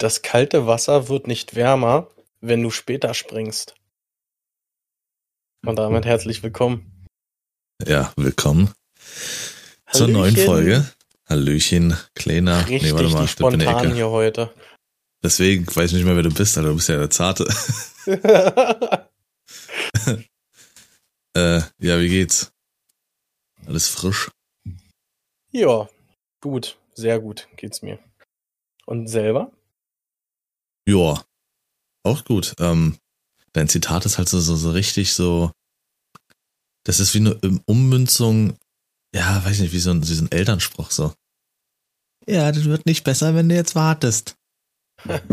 Das 0.00 0.22
kalte 0.22 0.66
Wasser 0.66 1.10
wird 1.10 1.26
nicht 1.26 1.54
wärmer, 1.54 2.08
wenn 2.40 2.62
du 2.62 2.70
später 2.70 3.12
springst. 3.12 3.74
Und 5.66 5.76
damit 5.76 6.06
herzlich 6.06 6.42
willkommen. 6.42 7.06
Ja, 7.86 8.10
willkommen 8.16 8.72
zur 9.92 10.06
Hallöchen. 10.06 10.12
neuen 10.14 10.36
Folge. 10.36 10.90
Hallöchen, 11.28 11.98
Kleiner. 12.14 12.66
Richtig 12.66 12.84
nee, 12.84 12.92
warte 12.94 13.10
mal, 13.10 13.28
spontan 13.28 13.92
hier 13.92 14.08
heute. 14.08 14.54
Deswegen 15.22 15.66
weiß 15.66 15.90
ich 15.90 15.98
nicht 15.98 16.06
mehr, 16.06 16.16
wer 16.16 16.22
du 16.22 16.32
bist, 16.32 16.56
Alter. 16.56 16.70
Du 16.70 16.76
bist 16.76 16.88
ja 16.88 16.96
der 16.96 17.10
Zarte. 17.10 17.44
äh, 21.36 21.60
ja, 21.78 22.00
wie 22.00 22.08
geht's? 22.08 22.50
Alles 23.66 23.88
frisch? 23.88 24.30
ja, 25.52 25.90
gut, 26.40 26.78
sehr 26.94 27.20
gut 27.20 27.48
geht's 27.58 27.82
mir. 27.82 27.98
Und 28.86 29.06
selber? 29.06 29.52
Ja, 30.88 31.22
auch 32.04 32.24
gut. 32.24 32.54
Ähm, 32.58 32.96
dein 33.52 33.68
Zitat 33.68 34.06
ist 34.06 34.18
halt 34.18 34.28
so, 34.28 34.40
so, 34.40 34.56
so 34.56 34.70
richtig 34.70 35.12
so. 35.12 35.52
Das 36.84 37.00
ist 37.00 37.14
wie 37.14 37.18
eine 37.18 37.38
ähm, 37.42 37.60
Ummünzung, 37.66 38.56
ja, 39.14 39.44
weiß 39.44 39.60
nicht, 39.60 39.72
wie 39.72 39.78
so 39.78 39.90
ein, 39.90 40.02
wie 40.02 40.14
so 40.14 40.24
ein 40.24 40.32
Elternspruch 40.32 40.90
so. 40.90 41.12
Ja, 42.26 42.50
das 42.52 42.64
wird 42.64 42.86
nicht 42.86 43.04
besser, 43.04 43.34
wenn 43.34 43.48
du 43.48 43.54
jetzt 43.54 43.74
wartest. 43.74 44.36
ich 45.04 45.20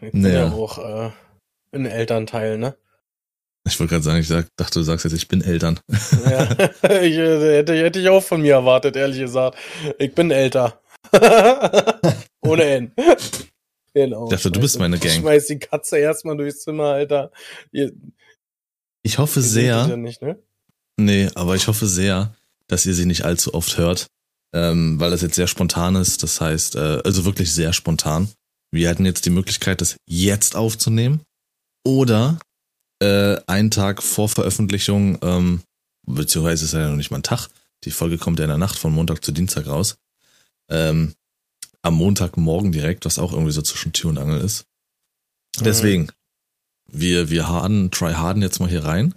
bin 0.00 0.20
Naja. 0.22 0.46
ja 0.46 0.52
auch 0.52 0.78
äh, 0.78 1.10
ein 1.72 1.86
Elternteil, 1.86 2.58
ne? 2.58 2.76
Ich 3.66 3.80
wollte 3.80 3.94
gerade 3.94 4.04
sagen, 4.04 4.20
ich 4.20 4.28
sag, 4.28 4.46
dachte, 4.56 4.78
du 4.78 4.84
sagst 4.84 5.04
jetzt, 5.04 5.14
ich 5.14 5.26
bin 5.26 5.42
Eltern. 5.42 5.80
Ja, 6.24 6.42
ich, 7.00 7.16
äh, 7.16 7.56
hätte, 7.56 7.74
hätte 7.74 7.98
ich 7.98 8.08
auch 8.08 8.22
von 8.22 8.40
mir 8.40 8.54
erwartet, 8.54 8.94
ehrlich 8.96 9.18
gesagt. 9.18 9.58
Ich 9.98 10.14
bin 10.14 10.30
älter. 10.30 10.80
Ohne 12.42 12.64
N. 12.64 12.92
Genau. 13.94 14.24
Ich 14.24 14.30
dachte, 14.30 14.50
du 14.50 14.60
bist 14.60 14.78
meine 14.78 14.98
Gang. 14.98 15.20
Schmeiß 15.20 15.46
die 15.46 15.58
Katze 15.58 15.98
erstmal 15.98 16.36
durchs 16.36 16.60
Zimmer, 16.60 16.84
Alter. 16.84 17.30
Ihr, 17.72 17.92
Ich 19.02 19.18
hoffe 19.18 19.40
sehr, 19.40 19.86
Ja 19.88 19.96
nicht, 19.96 20.20
ne? 20.20 20.38
nee, 20.98 21.28
aber 21.34 21.54
ich 21.54 21.66
hoffe 21.66 21.86
sehr, 21.86 22.34
dass 22.66 22.84
ihr 22.84 22.94
sie 22.94 23.06
nicht 23.06 23.24
allzu 23.24 23.54
oft 23.54 23.78
hört, 23.78 24.06
ähm, 24.54 25.00
weil 25.00 25.10
das 25.10 25.22
jetzt 25.22 25.36
sehr 25.36 25.46
spontan 25.46 25.96
ist. 25.96 26.22
Das 26.22 26.40
heißt, 26.40 26.76
äh, 26.76 27.00
also 27.04 27.24
wirklich 27.24 27.52
sehr 27.52 27.72
spontan. 27.72 28.28
Wir 28.70 28.90
hatten 28.90 29.06
jetzt 29.06 29.24
die 29.24 29.30
Möglichkeit, 29.30 29.80
das 29.80 29.96
jetzt 30.06 30.56
aufzunehmen 30.56 31.22
oder 31.86 32.38
äh, 33.00 33.36
einen 33.46 33.70
Tag 33.70 34.02
vor 34.02 34.28
Veröffentlichung, 34.28 35.18
ähm, 35.22 35.62
beziehungsweise 36.06 36.64
ist 36.64 36.72
ja 36.74 36.88
noch 36.88 36.96
nicht 36.96 37.10
mal 37.10 37.18
ein 37.18 37.22
Tag. 37.22 37.48
Die 37.84 37.90
Folge 37.90 38.18
kommt 38.18 38.38
ja 38.38 38.44
in 38.44 38.50
der 38.50 38.58
Nacht 38.58 38.78
von 38.78 38.92
Montag 38.92 39.24
zu 39.24 39.32
Dienstag 39.32 39.66
raus. 39.68 39.96
Ähm, 40.68 41.14
am 41.82 41.94
Montagmorgen 41.94 42.72
direkt, 42.72 43.04
was 43.04 43.18
auch 43.18 43.32
irgendwie 43.32 43.52
so 43.52 43.62
zwischen 43.62 43.92
Tür 43.92 44.10
und 44.10 44.18
Angel 44.18 44.40
ist. 44.40 44.66
Mhm. 45.58 45.64
Deswegen, 45.64 46.12
wir, 46.88 47.30
wir 47.30 47.48
harden, 47.48 47.90
try 47.90 48.12
harden 48.14 48.42
jetzt 48.42 48.58
mal 48.58 48.68
hier 48.68 48.84
rein 48.84 49.14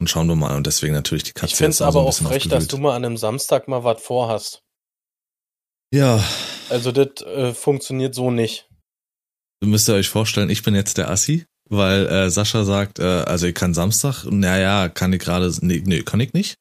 und 0.00 0.08
schauen 0.08 0.28
wir 0.28 0.36
mal. 0.36 0.56
Und 0.56 0.66
deswegen 0.66 0.94
natürlich 0.94 1.24
die 1.24 1.32
Katze. 1.32 1.54
Ich 1.54 1.60
mal 1.60 1.72
so 1.72 1.84
aber 1.84 2.00
ein 2.00 2.06
auch 2.06 2.10
bisschen 2.10 2.26
frech, 2.26 2.44
dass 2.44 2.64
aufgewühlt. 2.64 2.72
du 2.72 2.78
mal 2.78 2.96
an 2.96 3.04
einem 3.04 3.16
Samstag 3.16 3.68
mal 3.68 3.84
was 3.84 4.00
vorhast. 4.02 4.62
Ja, 5.92 6.22
Also 6.70 6.92
das 6.92 7.22
äh, 7.26 7.54
funktioniert 7.54 8.14
so 8.14 8.30
nicht. 8.30 8.68
müsst 9.64 9.88
ihr 9.88 9.94
euch 9.94 10.08
vorstellen, 10.08 10.50
ich 10.50 10.62
bin 10.62 10.74
jetzt 10.74 10.98
der 10.98 11.10
Assi, 11.10 11.46
weil 11.68 12.06
äh, 12.06 12.30
Sascha 12.30 12.64
sagt, 12.64 12.98
äh, 12.98 13.02
also 13.02 13.46
ich 13.46 13.54
kann 13.54 13.74
Samstag, 13.74 14.24
naja, 14.24 14.88
kann 14.88 15.12
ich 15.12 15.20
gerade, 15.20 15.52
nee, 15.62 15.82
nee, 15.84 16.02
kann 16.02 16.20
ich 16.20 16.32
nicht. 16.34 16.56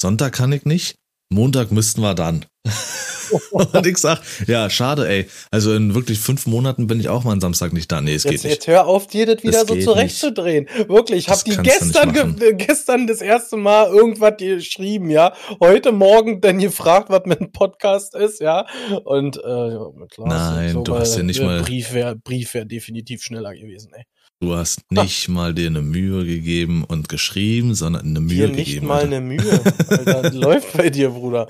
Sonntag 0.00 0.34
kann 0.34 0.52
ich 0.52 0.64
nicht. 0.64 0.96
Montag 1.30 1.72
müssten 1.72 2.00
wir 2.02 2.14
dann. 2.14 2.44
und 3.50 3.86
ich 3.86 3.98
sag, 3.98 4.20
ja, 4.46 4.70
schade, 4.70 5.08
ey. 5.08 5.26
Also 5.50 5.74
in 5.74 5.94
wirklich 5.94 6.20
fünf 6.20 6.46
Monaten 6.46 6.86
bin 6.86 7.00
ich 7.00 7.08
auch 7.08 7.24
mal 7.24 7.32
am 7.32 7.40
Samstag 7.40 7.72
nicht 7.72 7.90
da. 7.90 8.00
Nee, 8.00 8.14
es 8.14 8.22
geht 8.22 8.32
Jetzt, 8.32 8.44
nicht. 8.44 8.52
jetzt 8.54 8.66
hör 8.68 8.86
auf, 8.86 9.06
dir 9.08 9.26
das 9.26 9.42
wieder 9.42 9.52
Das 9.60 9.66
so 9.68 9.74
geht 9.74 9.84
zurechtzudrehen. 9.84 10.68
Wirklich, 10.88 11.18
ich 11.18 11.28
hab 11.28 11.34
Das 11.34 11.44
die 11.44 11.56
gestern, 11.56 12.12
ge 12.38 12.54
gestern 12.56 13.06
das 13.06 13.20
erste 13.20 13.56
Mal 13.56 13.88
irgendwas 13.88 14.34
geschrieben, 14.38 15.10
ja. 15.10 15.32
Heute 15.60 15.92
Morgen 15.92 16.40
dann 16.40 16.58
gefragt, 16.58 17.10
was 17.10 17.22
mit 17.26 17.40
einem 17.40 17.52
Podcast 17.52 18.14
ist, 18.14 18.40
ja. 18.40 18.66
Und 19.04 19.36
äh, 19.38 19.40
klar, 19.40 20.28
Nein, 20.28 20.84
du 20.84 20.94
hast 20.96 21.16
ja 21.16 21.22
nicht 21.22 21.42
mal- 21.42 21.62
Brief 21.62 21.92
wäre 21.92 22.16
Brief 22.16 22.54
wär 22.54 22.64
definitiv 22.64 23.22
schneller 23.22 23.52
gewesen, 23.54 23.92
ey. 23.94 24.04
Du 24.40 24.54
hast 24.54 24.82
nicht 24.90 25.28
mal 25.28 25.54
dir 25.54 25.66
eine 25.68 25.80
Mühe 25.82 26.24
gegeben 26.26 26.84
und 26.84 27.08
geschrieben, 27.08 27.74
sondern 27.74 28.04
eine 28.06 28.20
Mühe 28.20 28.34
Hier 28.36 28.48
nicht 28.48 28.66
gegeben. 28.66 28.86
mal 28.86 28.96
Alter. 29.02 29.06
eine 29.16 29.20
Mühe. 29.22 29.62
Alter, 29.88 30.30
läuft 30.34 30.76
bei 30.76 30.90
dir, 30.90 31.10
Bruder. 31.10 31.46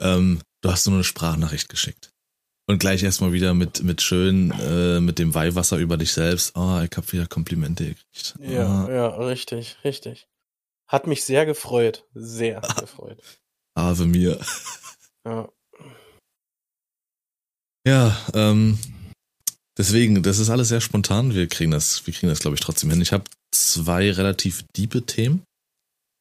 Ähm, 0.00 0.40
du 0.60 0.70
hast 0.70 0.86
nur 0.86 0.94
eine 0.96 1.04
Sprachnachricht 1.04 1.68
geschickt. 1.68 2.10
Und 2.68 2.78
gleich 2.78 3.02
erstmal 3.02 3.32
wieder 3.32 3.52
mit, 3.54 3.82
mit 3.82 4.00
schön, 4.00 4.52
äh, 4.52 5.00
mit 5.00 5.18
dem 5.18 5.34
Weihwasser 5.34 5.78
über 5.78 5.96
dich 5.96 6.12
selbst. 6.12 6.56
Oh, 6.56 6.80
ich 6.88 6.96
hab 6.96 7.12
wieder 7.12 7.26
Komplimente 7.26 7.84
gekriegt. 7.86 8.36
Ja, 8.40 8.84
Ah, 8.86 8.90
ja, 8.92 9.06
richtig, 9.26 9.76
richtig. 9.82 10.28
Hat 10.86 11.08
mich 11.08 11.24
sehr 11.24 11.44
gefreut. 11.46 12.06
Sehr 12.14 12.60
gefreut. 12.78 13.18
Ave 13.74 14.06
mir. 14.06 14.38
Ja. 15.26 15.48
Ja, 17.86 18.16
ähm, 18.34 18.78
deswegen, 19.78 20.22
das 20.22 20.38
ist 20.38 20.50
alles 20.50 20.68
sehr 20.68 20.80
spontan. 20.80 21.34
Wir 21.34 21.48
kriegen 21.48 21.70
das, 21.70 22.06
wir 22.06 22.14
kriegen 22.14 22.28
das, 22.28 22.40
glaube 22.40 22.54
ich, 22.54 22.60
trotzdem 22.60 22.90
hin. 22.90 23.00
Ich 23.00 23.12
habe 23.12 23.24
zwei 23.50 24.10
relativ 24.10 24.64
diepe 24.76 25.04
Themen. 25.04 25.42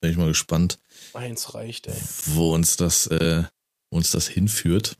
Bin 0.01 0.11
ich 0.11 0.17
mal 0.17 0.27
gespannt, 0.27 0.79
Eins 1.13 1.53
reicht, 1.53 1.87
ey. 1.87 2.01
wo 2.25 2.53
uns 2.53 2.75
das, 2.75 3.07
äh, 3.07 3.43
wo 3.91 3.97
uns 3.97 4.11
das 4.11 4.27
hinführt. 4.27 4.97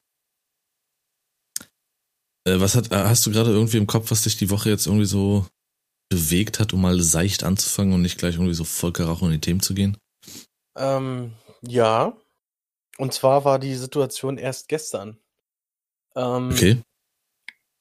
Äh, 2.48 2.60
was 2.60 2.76
hat, 2.76 2.92
äh, 2.92 2.96
hast 2.96 3.26
du 3.26 3.32
gerade 3.32 3.52
irgendwie 3.52 3.78
im 3.78 3.88
Kopf, 3.88 4.12
was 4.12 4.24
dich 4.24 4.38
die 4.38 4.50
Woche 4.50 4.70
jetzt 4.70 4.88
irgendwie 4.88 5.06
so 5.06 5.46
bewegt 6.10 6.60
hat, 6.60 6.74
um 6.74 6.82
mal 6.82 7.00
seicht 7.02 7.44
anzufangen 7.44 7.94
und 7.94 8.02
nicht 8.02 8.18
gleich 8.18 8.36
irgendwie 8.36 8.54
so 8.54 8.64
voll 8.64 8.92
Karacho 8.92 9.26
in 9.26 9.34
die 9.34 9.42
Themen 9.42 9.62
zu 9.62 9.74
gehen? 9.74 9.98
Ähm, 10.76 11.34
ja. 11.62 12.18
Und 12.98 13.14
zwar 13.14 13.46
war 13.46 13.60
die 13.60 13.76
Situation 13.76 14.38
erst 14.38 14.68
gestern. 14.68 15.18
Ähm, 16.16 16.50
Okay. 16.52 16.82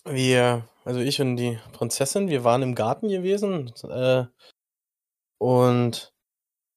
Wir, 0.04 0.68
also 0.84 1.00
ich 1.00 1.20
und 1.20 1.36
die 1.36 1.58
Prinzessin, 1.72 2.28
wir 2.28 2.44
waren 2.44 2.62
im 2.62 2.74
Garten 2.74 3.08
gewesen 3.08 3.72
äh, 3.88 4.24
und 5.38 6.12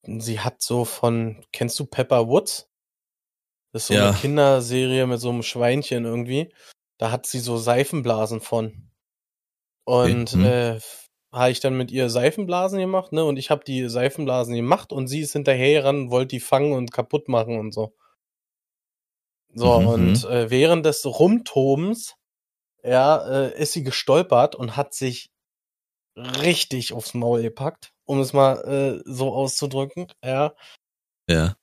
sie 0.03 0.39
hat 0.39 0.61
so 0.61 0.85
von, 0.85 1.45
kennst 1.51 1.79
du 1.79 1.85
Pepper 1.85 2.27
Woods? 2.27 2.69
Das 3.71 3.83
ist 3.83 3.87
so 3.87 3.93
Ja. 3.95 4.09
eine 4.09 4.17
Kinderserie 4.17 5.05
mit 5.07 5.19
so 5.19 5.29
einem 5.29 5.43
Schweinchen 5.43 6.05
irgendwie. 6.05 6.53
Da 6.97 7.11
hat 7.11 7.25
sie 7.25 7.39
so 7.39 7.57
Seifenblasen 7.57 8.39
von. 8.41 8.89
Und 9.85 10.33
Okay, 10.33 10.43
hm. 10.43 10.45
äh, 10.45 10.79
habe 11.31 11.51
ich 11.51 11.59
dann 11.59 11.77
mit 11.77 11.91
ihr 11.91 12.09
Seifenblasen 12.09 12.79
gemacht, 12.79 13.11
ne? 13.11 13.25
Und 13.25 13.37
ich 13.37 13.49
habe 13.49 13.63
die 13.63 13.89
Seifenblasen 13.89 14.55
gemacht 14.55 14.91
und 14.93 15.07
sie 15.07 15.21
ist 15.21 15.33
hinterher 15.33 15.83
ran, 15.85 16.11
wollte 16.11 16.29
die 16.35 16.39
fangen 16.39 16.73
und 16.73 16.91
kaputt 16.91 17.27
machen 17.27 17.59
und 17.59 17.73
so. 17.73 17.93
So, 19.55 19.71
Mhm, 19.71 19.87
und 19.87 20.23
äh, 20.25 20.49
während 20.49 20.85
des 20.85 21.05
Rumtobens, 21.05 22.15
ja, 22.85 23.45
äh, 23.47 23.61
ist 23.61 23.73
sie 23.73 23.83
gestolpert 23.83 24.55
und 24.55 24.75
hat 24.75 24.93
sich 24.93 25.29
richtig 26.17 26.93
aufs 26.93 27.13
Maul 27.13 27.41
gepackt, 27.41 27.93
um 28.05 28.19
es 28.19 28.33
mal 28.33 28.57
äh, 28.65 29.01
so 29.05 29.33
auszudrücken, 29.33 30.07
ja. 30.23 30.53
Ja. 31.29 31.55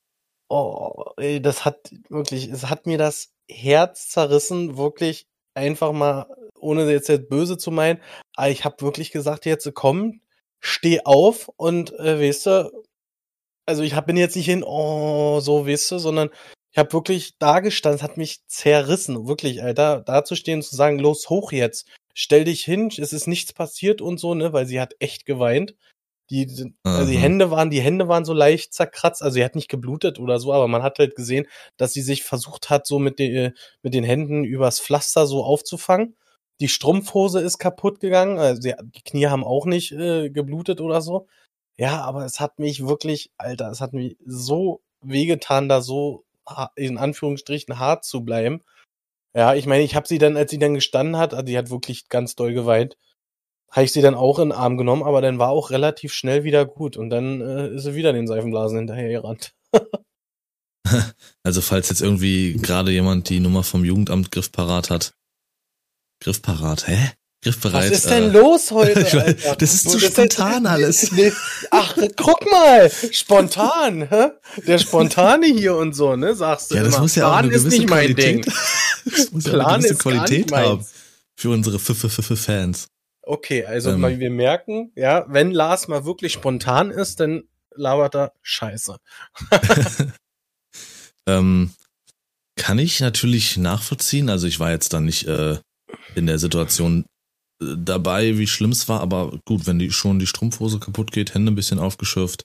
Oh, 0.49 1.11
ey, 1.17 1.41
das 1.41 1.63
hat 1.63 1.91
wirklich, 2.09 2.49
es 2.49 2.69
hat 2.69 2.85
mir 2.85 2.97
das 2.97 3.31
Herz 3.49 4.09
zerrissen, 4.09 4.77
wirklich 4.77 5.25
einfach 5.53 5.93
mal, 5.93 6.25
ohne 6.59 6.89
jetzt, 6.91 7.07
jetzt 7.07 7.29
böse 7.29 7.57
zu 7.57 7.71
meinen, 7.71 8.01
aber 8.35 8.49
ich 8.49 8.65
habe 8.65 8.81
wirklich 8.81 9.11
gesagt, 9.11 9.45
jetzt 9.45 9.71
komm, 9.73 10.21
steh 10.61 11.01
auf 11.05 11.49
und 11.57 11.93
äh, 11.99 12.19
weißt 12.19 12.45
du, 12.47 12.83
also 13.65 13.83
ich 13.83 13.95
hab, 13.95 14.07
bin 14.07 14.17
jetzt 14.17 14.35
nicht 14.35 14.45
hin, 14.45 14.63
oh, 14.65 15.39
so, 15.39 15.67
weißt 15.67 15.91
du, 15.91 15.99
sondern 15.99 16.29
ich 16.71 16.77
habe 16.77 16.93
wirklich 16.93 17.37
da 17.37 17.59
gestanden, 17.59 17.97
es 17.97 18.03
hat 18.03 18.17
mich 18.17 18.45
zerrissen, 18.47 19.27
wirklich, 19.27 19.61
Alter, 19.61 20.01
da 20.01 20.23
zu 20.23 20.35
stehen 20.35 20.59
und 20.59 20.63
zu 20.63 20.75
sagen, 20.75 20.99
los, 20.99 21.29
hoch 21.29 21.51
jetzt, 21.51 21.87
stell 22.13 22.45
dich 22.45 22.63
hin, 22.63 22.89
es 22.97 23.13
ist 23.13 23.27
nichts 23.27 23.53
passiert 23.53 24.01
und 24.01 24.19
so, 24.19 24.33
ne, 24.35 24.53
weil 24.53 24.65
sie 24.65 24.79
hat 24.79 24.95
echt 24.99 25.25
geweint. 25.25 25.75
Die, 26.29 26.47
also 26.83 27.11
die 27.11 27.17
Aha. 27.17 27.23
Hände 27.23 27.51
waren, 27.51 27.69
die 27.69 27.81
Hände 27.81 28.07
waren 28.07 28.23
so 28.23 28.33
leicht 28.33 28.73
zerkratzt, 28.73 29.21
also 29.21 29.33
sie 29.33 29.43
hat 29.43 29.55
nicht 29.55 29.69
geblutet 29.69 30.17
oder 30.17 30.39
so, 30.39 30.53
aber 30.53 30.69
man 30.69 30.81
hat 30.81 30.97
halt 30.97 31.17
gesehen, 31.17 31.45
dass 31.75 31.91
sie 31.91 32.01
sich 32.01 32.23
versucht 32.23 32.69
hat, 32.69 32.87
so 32.87 32.99
mit, 32.99 33.19
den 33.19 33.53
mit 33.81 33.93
den 33.93 34.05
Händen 34.05 34.45
übers 34.45 34.79
Pflaster 34.79 35.27
so 35.27 35.43
aufzufangen. 35.43 36.15
Die 36.61 36.69
Strumpfhose 36.69 37.41
ist 37.41 37.57
kaputt 37.57 37.99
gegangen, 37.99 38.39
also 38.39 38.61
die 38.61 39.03
Knie 39.03 39.27
haben 39.27 39.43
auch 39.43 39.65
nicht 39.65 39.91
äh, 39.91 40.29
geblutet 40.29 40.79
oder 40.79 41.01
so. 41.01 41.27
Ja, 41.77 42.01
aber 42.01 42.23
es 42.23 42.39
hat 42.39 42.59
mich 42.59 42.87
wirklich, 42.87 43.31
Alter, 43.37 43.69
es 43.69 43.81
hat 43.81 43.91
mich 43.91 44.15
so 44.25 44.81
wehgetan, 45.01 45.67
da 45.67 45.81
so 45.81 46.23
in 46.75 46.97
Anführungsstrichen 46.97 47.79
hart 47.79 48.05
zu 48.05 48.23
bleiben. 48.23 48.61
Ja, 49.35 49.55
ich 49.55 49.65
meine, 49.65 49.83
ich 49.83 49.95
habe 49.95 50.07
sie 50.07 50.17
dann, 50.17 50.35
als 50.37 50.51
sie 50.51 50.59
dann 50.59 50.73
gestanden 50.73 51.17
hat, 51.17 51.33
also 51.33 51.45
die 51.45 51.57
hat 51.57 51.69
wirklich 51.69 52.09
ganz 52.09 52.35
doll 52.35 52.53
geweint, 52.53 52.97
habe 53.71 53.85
ich 53.85 53.93
sie 53.93 54.01
dann 54.01 54.15
auch 54.15 54.39
in 54.39 54.49
den 54.49 54.57
Arm 54.57 54.77
genommen, 54.77 55.03
aber 55.03 55.21
dann 55.21 55.39
war 55.39 55.49
auch 55.49 55.69
relativ 55.71 56.13
schnell 56.13 56.43
wieder 56.43 56.65
gut 56.65 56.97
und 56.97 57.09
dann 57.09 57.39
äh, 57.39 57.69
ist 57.69 57.83
sie 57.83 57.95
wieder 57.95 58.11
den 58.11 58.27
Seifenblasen 58.27 58.77
hinterher 58.77 59.09
gerannt. 59.09 59.53
Also 61.43 61.61
falls 61.61 61.89
jetzt 61.89 62.01
irgendwie 62.01 62.53
gerade 62.53 62.91
jemand 62.91 63.29
die 63.29 63.39
Nummer 63.39 63.63
vom 63.63 63.85
Jugendamt 63.85 64.31
griffparat 64.31 64.89
hat. 64.89 65.15
Griffparat, 66.19 66.87
hä? 66.87 67.11
Griffbereit. 67.43 67.91
Was 67.91 67.97
ist 67.99 68.09
denn 68.09 68.25
äh, 68.25 68.33
los 68.33 68.71
heute? 68.71 69.21
Alter? 69.21 69.55
das 69.55 69.73
ist 69.73 69.89
zu 69.89 69.97
so 69.97 70.07
spontan 70.07 70.65
alles. 70.67 71.11
Nee, 71.11 71.31
ach, 71.71 71.97
guck 72.15 72.49
mal, 72.51 72.91
spontan, 73.11 74.07
hä? 74.07 74.29
Der 74.67 74.77
Spontane 74.77 75.47
hier 75.47 75.75
und 75.75 75.93
so, 75.93 76.15
ne? 76.15 76.35
Sagst 76.35 76.71
du 76.71 76.75
ja, 76.75 76.83
das 76.83 76.93
immer. 76.93 77.01
Muss 77.01 77.15
ja 77.15 77.23
Plan 77.25 77.33
auch 77.33 77.43
eine 77.43 77.53
ist 77.53 77.65
nicht 77.65 77.89
mein 77.89 78.13
Qualität. 78.13 78.45
Ding. 78.45 78.53
Das 79.03 79.31
muss 79.31 79.45
Plan 79.45 79.57
ja 79.59 79.67
eine 79.67 79.81
gewisse 79.81 79.95
Qualität 79.95 80.51
haben 80.51 80.85
für 81.35 81.49
unsere 81.49 81.79
Fans. 81.79 82.87
Okay, 83.23 83.65
also 83.65 83.89
ähm. 83.89 84.19
wir 84.19 84.29
merken, 84.29 84.91
ja, 84.95 85.25
wenn 85.27 85.49
Lars 85.49 85.87
mal 85.87 86.05
wirklich 86.05 86.33
spontan 86.33 86.91
ist, 86.91 87.19
dann 87.19 87.45
labert 87.71 88.15
er 88.15 88.33
Scheiße. 88.43 88.97
ähm, 91.27 91.71
kann 92.55 92.77
ich 92.77 92.99
natürlich 92.99 93.57
nachvollziehen. 93.57 94.29
Also 94.29 94.45
ich 94.45 94.59
war 94.59 94.69
jetzt 94.69 94.93
da 94.93 94.99
nicht 94.99 95.27
äh, 95.27 95.57
in 96.13 96.27
der 96.27 96.37
Situation 96.37 97.05
dabei, 97.61 98.37
wie 98.37 98.47
schlimm 98.47 98.71
es 98.71 98.89
war, 98.89 99.01
aber 99.01 99.39
gut, 99.45 99.67
wenn 99.67 99.79
die 99.79 99.91
schon 99.91 100.19
die 100.19 100.27
Strumpfhose 100.27 100.79
kaputt 100.79 101.11
geht, 101.11 101.33
Hände 101.33 101.51
ein 101.51 101.55
bisschen 101.55 101.79
aufgeschürft, 101.79 102.43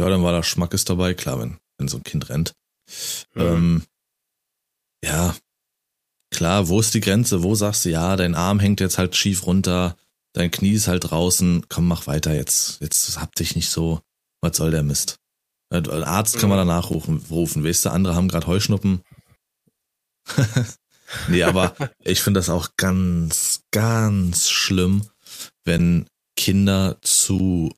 ja, 0.00 0.08
dann 0.08 0.22
war 0.22 0.32
da 0.32 0.42
Schmackes 0.42 0.84
dabei, 0.84 1.14
klar, 1.14 1.40
wenn, 1.40 1.58
wenn 1.76 1.88
so 1.88 1.98
ein 1.98 2.04
Kind 2.04 2.28
rennt. 2.30 2.54
Mhm. 3.34 3.42
Ähm, 3.42 3.82
ja, 5.04 5.36
klar, 6.30 6.68
wo 6.68 6.80
ist 6.80 6.94
die 6.94 7.00
Grenze? 7.00 7.42
Wo 7.42 7.54
sagst 7.54 7.84
du, 7.84 7.90
ja, 7.90 8.16
dein 8.16 8.34
Arm 8.34 8.58
hängt 8.60 8.80
jetzt 8.80 8.98
halt 8.98 9.16
schief 9.16 9.46
runter, 9.46 9.96
dein 10.32 10.50
Knie 10.50 10.72
ist 10.72 10.88
halt 10.88 11.10
draußen, 11.10 11.66
komm, 11.68 11.86
mach 11.86 12.06
weiter 12.06 12.34
jetzt, 12.34 12.80
jetzt 12.80 13.20
hab 13.20 13.34
dich 13.34 13.54
nicht 13.54 13.70
so, 13.70 14.00
was 14.40 14.56
soll 14.56 14.70
der 14.70 14.82
Mist? 14.82 15.18
Ein 15.70 16.04
Arzt 16.04 16.38
kann 16.38 16.48
man 16.48 16.56
danach 16.56 16.88
rufen, 16.88 17.22
rufen. 17.28 17.62
Weißt 17.62 17.84
du, 17.84 17.90
andere 17.90 18.14
haben 18.14 18.28
gerade 18.28 18.46
Heuschnuppen. 18.46 19.02
nee, 21.28 21.42
aber 21.42 21.74
ich 22.00 22.20
finde 22.20 22.38
das 22.38 22.50
auch 22.50 22.70
ganz, 22.76 23.62
ganz 23.70 24.48
schlimm, 24.48 25.08
wenn 25.64 26.06
Kinder 26.36 26.98
zu, 27.02 27.74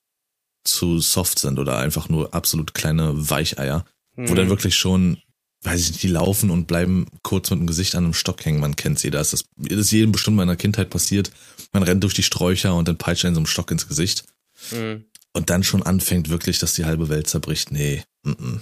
zu 0.65 1.01
soft 1.01 1.39
sind 1.39 1.59
oder 1.59 1.79
einfach 1.79 2.09
nur 2.09 2.35
absolut 2.35 2.75
kleine 2.75 3.13
Weicheier, 3.31 3.85
hm. 4.17 4.29
wo 4.29 4.35
dann 4.35 4.47
mhm. 4.47 4.51
wirklich 4.51 4.77
schon, 4.77 5.19
weiß 5.63 5.81
ich 5.81 5.91
nicht, 5.91 6.03
die 6.03 6.09
laufen 6.09 6.51
und 6.51 6.67
bleiben 6.67 7.07
kurz 7.23 7.51
mit 7.51 7.61
dem 7.61 7.67
Gesicht 7.67 7.95
an 7.95 8.05
einem 8.05 8.15
Stock 8.15 8.45
hängen. 8.45 8.61
Man 8.61 8.77
kennt 8.77 8.99
sie, 8.99 9.11
da 9.11 9.21
ist 9.21 9.33
das, 9.33 9.45
das 9.57 9.79
ist 9.79 9.93
jedem 9.93 10.13
bestimmt 10.13 10.35
in 10.35 10.39
meiner 10.39 10.57
Kindheit 10.57 10.91
passiert. 10.91 11.31
Man 11.73 11.83
rennt 11.83 12.03
durch 12.03 12.15
die 12.15 12.23
Sträucher 12.23 12.75
und 12.75 12.89
dann 12.89 12.99
peitscht 12.99 13.25
in 13.25 13.35
so 13.35 13.41
einem 13.41 13.47
Stock 13.47 13.71
ins 13.71 13.89
Gesicht. 13.89 14.25
Hm 14.71 15.05
und 15.33 15.51
dann 15.51 15.63
schon 15.63 15.83
anfängt 15.83 16.29
wirklich, 16.29 16.59
dass 16.59 16.75
die 16.75 16.85
halbe 16.85 17.09
Welt 17.09 17.29
zerbricht. 17.29 17.71
Nee, 17.71 18.03
mm 18.23 18.31
-mm. 18.31 18.61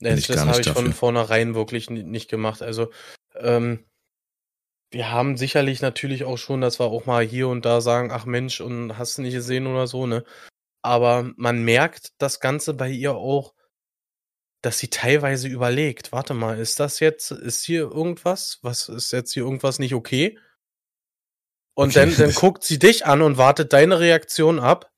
Das, 0.00 0.26
das 0.28 0.38
habe 0.38 0.60
ich 0.60 0.66
dafür. 0.66 0.82
von 0.82 0.92
vornherein 0.92 1.54
wirklich 1.56 1.90
nicht 1.90 2.30
gemacht. 2.30 2.62
Also 2.62 2.92
ähm, 3.40 3.84
wir 4.90 5.10
haben 5.10 5.36
sicherlich 5.36 5.82
natürlich 5.82 6.24
auch 6.24 6.38
schon, 6.38 6.60
dass 6.60 6.80
wir 6.80 6.86
auch 6.86 7.06
mal 7.06 7.24
hier 7.24 7.48
und 7.48 7.64
da 7.64 7.80
sagen, 7.80 8.10
ach 8.10 8.24
Mensch, 8.24 8.60
und 8.60 8.96
hast 8.96 9.18
du 9.18 9.22
nicht 9.22 9.34
gesehen 9.34 9.66
oder 9.66 9.86
so, 9.86 10.06
ne? 10.06 10.24
Aber 10.82 11.30
man 11.36 11.64
merkt 11.64 12.12
das 12.18 12.40
Ganze 12.40 12.72
bei 12.74 12.88
ihr 12.88 13.14
auch, 13.14 13.54
dass 14.62 14.78
sie 14.78 14.88
teilweise 14.88 15.48
überlegt, 15.48 16.12
warte 16.12 16.34
mal, 16.34 16.58
ist 16.58 16.80
das 16.80 17.00
jetzt, 17.00 17.30
ist 17.30 17.64
hier 17.64 17.82
irgendwas? 17.82 18.58
Was 18.62 18.88
ist 18.88 19.12
jetzt 19.12 19.32
hier 19.32 19.44
irgendwas 19.44 19.78
nicht 19.78 19.94
okay? 19.94 20.38
Und 21.74 21.96
okay. 21.96 22.06
dann, 22.06 22.16
dann 22.16 22.34
guckt 22.34 22.64
sie 22.64 22.78
dich 22.78 23.06
an 23.06 23.22
und 23.22 23.38
wartet 23.38 23.72
deine 23.72 24.00
Reaktion 24.00 24.58
ab. 24.58 24.90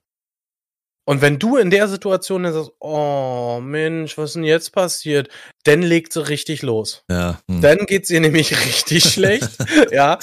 Und 1.04 1.22
wenn 1.22 1.38
du 1.38 1.56
in 1.56 1.70
der 1.70 1.88
Situation 1.88 2.44
dann 2.44 2.52
sagst, 2.52 2.72
oh 2.78 3.60
Mensch, 3.60 4.16
was 4.16 4.30
ist 4.30 4.34
denn 4.36 4.44
jetzt 4.44 4.70
passiert? 4.70 5.28
Dann 5.64 5.82
legt 5.82 6.12
sie 6.12 6.28
richtig 6.28 6.62
los. 6.62 7.04
Ja. 7.10 7.40
Hm. 7.50 7.60
Dann 7.60 7.78
geht's 7.86 8.10
ihr 8.10 8.20
nämlich 8.20 8.52
richtig 8.66 9.04
schlecht. 9.04 9.50
ja. 9.90 10.18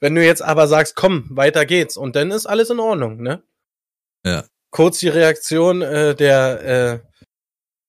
Wenn 0.00 0.14
du 0.14 0.24
jetzt 0.24 0.42
aber 0.42 0.68
sagst, 0.68 0.96
komm, 0.96 1.26
weiter 1.30 1.64
geht's 1.66 1.96
und 1.96 2.16
dann 2.16 2.30
ist 2.30 2.46
alles 2.46 2.70
in 2.70 2.80
Ordnung, 2.80 3.22
ne? 3.22 3.42
Ja. 4.24 4.44
Kurz 4.70 4.98
die 4.98 5.08
Reaktion 5.08 5.82
äh, 5.82 6.14
der 6.14 7.02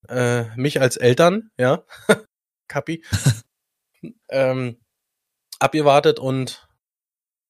äh, 0.08 0.44
äh, 0.44 0.56
mich 0.56 0.80
als 0.80 0.98
Eltern, 0.98 1.52
ja, 1.58 1.84
Kapi, 2.68 3.04
ähm, 4.30 4.78
abgewartet 5.60 6.20
und 6.20 6.68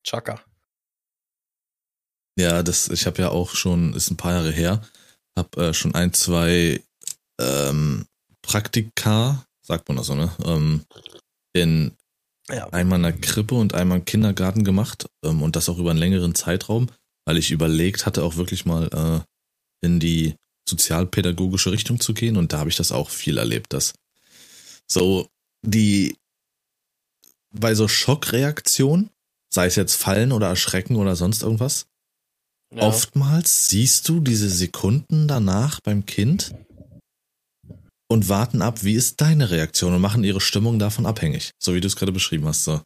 Chaka. 0.04 0.42
Ja, 2.38 2.62
das, 2.62 2.90
ich 2.90 3.06
habe 3.08 3.22
ja 3.22 3.30
auch 3.30 3.56
schon, 3.56 3.94
ist 3.94 4.12
ein 4.12 4.18
paar 4.18 4.34
Jahre 4.34 4.52
her, 4.52 4.82
habe 5.36 5.68
äh, 5.68 5.74
schon 5.74 5.96
ein, 5.96 6.14
zwei 6.14 6.82
ähm, 7.40 8.06
Praktika, 8.44 9.46
sagt 9.64 9.88
man 9.88 9.98
das 9.98 10.08
so, 10.08 10.16
ne? 10.16 10.32
Ähm, 10.46 10.86
in 11.54 11.92
ja. 12.50 12.70
einmal 12.70 13.00
in 13.00 13.04
der 13.04 13.14
Krippe 13.14 13.56
und 13.56 13.74
einmal 13.74 14.00
im 14.00 14.06
Kindergarten 14.06 14.64
gemacht 14.64 15.10
ähm, 15.24 15.42
und 15.42 15.56
das 15.56 15.68
auch 15.68 15.80
über 15.80 15.90
einen 15.90 16.00
längeren 16.00 16.36
Zeitraum, 16.36 16.90
weil 17.26 17.38
ich 17.38 17.52
überlegt 17.52 18.06
hatte, 18.06 18.24
auch 18.24 18.36
wirklich 18.36 18.66
mal 18.66 18.88
äh, 18.94 19.86
in 19.86 20.00
die 20.00 20.36
sozialpädagogische 20.70 21.72
Richtung 21.72 22.00
zu 22.00 22.14
gehen 22.14 22.38
und 22.38 22.54
da 22.54 22.60
habe 22.60 22.70
ich 22.70 22.76
das 22.76 22.92
auch 22.92 23.10
viel 23.10 23.38
erlebt, 23.38 23.74
dass 23.74 23.94
so 24.88 25.28
die 25.66 26.16
bei 27.52 27.74
so 27.74 27.88
Schockreaktionen, 27.88 29.10
sei 29.52 29.66
es 29.66 29.76
jetzt 29.76 29.96
Fallen 29.96 30.32
oder 30.32 30.48
Erschrecken 30.50 30.98
oder 30.98 31.16
sonst 31.16 31.42
irgendwas, 31.42 31.88
ja. 32.74 32.84
Oftmals 32.84 33.70
siehst 33.70 34.08
du 34.10 34.20
diese 34.20 34.50
Sekunden 34.50 35.28
danach 35.28 35.80
beim 35.82 36.06
Kind 36.06 36.54
und 38.10 38.30
warten 38.30 38.62
ab, 38.62 38.84
wie 38.84 38.94
ist 38.94 39.22
deine 39.22 39.50
Reaktion 39.50 39.94
und 39.94 40.02
machen 40.02 40.24
ihre 40.24 40.42
Stimmung 40.42 40.80
davon 40.80 41.06
abhängig, 41.06 41.52
so 41.62 41.74
wie 41.74 41.82
du 41.82 41.88
es 41.88 41.96
gerade 41.96 42.12
beschrieben 42.12 42.46
hast. 42.46 42.64
So. 42.64 42.82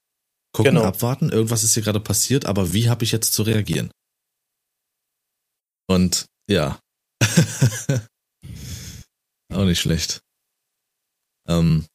Gucken, 0.53 0.75
genau. 0.75 0.85
abwarten, 0.85 1.29
irgendwas 1.29 1.63
ist 1.63 1.73
hier 1.73 1.83
gerade 1.83 1.99
passiert, 1.99 2.45
aber 2.45 2.73
wie 2.73 2.89
habe 2.89 3.03
ich 3.03 3.11
jetzt 3.11 3.33
zu 3.33 3.43
reagieren? 3.43 3.91
Und 5.87 6.25
ja. 6.49 6.79
Auch 9.53 9.65
nicht 9.65 9.79
schlecht. 9.79 10.21
Ähm, 11.47 11.85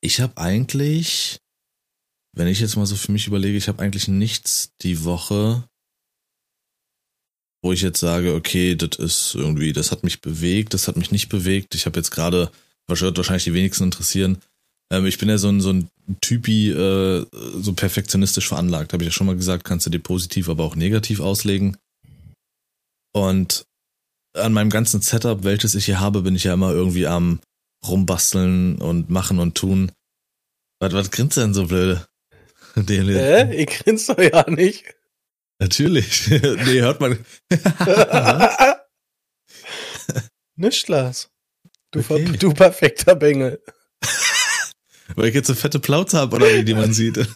ich 0.00 0.20
habe 0.20 0.36
eigentlich, 0.36 1.38
wenn 2.34 2.48
ich 2.48 2.60
jetzt 2.60 2.76
mal 2.76 2.86
so 2.86 2.96
für 2.96 3.12
mich 3.12 3.26
überlege, 3.26 3.56
ich 3.56 3.68
habe 3.68 3.82
eigentlich 3.82 4.08
nichts 4.08 4.70
die 4.82 5.04
Woche, 5.04 5.64
wo 7.62 7.72
ich 7.72 7.82
jetzt 7.82 8.00
sage, 8.00 8.34
okay, 8.34 8.74
das 8.74 8.98
ist 8.98 9.34
irgendwie, 9.34 9.72
das 9.72 9.92
hat 9.92 10.02
mich 10.02 10.20
bewegt, 10.20 10.74
das 10.74 10.88
hat 10.88 10.96
mich 10.96 11.12
nicht 11.12 11.28
bewegt. 11.28 11.74
Ich 11.74 11.86
habe 11.86 11.98
jetzt 11.98 12.10
gerade, 12.10 12.50
was 12.88 13.00
wird 13.00 13.16
wahrscheinlich 13.16 13.44
die 13.44 13.54
wenigsten 13.54 13.84
interessieren, 13.84 14.38
ähm, 14.92 15.06
ich 15.06 15.18
bin 15.18 15.28
ja 15.28 15.38
so 15.38 15.48
ein, 15.48 15.60
so 15.60 15.72
ein 15.72 15.88
Typi, 16.20 16.70
äh, 16.70 17.24
so 17.60 17.72
perfektionistisch 17.72 18.48
veranlagt. 18.48 18.92
Habe 18.92 19.04
ich 19.04 19.08
ja 19.08 19.12
schon 19.12 19.26
mal 19.26 19.36
gesagt, 19.36 19.64
kannst 19.64 19.86
du 19.86 19.90
dir 19.90 20.00
positiv, 20.00 20.48
aber 20.48 20.64
auch 20.64 20.76
negativ 20.76 21.20
auslegen. 21.20 21.78
Und 23.14 23.64
an 24.34 24.52
meinem 24.52 24.70
ganzen 24.70 25.00
Setup, 25.00 25.44
welches 25.44 25.74
ich 25.74 25.86
hier 25.86 26.00
habe, 26.00 26.22
bin 26.22 26.36
ich 26.36 26.44
ja 26.44 26.54
immer 26.54 26.72
irgendwie 26.72 27.06
am 27.06 27.40
rumbasteln 27.86 28.76
und 28.78 29.08
machen 29.10 29.38
und 29.38 29.54
tun. 29.54 29.92
Was, 30.80 30.92
was 30.92 31.10
grinst 31.10 31.36
denn 31.36 31.54
so 31.54 31.66
blöde? 31.66 32.06
Hä? 32.74 33.54
Ich 33.54 33.68
grinst 33.68 34.08
doch 34.08 34.18
ja 34.18 34.48
nicht. 34.48 34.84
Natürlich. 35.62 36.28
nee, 36.28 36.80
hört 36.80 37.00
man. 37.00 37.24
Nicht, 40.56 40.88
Lars. 40.88 41.30
Du, 41.92 42.00
okay. 42.00 42.36
du 42.36 42.52
perfekter 42.52 43.14
Bengel. 43.14 43.62
Weil 45.14 45.28
ich 45.28 45.36
jetzt 45.36 45.50
eine 45.50 45.56
fette 45.56 45.78
Plauze 45.78 46.18
habe, 46.18 46.34
oder 46.34 46.52
wie 46.52 46.64
die 46.64 46.74
man 46.74 46.92
sieht. 46.92 47.28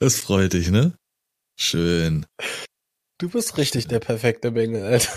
das 0.00 0.16
freut 0.16 0.52
dich, 0.52 0.70
ne? 0.70 0.94
Schön. 1.56 2.26
Du 3.18 3.28
bist 3.28 3.56
richtig 3.56 3.86
der 3.86 4.00
perfekte 4.00 4.50
Bengel, 4.50 4.82
Alter. 4.82 5.12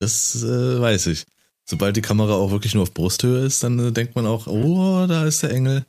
Das 0.00 0.42
äh, 0.42 0.80
weiß 0.80 1.06
ich. 1.06 1.24
Sobald 1.64 1.96
die 1.96 2.02
Kamera 2.02 2.34
auch 2.34 2.50
wirklich 2.50 2.74
nur 2.74 2.82
auf 2.82 2.92
Brusthöhe 2.92 3.46
ist, 3.46 3.62
dann 3.62 3.78
äh, 3.78 3.90
denkt 3.90 4.16
man 4.16 4.26
auch, 4.26 4.46
oh, 4.48 5.06
da 5.06 5.24
ist 5.24 5.42
der 5.44 5.50
Engel. 5.52 5.86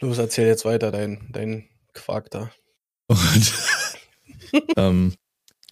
Los, 0.00 0.18
erzähl 0.18 0.46
jetzt 0.46 0.64
weiter 0.64 0.92
dein, 0.92 1.28
dein 1.32 1.68
Quark 1.96 2.30
da. 2.30 2.50
Und 3.08 3.52
ähm, 4.76 5.14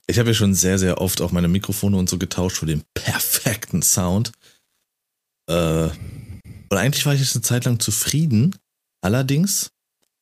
ich 0.06 0.18
habe 0.18 0.30
ja 0.30 0.34
schon 0.34 0.54
sehr, 0.54 0.78
sehr 0.78 1.00
oft 1.00 1.20
auch 1.20 1.32
meine 1.32 1.48
Mikrofone 1.48 1.96
und 1.96 2.08
so 2.08 2.18
getauscht 2.18 2.58
für 2.58 2.66
den 2.66 2.82
perfekten 2.94 3.82
Sound. 3.82 4.32
Äh, 5.48 5.88
und 6.68 6.78
eigentlich 6.78 7.06
war 7.06 7.14
ich 7.14 7.20
jetzt 7.20 7.36
eine 7.36 7.42
Zeit 7.42 7.64
lang 7.64 7.78
zufrieden. 7.78 8.56
Allerdings 9.00 9.70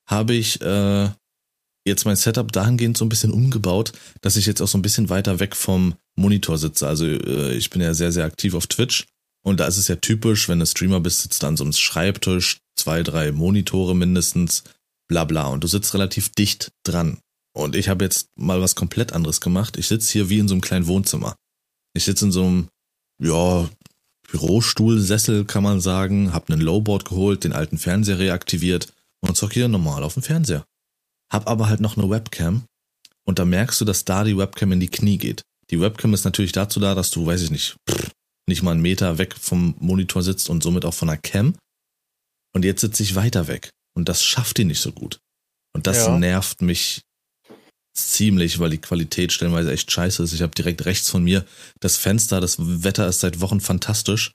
habe 0.07 0.35
ich 0.35 0.61
äh, 0.61 1.09
jetzt 1.87 2.05
mein 2.05 2.17
Setup 2.17 2.51
dahingehend 2.53 2.97
so 2.97 3.05
ein 3.05 3.09
bisschen 3.09 3.33
umgebaut, 3.33 3.93
dass 4.21 4.37
ich 4.37 4.47
jetzt 4.47 4.61
auch 4.61 4.69
so 4.69 4.79
ein 4.79 4.83
bisschen 4.83 5.09
weiter 5.09 5.41
weg 5.41 5.57
vom 5.57 5.95
Monitor 6.17 6.59
sitze. 6.59 6.87
Also 6.87 7.07
äh, 7.07 7.55
ich 7.55 7.71
bin 7.71 7.81
ja 7.81 7.95
sehr, 7.95 8.13
sehr 8.13 8.25
aktiv 8.25 8.55
auf 8.55 8.67
Twitch. 8.67 9.07
Und 9.45 9.59
da 9.59 9.67
ist 9.67 9.79
es 9.79 9.89
ja 9.89 9.97
typisch, 9.97 10.49
wenn 10.49 10.61
du 10.61 10.67
Streamer 10.67 11.01
bist, 11.01 11.23
sitzt 11.23 11.43
du 11.43 11.49
an 11.49 11.57
so 11.57 11.65
einem 11.65 11.73
Schreibtisch, 11.73 12.59
zwei, 12.77 13.03
drei 13.03 13.33
Monitore 13.33 13.97
mindestens, 13.97 14.63
bla 15.13 15.25
bla. 15.25 15.47
Und 15.49 15.63
du 15.63 15.69
sitzt 15.69 15.93
relativ 15.93 16.31
dicht 16.31 16.73
dran. 16.85 17.19
Und 17.55 17.77
ich 17.77 17.89
habe 17.89 18.05
jetzt 18.05 18.29
mal 18.35 18.63
was 18.63 18.75
komplett 18.75 19.13
anderes 19.13 19.41
gemacht. 19.41 19.77
Ich 19.77 19.87
sitze 19.87 20.11
hier 20.11 20.31
wie 20.31 20.39
in 20.39 20.49
so 20.49 20.55
einem 20.55 20.63
kleinen 20.63 20.87
Wohnzimmer. 20.87 21.37
Ich 21.95 22.05
sitze 22.05 22.25
in 22.25 22.33
so 22.33 22.45
einem 22.45 22.69
ja, 23.21 23.69
Bürostuhlsessel 24.31 25.45
kann 25.45 25.63
man 25.63 25.81
sagen, 25.81 26.33
hab 26.33 26.51
einen 26.51 26.63
Lowboard 26.63 27.05
geholt, 27.05 27.45
den 27.45 27.53
alten 27.53 27.77
Fernseher 27.77 28.19
reaktiviert 28.19 28.93
und 29.21 29.37
zock 29.37 29.53
hier 29.53 29.69
normal 29.69 30.03
auf 30.03 30.15
dem 30.15 30.23
Fernseher. 30.23 30.65
Hab 31.31 31.47
aber 31.47 31.69
halt 31.69 31.81
noch 31.81 31.99
eine 31.99 32.09
Webcam 32.09 32.65
und 33.25 33.39
da 33.39 33.45
merkst 33.45 33.81
du, 33.81 33.85
dass 33.85 34.07
da 34.07 34.25
die 34.25 34.37
Webcam 34.37 34.73
in 34.73 34.81
die 34.81 34.89
Knie 34.89 35.19
geht. 35.19 35.43
Die 35.71 35.81
Webcam 35.81 36.15
ist 36.15 36.25
natürlich 36.25 36.53
dazu 36.53 36.81
da, 36.81 36.95
dass 36.95 37.11
du, 37.11 37.27
weiß 37.27 37.43
ich 37.43 37.51
nicht, 37.51 37.77
nicht 38.49 38.63
mal 38.63 38.73
einen 38.73 38.83
Meter 38.83 39.19
weg 39.19 39.35
vom 39.39 39.75
Monitor 39.79 40.23
sitzt 40.23 40.49
und 40.49 40.63
somit 40.63 40.85
auch 40.87 40.95
von 40.95 41.09
der 41.09 41.19
Cam. 41.19 41.55
Und 42.55 42.65
jetzt 42.65 42.81
sitze 42.81 43.03
ich 43.03 43.15
weiter 43.15 43.49
weg. 43.49 43.71
Und 43.95 44.09
das 44.09 44.23
schafft 44.23 44.59
die 44.59 44.65
nicht 44.65 44.81
so 44.81 44.93
gut. 44.93 45.21
Und 45.75 45.87
das 45.87 46.07
ja. 46.07 46.19
nervt 46.19 46.63
mich 46.63 47.03
ziemlich, 47.95 48.59
weil 48.59 48.71
die 48.71 48.81
Qualität 48.81 49.33
stellenweise 49.33 49.73
echt 49.73 49.91
scheiße 49.91 50.23
ist. 50.23 50.33
Ich 50.33 50.43
habe 50.43 50.55
direkt 50.55 50.85
rechts 50.85 51.11
von 51.11 51.23
mir 51.23 51.45
das 51.81 51.97
Fenster, 51.97 52.41
das 52.41 52.57
Wetter 52.59 53.07
ist 53.07 53.21
seit 53.21 53.41
Wochen 53.41 53.61
fantastisch. 53.61 54.33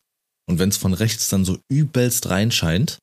Und 0.49 0.59
wenn 0.59 0.69
es 0.69 0.77
von 0.77 0.93
rechts 0.93 1.29
dann 1.29 1.43
so 1.43 1.59
übelst 1.69 2.29
reinscheint 2.29 2.99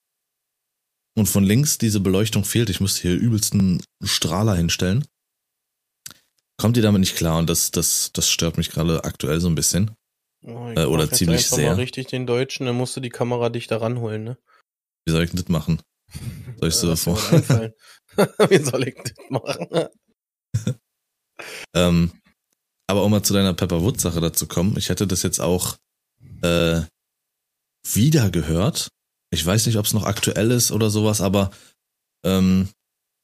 und 1.16 1.26
von 1.26 1.44
links 1.44 1.78
diese 1.78 2.00
Beleuchtung 2.00 2.44
fehlt, 2.44 2.70
ich 2.70 2.80
müsste 2.80 3.02
hier 3.02 3.14
übelsten 3.14 3.82
Strahler 4.02 4.54
hinstellen, 4.54 5.04
kommt 6.56 6.76
ihr 6.76 6.82
damit 6.82 7.00
nicht 7.00 7.16
klar 7.16 7.38
und 7.38 7.50
das, 7.50 7.70
das, 7.70 8.11
das 8.12 8.30
stört 8.30 8.56
mich 8.56 8.70
gerade 8.70 9.04
aktuell 9.04 9.40
so 9.40 9.49
ein 9.49 9.54
bisschen. 9.54 9.90
Oh, 10.46 10.70
äh, 10.76 10.84
oder 10.84 11.11
ziemlich 11.11 11.46
sehr. 11.49 11.70
Mal 11.70 11.76
richtig 11.76 12.06
den 12.06 12.26
Deutschen, 12.26 12.66
dann 12.66 12.76
musst 12.76 12.96
du 12.96 13.00
die 13.00 13.11
Kamera 13.11 13.49
dich 13.49 13.66
da 13.66 13.78
ranholen, 13.78 14.25
ne? 14.25 14.38
Wie 15.06 15.12
soll 15.12 15.25
ich 15.25 15.30
denn 15.30 15.40
das 15.40 15.49
machen? 15.49 15.80
Soll 16.59 16.68
ich 16.68 16.75
so 16.75 16.97
vor? 16.97 17.16
Wie 18.49 18.59
soll 18.59 18.88
ich 18.88 18.94
das 18.94 19.30
machen? 19.30 19.88
ähm, 21.75 22.12
aber 22.87 23.04
um 23.04 23.11
mal 23.11 23.23
zu 23.23 23.35
deiner 23.35 23.54
Pepper 23.54 23.83
Wood 23.83 24.00
Sache 24.00 24.21
dazu 24.21 24.47
kommen, 24.47 24.76
ich 24.76 24.88
hätte 24.88 25.06
das 25.06 25.23
jetzt 25.23 25.40
auch 25.40 25.76
äh, 26.42 26.83
wieder 27.92 28.30
gehört. 28.30 28.88
Ich 29.30 29.44
weiß 29.44 29.66
nicht, 29.66 29.78
ob 29.78 29.87
es 29.87 29.94
noch 29.94 30.04
aktuell 30.04 30.50
ist 30.50 30.71
oder 30.71 30.90
sowas, 30.90 31.21
aber 31.21 31.50
ähm, 32.25 32.68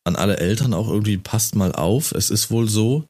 an 0.05 0.17
alle 0.17 0.39
Eltern 0.39 0.75
auch 0.75 0.89
irgendwie 0.89 1.19
passt 1.19 1.55
mal 1.55 1.73
auf. 1.73 2.13
Es 2.13 2.31
ist 2.31 2.51
wohl 2.51 2.69
so, 2.69 3.07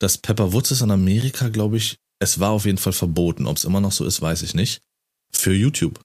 dass 0.00 0.18
Pepper 0.18 0.52
Woods 0.52 0.70
ist 0.70 0.82
in 0.82 0.90
Amerika, 0.90 1.48
glaube 1.48 1.76
ich, 1.76 1.96
es 2.20 2.40
war 2.40 2.50
auf 2.50 2.64
jeden 2.64 2.78
Fall 2.78 2.92
verboten. 2.92 3.46
Ob 3.46 3.56
es 3.56 3.64
immer 3.64 3.80
noch 3.80 3.92
so 3.92 4.04
ist, 4.04 4.22
weiß 4.22 4.42
ich 4.42 4.54
nicht. 4.54 4.80
Für 5.32 5.52
YouTube. 5.52 6.00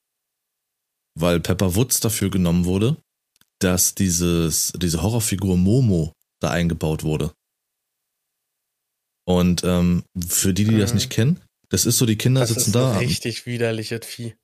Weil 1.16 1.40
Pepper 1.40 1.76
Woods 1.76 2.00
dafür 2.00 2.30
genommen 2.30 2.66
wurde, 2.66 2.98
dass 3.64 3.96
dieses, 3.96 4.74
diese 4.76 5.02
Horrorfigur 5.02 5.58
Momo 5.58 6.14
da 6.40 6.52
eingebaut 6.52 7.04
wurde. 7.04 7.32
Und 9.26 9.64
ähm, 9.64 10.04
für 10.28 10.54
die, 10.54 10.66
die 10.66 10.72
mhm. 10.72 10.80
das 10.80 10.94
nicht 10.94 11.10
kennen, 11.10 11.40
das 11.70 11.86
ist 11.86 11.98
so, 11.98 12.06
die 12.06 12.18
Kinder 12.18 12.42
das 12.42 12.50
sitzen 12.50 12.70
ist 12.70 12.76
da. 12.76 12.98
Richtig 12.98 13.46
widerliches 13.46 14.06
Vieh. 14.06 14.36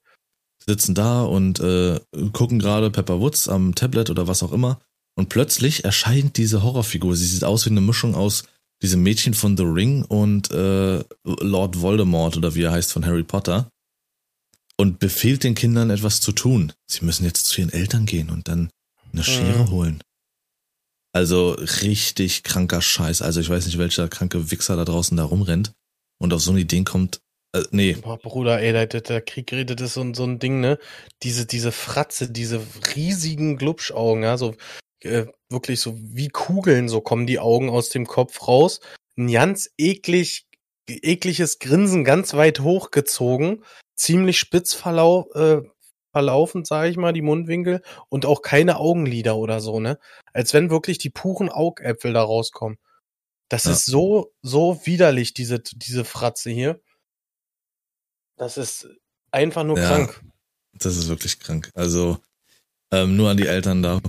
Sitzen 0.65 0.95
da 0.95 1.23
und 1.23 1.59
äh, 1.59 1.99
gucken 2.33 2.59
gerade 2.59 2.89
Pepper 2.89 3.19
Woods 3.19 3.47
am 3.47 3.75
Tablet 3.75 4.09
oder 4.09 4.27
was 4.27 4.41
auch 4.43 4.51
immer. 4.51 4.79
Und 5.15 5.29
plötzlich 5.29 5.83
erscheint 5.83 6.37
diese 6.37 6.63
Horrorfigur. 6.63 7.15
Sie 7.15 7.25
sieht 7.25 7.43
aus 7.43 7.65
wie 7.65 7.71
eine 7.71 7.81
Mischung 7.81 8.15
aus 8.15 8.45
diesem 8.81 9.03
Mädchen 9.03 9.33
von 9.33 9.57
The 9.57 9.63
Ring 9.63 10.03
und 10.05 10.49
äh, 10.51 11.03
Lord 11.23 11.81
Voldemort 11.81 12.37
oder 12.37 12.55
wie 12.55 12.63
er 12.63 12.71
heißt 12.71 12.93
von 12.93 13.05
Harry 13.05 13.23
Potter. 13.23 13.69
Und 14.77 14.99
befiehlt 14.99 15.43
den 15.43 15.55
Kindern 15.55 15.89
etwas 15.89 16.21
zu 16.21 16.31
tun. 16.31 16.71
Sie 16.87 17.03
müssen 17.03 17.25
jetzt 17.25 17.47
zu 17.47 17.59
ihren 17.59 17.73
Eltern 17.73 18.05
gehen 18.05 18.29
und 18.29 18.47
dann 18.47 18.69
eine 19.13 19.23
Schere 19.23 19.65
mhm. 19.65 19.71
holen. 19.71 20.03
Also 21.11 21.51
richtig 21.51 22.43
kranker 22.43 22.81
Scheiß. 22.81 23.21
Also 23.21 23.39
ich 23.39 23.49
weiß 23.49 23.65
nicht, 23.65 23.77
welcher 23.77 24.07
kranke 24.07 24.51
Wichser 24.51 24.75
da 24.75 24.85
draußen 24.85 25.17
da 25.17 25.23
rumrennt 25.23 25.73
und 26.19 26.33
auf 26.33 26.41
so 26.41 26.51
eine 26.51 26.59
Idee 26.59 26.83
kommt. 26.83 27.21
Äh, 27.53 27.63
nee. 27.71 27.93
Boah, 27.93 28.17
Bruder, 28.17 28.61
ey, 28.61 28.71
der, 28.73 29.01
der 29.01 29.21
Krieg 29.21 29.51
redet 29.51 29.81
ist 29.81 29.95
so, 29.95 30.13
so 30.13 30.23
ein 30.23 30.37
Ding, 30.37 30.59
ne? 30.59 30.77
Diese, 31.23 31.45
diese 31.47 31.71
Fratze, 31.71 32.29
diese 32.29 32.61
riesigen 32.95 33.57
Glubschaugen, 33.57 34.23
ja, 34.23 34.37
so 34.37 34.55
äh, 35.03 35.25
wirklich 35.49 35.79
so 35.79 35.97
wie 35.97 36.27
Kugeln, 36.27 36.89
so 36.89 37.01
kommen 37.01 37.25
die 37.25 37.39
Augen 37.39 37.69
aus 37.69 37.89
dem 37.89 38.05
Kopf 38.05 38.47
raus. 38.47 38.79
Ein 39.17 39.31
ganz 39.31 39.71
eklig, 39.77 40.45
ekliges 40.87 41.59
Grinsen 41.59 42.03
ganz 42.03 42.33
weit 42.35 42.59
hochgezogen, 42.59 43.63
ziemlich 43.95 44.37
spitz 44.37 44.73
verlau 44.73 45.29
äh, 45.33 45.61
verlaufend, 46.11 46.67
sage 46.67 46.89
ich 46.89 46.97
mal, 46.97 47.13
die 47.13 47.21
Mundwinkel 47.21 47.81
und 48.09 48.25
auch 48.25 48.41
keine 48.41 48.77
Augenlider 48.77 49.37
oder 49.37 49.61
so, 49.61 49.79
ne? 49.79 49.99
Als 50.33 50.53
wenn 50.53 50.69
wirklich 50.69 50.97
die 50.97 51.09
puren 51.09 51.49
Augäpfel 51.49 52.13
da 52.13 52.23
rauskommen. 52.23 52.77
Das 53.49 53.65
ja. 53.65 53.71
ist 53.71 53.85
so, 53.85 54.31
so 54.41 54.85
widerlich, 54.85 55.33
diese, 55.33 55.59
diese 55.59 56.05
Fratze 56.05 56.51
hier. 56.51 56.81
Das 58.37 58.57
ist 58.57 58.87
einfach 59.31 59.63
nur 59.63 59.77
ja, 59.77 59.87
krank. 59.87 60.23
Das 60.73 60.95
ist 60.95 61.09
wirklich 61.09 61.39
krank. 61.39 61.69
Also, 61.73 62.19
ähm, 62.93 63.15
nur 63.17 63.29
an 63.29 63.37
die 63.37 63.47
Eltern 63.47 63.81
da. 63.81 63.99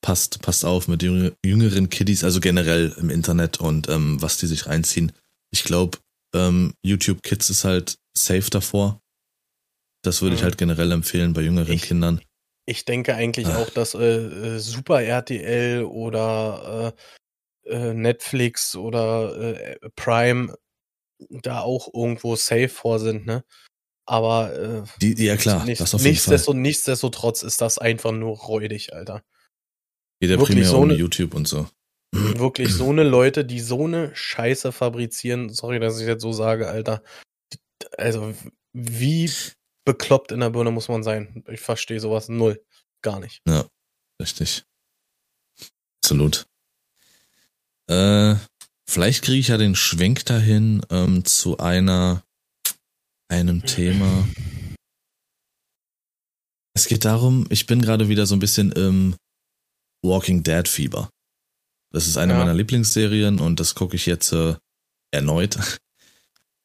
Passt, 0.00 0.40
passt 0.42 0.64
auf 0.64 0.86
mit 0.86 1.02
jüngeren 1.02 1.90
Kiddies, 1.90 2.22
also 2.22 2.40
generell 2.40 2.94
im 2.98 3.10
Internet 3.10 3.60
und 3.60 3.88
ähm, 3.88 4.22
was 4.22 4.38
die 4.38 4.46
sich 4.46 4.66
reinziehen. 4.66 5.12
Ich 5.50 5.64
glaube, 5.64 5.98
ähm, 6.34 6.72
YouTube 6.82 7.22
Kids 7.22 7.50
ist 7.50 7.64
halt 7.64 7.96
safe 8.16 8.48
davor. 8.48 9.00
Das 10.02 10.22
würde 10.22 10.34
ich 10.34 10.42
mhm. 10.42 10.46
halt 10.46 10.58
generell 10.58 10.92
empfehlen 10.92 11.32
bei 11.32 11.42
jüngeren 11.42 11.72
ich, 11.72 11.82
Kindern. 11.82 12.20
Ich 12.66 12.84
denke 12.84 13.14
eigentlich 13.14 13.46
Ach. 13.48 13.58
auch, 13.58 13.70
dass 13.70 13.94
äh, 13.94 13.98
äh 13.98 14.58
Super 14.58 15.02
RTL 15.02 15.84
oder 15.84 16.94
äh, 17.66 17.70
äh, 17.70 17.94
Netflix 17.94 18.76
oder 18.76 19.36
äh, 19.36 19.78
Prime 19.96 20.54
da 21.30 21.60
auch 21.60 21.92
irgendwo 21.92 22.36
safe 22.36 22.68
vor 22.68 23.00
sind, 23.00 23.26
ne? 23.26 23.44
Aber 24.06 24.54
äh, 24.54 24.82
Die, 25.02 25.22
ja 25.22 25.36
klar, 25.36 25.64
nicht, 25.64 25.80
das 25.80 25.94
auf 25.94 26.00
jeden 26.00 26.12
nichtsdestotrotz, 26.12 26.54
Fall. 26.54 26.62
nichtsdestotrotz 26.62 27.42
ist 27.42 27.60
das 27.60 27.78
einfach 27.78 28.12
nur 28.12 28.38
räudig, 28.38 28.94
Alter. 28.94 29.22
Jeder 30.20 30.38
wirklich 30.38 30.56
primär 30.56 30.70
so 30.70 30.78
ohne 30.78 30.94
YouTube 30.94 31.34
und 31.34 31.46
so. 31.46 31.68
Wirklich 32.12 32.72
so 32.72 32.88
eine 32.88 33.02
Leute, 33.02 33.44
die 33.44 33.60
so 33.60 33.84
eine 33.84 34.14
Scheiße 34.16 34.72
fabrizieren, 34.72 35.50
sorry, 35.50 35.78
dass 35.78 36.00
ich 36.00 36.06
jetzt 36.06 36.22
so 36.22 36.32
sage, 36.32 36.68
Alter. 36.68 37.02
Also, 37.98 38.34
wie 38.72 39.30
bekloppt 39.88 40.32
in 40.32 40.40
der 40.40 40.50
Birne 40.50 40.70
muss 40.70 40.88
man 40.88 41.02
sein. 41.02 41.42
Ich 41.48 41.60
verstehe 41.60 41.98
sowas 41.98 42.28
null. 42.28 42.62
Gar 43.00 43.20
nicht. 43.20 43.40
Ja, 43.48 43.66
richtig. 44.20 44.64
Absolut. 46.02 46.46
Äh, 47.88 48.36
vielleicht 48.86 49.24
kriege 49.24 49.38
ich 49.38 49.48
ja 49.48 49.56
den 49.56 49.74
Schwenk 49.74 50.26
dahin 50.26 50.82
ähm, 50.90 51.24
zu 51.24 51.56
einer, 51.56 52.22
einem 53.30 53.64
Thema. 53.64 54.28
Es 56.74 56.86
geht 56.86 57.06
darum, 57.06 57.46
ich 57.48 57.64
bin 57.64 57.80
gerade 57.80 58.10
wieder 58.10 58.26
so 58.26 58.36
ein 58.36 58.40
bisschen 58.40 58.72
im 58.72 59.16
Walking 60.04 60.42
Dead 60.42 60.68
Fieber. 60.68 61.08
Das 61.94 62.06
ist 62.06 62.18
eine 62.18 62.34
ja. 62.34 62.38
meiner 62.40 62.52
Lieblingsserien 62.52 63.40
und 63.40 63.58
das 63.58 63.74
gucke 63.74 63.96
ich 63.96 64.04
jetzt 64.04 64.32
äh, 64.32 64.54
erneut. 65.12 65.58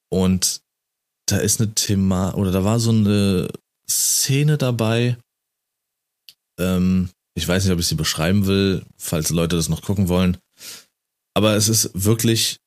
Und 0.09 0.62
da 1.33 1.39
ist 1.39 1.59
eine 1.59 1.73
Thema, 1.73 2.35
oder 2.35 2.51
da 2.51 2.63
war 2.63 2.79
so 2.79 2.91
eine 2.91 3.49
Szene 3.89 4.59
dabei. 4.59 5.17
Ähm, 6.59 7.09
ich 7.33 7.47
weiß 7.47 7.63
nicht, 7.63 7.73
ob 7.73 7.79
ich 7.79 7.87
sie 7.87 7.95
beschreiben 7.95 8.45
will, 8.45 8.85
falls 8.97 9.31
Leute 9.31 9.55
das 9.55 9.67
noch 9.67 9.81
gucken 9.81 10.09
wollen. 10.09 10.37
Aber 11.33 11.55
es 11.55 11.69
ist 11.69 11.89
wirklich 11.95 12.57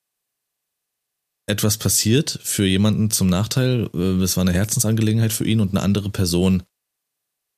etwas 1.49 1.79
passiert 1.79 2.41
für 2.43 2.67
jemanden 2.67 3.13
zum 3.13 3.29
Nachteil. 3.29 3.89
Äh, 3.95 4.21
es 4.23 4.37
war 4.37 4.43
eine 4.43 4.53
Herzensangelegenheit 4.53 5.33
für 5.33 5.47
ihn 5.47 5.61
und 5.61 5.71
eine 5.71 5.83
andere 5.83 6.11
Person 6.11 6.65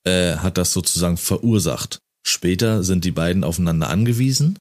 äh, 0.06 0.36
hat 0.36 0.58
das 0.58 0.74
sozusagen 0.74 1.16
verursacht. 1.16 2.00
Später 2.26 2.84
sind 2.84 3.06
die 3.06 3.12
beiden 3.12 3.44
aufeinander 3.44 3.88
angewiesen 3.88 4.58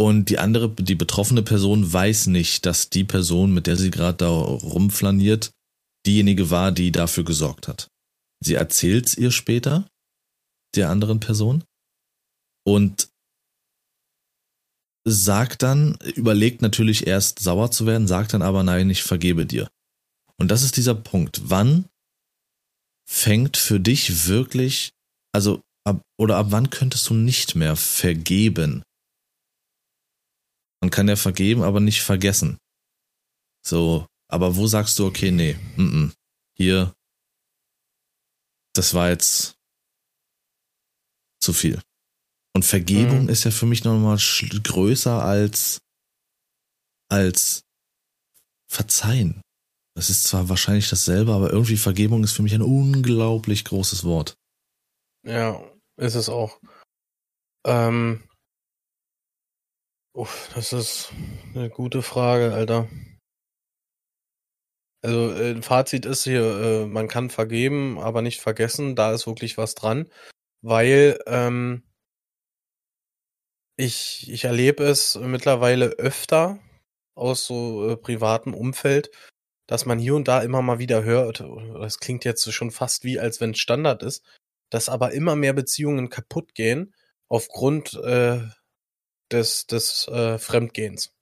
und 0.00 0.30
die 0.30 0.38
andere, 0.38 0.70
die 0.70 0.94
betroffene 0.94 1.42
Person 1.42 1.92
weiß 1.92 2.28
nicht, 2.28 2.64
dass 2.64 2.88
die 2.88 3.04
Person, 3.04 3.52
mit 3.52 3.66
der 3.66 3.76
sie 3.76 3.90
gerade 3.90 4.16
da 4.16 4.30
rumflaniert, 4.30 5.50
diejenige 6.06 6.48
war, 6.48 6.72
die 6.72 6.90
dafür 6.90 7.22
gesorgt 7.22 7.68
hat. 7.68 7.90
Sie 8.42 8.54
erzählt's 8.54 9.14
ihr 9.14 9.30
später, 9.30 9.90
der 10.74 10.88
anderen 10.88 11.20
Person, 11.20 11.64
und 12.66 13.10
sagt 15.06 15.62
dann, 15.62 15.98
überlegt 16.14 16.62
natürlich 16.62 17.06
erst 17.06 17.40
sauer 17.40 17.70
zu 17.70 17.84
werden, 17.84 18.08
sagt 18.08 18.32
dann 18.32 18.40
aber 18.40 18.62
nein, 18.62 18.88
ich 18.88 19.02
vergebe 19.02 19.44
dir. 19.44 19.68
Und 20.38 20.50
das 20.50 20.62
ist 20.62 20.78
dieser 20.78 20.94
Punkt. 20.94 21.42
Wann 21.50 21.84
fängt 23.06 23.58
für 23.58 23.78
dich 23.78 24.28
wirklich, 24.28 24.94
also 25.34 25.60
ab, 25.84 26.00
oder 26.18 26.38
ab 26.38 26.46
wann 26.48 26.70
könntest 26.70 27.06
du 27.10 27.14
nicht 27.14 27.54
mehr 27.54 27.76
vergeben? 27.76 28.82
Man 30.80 30.90
kann 30.90 31.08
ja 31.08 31.16
vergeben, 31.16 31.62
aber 31.62 31.80
nicht 31.80 32.02
vergessen. 32.02 32.58
So, 33.64 34.06
aber 34.28 34.56
wo 34.56 34.66
sagst 34.66 34.98
du, 34.98 35.06
okay, 35.06 35.30
nee, 35.30 35.56
m 35.76 35.90
-m, 35.90 36.14
hier, 36.56 36.94
das 38.74 38.94
war 38.94 39.10
jetzt 39.10 39.54
zu 41.40 41.52
viel. 41.52 41.82
Und 42.54 42.64
Vergebung 42.64 43.24
mhm. 43.24 43.28
ist 43.28 43.44
ja 43.44 43.50
für 43.50 43.66
mich 43.66 43.84
nochmal 43.84 44.18
größer 44.18 45.22
als, 45.22 45.80
als 47.08 47.62
Verzeihen. 48.68 49.40
Es 49.96 50.10
ist 50.10 50.24
zwar 50.24 50.48
wahrscheinlich 50.48 50.88
dasselbe, 50.88 51.32
aber 51.32 51.52
irgendwie 51.52 51.76
Vergebung 51.76 52.24
ist 52.24 52.32
für 52.32 52.42
mich 52.42 52.54
ein 52.54 52.62
unglaublich 52.62 53.64
großes 53.64 54.04
Wort. 54.04 54.34
Ja, 55.26 55.60
ist 55.96 56.14
es 56.14 56.28
auch. 56.28 56.58
Ähm, 57.66 58.22
uff, 60.12 60.50
das 60.54 60.72
ist 60.72 61.12
eine 61.54 61.70
gute 61.70 62.02
Frage, 62.02 62.52
Alter. 62.52 62.88
Also 65.02 65.32
äh, 65.32 65.62
Fazit 65.62 66.04
ist 66.04 66.24
hier, 66.24 66.42
äh, 66.42 66.86
man 66.86 67.08
kann 67.08 67.30
vergeben, 67.30 67.98
aber 67.98 68.22
nicht 68.22 68.40
vergessen. 68.40 68.96
Da 68.96 69.12
ist 69.12 69.26
wirklich 69.26 69.56
was 69.56 69.74
dran, 69.74 70.10
weil 70.62 71.18
ähm, 71.26 71.82
ich 73.76 74.30
ich 74.30 74.44
erlebe 74.44 74.84
es 74.84 75.16
mittlerweile 75.16 75.86
öfter 75.86 76.58
aus 77.14 77.46
so 77.46 77.88
äh, 77.90 77.96
privatem 77.96 78.54
Umfeld, 78.54 79.10
dass 79.66 79.86
man 79.86 79.98
hier 79.98 80.14
und 80.16 80.28
da 80.28 80.42
immer 80.42 80.62
mal 80.62 80.78
wieder 80.78 81.04
hört. 81.04 81.40
Das 81.74 81.98
klingt 81.98 82.24
jetzt 82.24 82.52
schon 82.52 82.70
fast 82.70 83.04
wie, 83.04 83.18
als 83.18 83.40
wenn 83.40 83.52
es 83.52 83.58
Standard 83.58 84.02
ist, 84.02 84.24
dass 84.70 84.88
aber 84.90 85.12
immer 85.12 85.36
mehr 85.36 85.54
Beziehungen 85.54 86.10
kaputt 86.10 86.54
gehen 86.54 86.94
aufgrund 87.28 87.94
äh, 87.94 88.40
des, 89.32 89.66
des 89.66 90.08
äh, 90.08 90.38
Fremdgehens. 90.38 91.12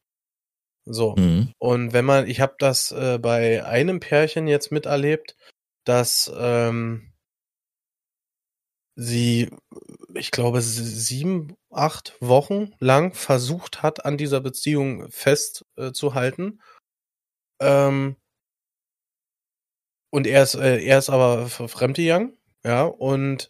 So. 0.84 1.14
Mhm. 1.16 1.52
Und 1.58 1.92
wenn 1.92 2.04
man, 2.04 2.26
ich 2.26 2.40
habe 2.40 2.54
das 2.58 2.92
äh, 2.92 3.18
bei 3.18 3.64
einem 3.64 4.00
Pärchen 4.00 4.46
jetzt 4.48 4.72
miterlebt, 4.72 5.36
dass 5.84 6.30
ähm, 6.34 7.12
sie, 8.96 9.50
ich 10.14 10.30
glaube, 10.30 10.60
sieben, 10.60 11.56
acht 11.70 12.16
Wochen 12.20 12.72
lang 12.78 13.14
versucht 13.14 13.82
hat, 13.82 14.04
an 14.04 14.16
dieser 14.16 14.40
Beziehung 14.40 15.10
festzuhalten. 15.10 16.60
ähm, 17.60 18.16
und 20.10 20.26
er 20.26 20.42
ist, 20.42 20.54
äh, 20.54 20.82
er 20.82 20.98
ist 20.98 21.10
aber 21.10 21.48
fremdgegangen, 21.48 22.36
ja, 22.64 22.84
und 22.84 23.48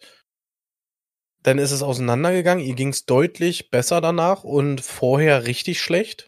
dann 1.43 1.57
ist 1.57 1.71
es 1.71 1.83
auseinandergegangen. 1.83 2.63
Ihr 2.63 2.75
ging 2.75 2.89
es 2.89 3.05
deutlich 3.05 3.69
besser 3.69 4.01
danach 4.01 4.43
und 4.43 4.81
vorher 4.81 5.45
richtig 5.45 5.81
schlecht. 5.81 6.27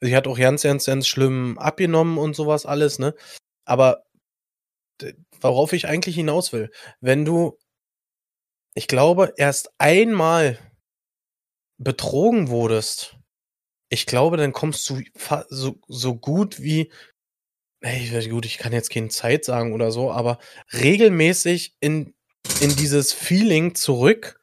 Sie 0.00 0.14
hat 0.14 0.26
auch 0.26 0.38
ganz, 0.38 0.62
ganz, 0.62 0.84
ganz 0.84 1.06
schlimm 1.06 1.58
abgenommen 1.58 2.18
und 2.18 2.36
sowas 2.36 2.66
alles, 2.66 2.98
ne? 2.98 3.14
Aber 3.64 4.04
worauf 5.40 5.72
ich 5.72 5.88
eigentlich 5.88 6.14
hinaus 6.14 6.52
will, 6.52 6.70
wenn 7.00 7.24
du, 7.24 7.58
ich 8.74 8.88
glaube, 8.88 9.32
erst 9.36 9.70
einmal 9.78 10.58
betrogen 11.78 12.48
wurdest, 12.48 13.16
ich 13.88 14.06
glaube, 14.06 14.36
dann 14.36 14.52
kommst 14.52 14.88
du 14.90 15.00
so, 15.48 15.76
so 15.86 16.16
gut 16.16 16.60
wie, 16.60 16.92
hey, 17.82 18.28
gut, 18.28 18.46
ich 18.46 18.58
kann 18.58 18.72
jetzt 18.72 18.90
keine 18.90 19.08
Zeit 19.08 19.44
sagen 19.44 19.72
oder 19.72 19.90
so, 19.90 20.10
aber 20.10 20.38
regelmäßig 20.72 21.76
in, 21.80 22.14
in 22.60 22.74
dieses 22.76 23.12
Feeling 23.12 23.74
zurück, 23.74 24.40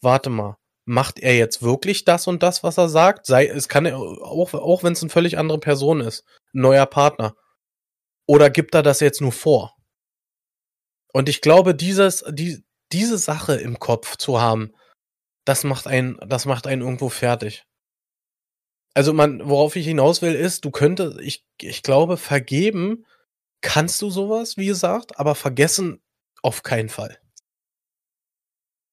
warte 0.00 0.30
mal, 0.30 0.56
macht 0.84 1.18
er 1.20 1.36
jetzt 1.36 1.62
wirklich 1.62 2.04
das 2.04 2.26
und 2.26 2.42
das, 2.42 2.62
was 2.62 2.78
er 2.78 2.88
sagt? 2.88 3.26
Sei, 3.26 3.46
es 3.46 3.68
kann 3.68 3.86
auch, 3.86 4.54
auch 4.54 4.82
wenn 4.82 4.92
es 4.92 5.02
eine 5.02 5.10
völlig 5.10 5.38
andere 5.38 5.58
Person 5.58 6.00
ist, 6.00 6.24
ein 6.54 6.62
neuer 6.62 6.86
Partner. 6.86 7.34
Oder 8.26 8.50
gibt 8.50 8.74
er 8.74 8.82
das 8.82 9.00
jetzt 9.00 9.20
nur 9.20 9.32
vor? 9.32 9.76
Und 11.12 11.28
ich 11.28 11.40
glaube, 11.40 11.74
dieses, 11.74 12.24
die, 12.30 12.64
diese 12.92 13.18
Sache 13.18 13.54
im 13.56 13.78
Kopf 13.78 14.16
zu 14.16 14.40
haben, 14.40 14.72
das 15.44 15.64
macht 15.64 15.86
einen, 15.86 16.18
das 16.26 16.46
macht 16.46 16.66
einen 16.66 16.82
irgendwo 16.82 17.08
fertig. 17.08 17.64
Also 18.94 19.12
man, 19.12 19.48
worauf 19.48 19.76
ich 19.76 19.86
hinaus 19.86 20.22
will, 20.22 20.34
ist, 20.34 20.64
du 20.64 20.70
könntest, 20.70 21.18
ich, 21.20 21.44
ich 21.60 21.82
glaube, 21.82 22.16
vergeben 22.16 23.06
kannst 23.60 24.02
du 24.02 24.10
sowas, 24.10 24.56
wie 24.56 24.66
gesagt, 24.66 25.18
aber 25.18 25.34
vergessen 25.34 26.02
auf 26.42 26.62
keinen 26.62 26.88
Fall. 26.88 27.21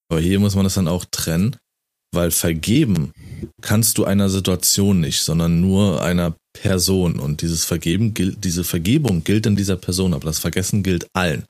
Aber 0.10 0.20
hier 0.20 0.40
muss 0.40 0.56
man 0.56 0.64
das 0.64 0.74
dann 0.74 0.88
auch 0.88 1.06
trennen, 1.10 1.56
weil 2.12 2.32
vergeben 2.32 3.12
kannst 3.62 3.98
du 3.98 4.06
einer 4.06 4.30
Situation 4.30 5.00
nicht, 5.00 5.22
sondern 5.22 5.62
nur 5.62 6.02
einer 6.02 6.36
Person. 6.54 7.20
Und 7.20 7.42
dieses 7.42 7.66
Vergeben 7.66 8.14
gilt, 8.14 8.44
diese 8.44 8.64
Vergebung 8.64 9.24
gilt 9.24 9.46
in 9.46 9.56
dieser 9.56 9.78
Person, 9.78 10.14
aber 10.14 10.26
das 10.26 10.40
Vergessen 10.40 10.84
gilt 10.84 11.08
allen. 11.14 11.46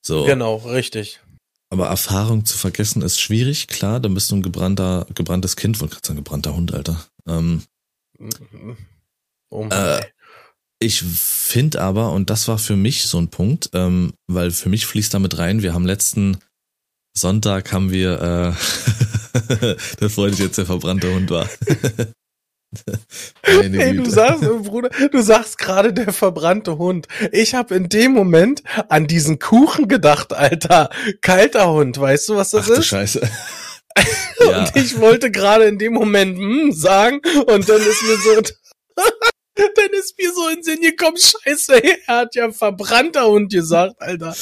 So. 0.00 0.24
Genau, 0.24 0.56
richtig. 0.56 1.20
Aber 1.70 1.88
Erfahrung 1.88 2.44
zu 2.44 2.56
vergessen 2.56 3.02
ist 3.02 3.20
schwierig, 3.20 3.66
klar, 3.66 3.98
dann 3.98 4.14
bist 4.14 4.30
du 4.30 4.36
ein 4.36 4.42
gebrannter, 4.42 5.06
gebranntes 5.14 5.56
Kind, 5.56 5.80
wollte 5.80 5.94
gerade 5.94 6.06
sagen, 6.06 6.18
gebrannter 6.18 6.54
Hund, 6.54 6.72
Alter. 6.72 7.04
Ähm, 7.26 7.62
oh 9.50 9.66
äh, 9.70 10.00
ich 10.78 11.00
finde 11.00 11.80
aber, 11.80 12.12
und 12.12 12.30
das 12.30 12.46
war 12.46 12.58
für 12.58 12.76
mich 12.76 13.06
so 13.06 13.18
ein 13.18 13.28
Punkt, 13.28 13.70
ähm, 13.72 14.12
weil 14.28 14.50
für 14.50 14.68
mich 14.68 14.86
fließt 14.86 15.14
damit 15.14 15.38
rein, 15.38 15.62
wir 15.62 15.74
haben 15.74 15.86
letzten 15.86 16.38
Sonntag 17.16 17.72
haben 17.72 17.92
wir, 17.92 18.20
äh, 18.20 19.74
da 20.00 20.08
freut 20.08 20.32
sich 20.32 20.44
jetzt 20.44 20.58
der 20.58 20.66
verbrannte 20.66 21.14
Hund 21.14 21.30
war. 21.30 21.48
hey, 23.44 23.96
du 23.96 24.10
sagst, 24.10 24.42
Bruder, 24.42 24.90
du 25.10 25.22
sagst 25.22 25.58
gerade 25.58 25.92
der 25.92 26.12
verbrannte 26.12 26.76
Hund. 26.76 27.06
Ich 27.30 27.54
habe 27.54 27.76
in 27.76 27.88
dem 27.88 28.12
Moment 28.12 28.64
an 28.88 29.06
diesen 29.06 29.38
Kuchen 29.38 29.86
gedacht, 29.86 30.32
Alter. 30.32 30.90
Kalter 31.20 31.72
Hund, 31.72 32.00
weißt 32.00 32.30
du, 32.30 32.36
was 32.36 32.50
das 32.50 32.68
Ach, 32.68 32.78
ist? 32.78 32.86
Scheiße. 32.86 33.20
und 34.40 34.48
ja. 34.50 34.70
ich 34.74 34.98
wollte 34.98 35.30
gerade 35.30 35.66
in 35.66 35.78
dem 35.78 35.92
Moment 35.92 36.36
hm, 36.36 36.72
sagen 36.72 37.20
und 37.46 37.68
dann 37.68 37.80
ist 37.80 38.02
mir 38.02 38.16
so 38.16 38.40
dann 39.54 39.90
ist 39.92 40.18
mir 40.18 40.32
so 40.32 40.48
in 40.48 40.56
den 40.56 40.64
Sinn 40.64 40.80
gekommen, 40.80 41.16
scheiße, 41.16 41.80
er 41.80 41.98
hat 42.08 42.34
ja 42.34 42.50
verbrannter 42.50 43.26
Hund 43.26 43.52
gesagt, 43.52 43.94
Alter. 44.00 44.34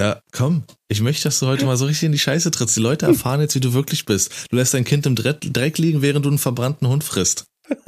Ja, 0.00 0.22
komm. 0.32 0.64
Ich 0.88 1.02
möchte, 1.02 1.24
dass 1.24 1.40
du 1.40 1.46
heute 1.46 1.66
mal 1.66 1.76
so 1.76 1.84
richtig 1.84 2.06
in 2.06 2.12
die 2.12 2.18
Scheiße 2.18 2.50
trittst. 2.50 2.74
Die 2.74 2.80
Leute 2.80 3.04
erfahren 3.04 3.42
jetzt, 3.42 3.54
wie 3.54 3.60
du 3.60 3.74
wirklich 3.74 4.06
bist. 4.06 4.46
Du 4.48 4.56
lässt 4.56 4.72
dein 4.72 4.86
Kind 4.86 5.04
im 5.04 5.14
Dreck 5.14 5.76
liegen, 5.76 6.00
während 6.00 6.24
du 6.24 6.30
einen 6.30 6.38
verbrannten 6.38 6.88
Hund 6.88 7.04
frisst. 7.04 7.44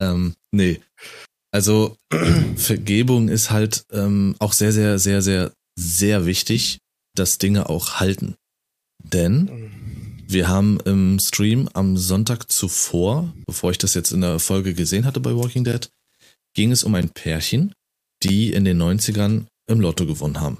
ähm, 0.00 0.32
nee. 0.50 0.80
Also, 1.50 1.98
Vergebung 2.56 3.28
ist 3.28 3.50
halt 3.50 3.84
ähm, 3.92 4.34
auch 4.38 4.54
sehr, 4.54 4.72
sehr, 4.72 4.98
sehr, 4.98 5.20
sehr, 5.20 5.52
sehr 5.78 6.24
wichtig, 6.24 6.78
dass 7.14 7.36
Dinge 7.36 7.68
auch 7.68 8.00
halten. 8.00 8.36
Denn 9.04 10.24
wir 10.26 10.48
haben 10.48 10.80
im 10.86 11.18
Stream 11.18 11.68
am 11.74 11.98
Sonntag 11.98 12.50
zuvor, 12.50 13.30
bevor 13.44 13.72
ich 13.72 13.78
das 13.78 13.92
jetzt 13.92 14.12
in 14.12 14.22
der 14.22 14.38
Folge 14.38 14.72
gesehen 14.72 15.04
hatte 15.04 15.20
bei 15.20 15.36
Walking 15.36 15.64
Dead, 15.64 15.90
ging 16.54 16.72
es 16.72 16.82
um 16.82 16.94
ein 16.94 17.10
Pärchen, 17.10 17.74
die 18.24 18.52
in 18.52 18.64
den 18.64 18.80
90ern 18.80 19.46
im 19.68 19.80
Lotto 19.80 20.06
gewonnen 20.06 20.40
haben. 20.40 20.58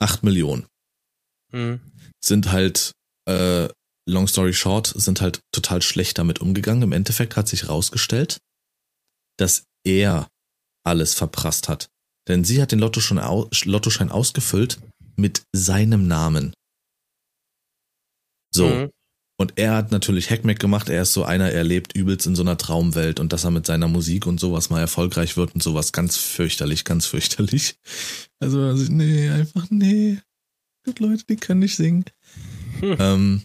Acht 0.00 0.22
Millionen. 0.22 0.66
Mhm. 1.52 1.80
Sind 2.24 2.50
halt, 2.52 2.92
äh, 3.28 3.68
long 4.08 4.26
story 4.26 4.52
short, 4.52 4.92
sind 4.96 5.20
halt 5.20 5.40
total 5.52 5.82
schlecht 5.82 6.18
damit 6.18 6.40
umgegangen. 6.40 6.82
Im 6.82 6.92
Endeffekt 6.92 7.36
hat 7.36 7.48
sich 7.48 7.68
rausgestellt, 7.68 8.38
dass 9.38 9.64
er 9.84 10.28
alles 10.84 11.14
verprasst 11.14 11.68
hat. 11.68 11.88
Denn 12.28 12.44
sie 12.44 12.62
hat 12.62 12.72
den 12.72 12.78
Lotto 12.78 13.00
schon 13.00 13.18
au 13.18 13.48
Lottoschein 13.64 14.10
ausgefüllt 14.10 14.80
mit 15.16 15.42
seinem 15.52 16.06
Namen. 16.06 16.54
So. 18.54 18.68
Mhm. 18.68 18.90
Und 19.42 19.54
er 19.56 19.74
hat 19.74 19.90
natürlich 19.90 20.30
Hackmack 20.30 20.60
gemacht. 20.60 20.88
Er 20.88 21.02
ist 21.02 21.14
so 21.14 21.24
einer, 21.24 21.50
er 21.50 21.64
lebt 21.64 21.96
übelst 21.96 22.28
in 22.28 22.36
so 22.36 22.42
einer 22.42 22.56
Traumwelt 22.56 23.18
und 23.18 23.32
dass 23.32 23.42
er 23.42 23.50
mit 23.50 23.66
seiner 23.66 23.88
Musik 23.88 24.24
und 24.24 24.38
sowas 24.38 24.70
mal 24.70 24.78
erfolgreich 24.78 25.36
wird 25.36 25.52
und 25.56 25.60
sowas 25.60 25.90
ganz 25.90 26.16
fürchterlich, 26.16 26.84
ganz 26.84 27.06
fürchterlich. 27.06 27.74
Also, 28.38 28.60
also 28.60 28.92
nee, 28.92 29.28
einfach 29.30 29.66
nee. 29.68 30.20
Gibt 30.84 31.00
Leute, 31.00 31.24
die 31.28 31.34
können 31.34 31.58
nicht 31.58 31.74
singen. 31.74 32.04
Hm. 32.78 32.96
Ähm, 33.00 33.42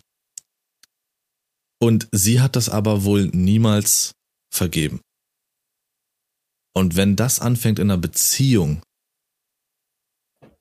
und 1.81 2.07
sie 2.11 2.41
hat 2.41 2.55
das 2.55 2.69
aber 2.69 3.03
wohl 3.03 3.31
niemals 3.33 4.13
vergeben. 4.53 5.01
Und 6.75 6.95
wenn 6.95 7.15
das 7.15 7.39
anfängt 7.39 7.79
in 7.79 7.89
einer 7.89 7.99
Beziehung, 7.99 8.83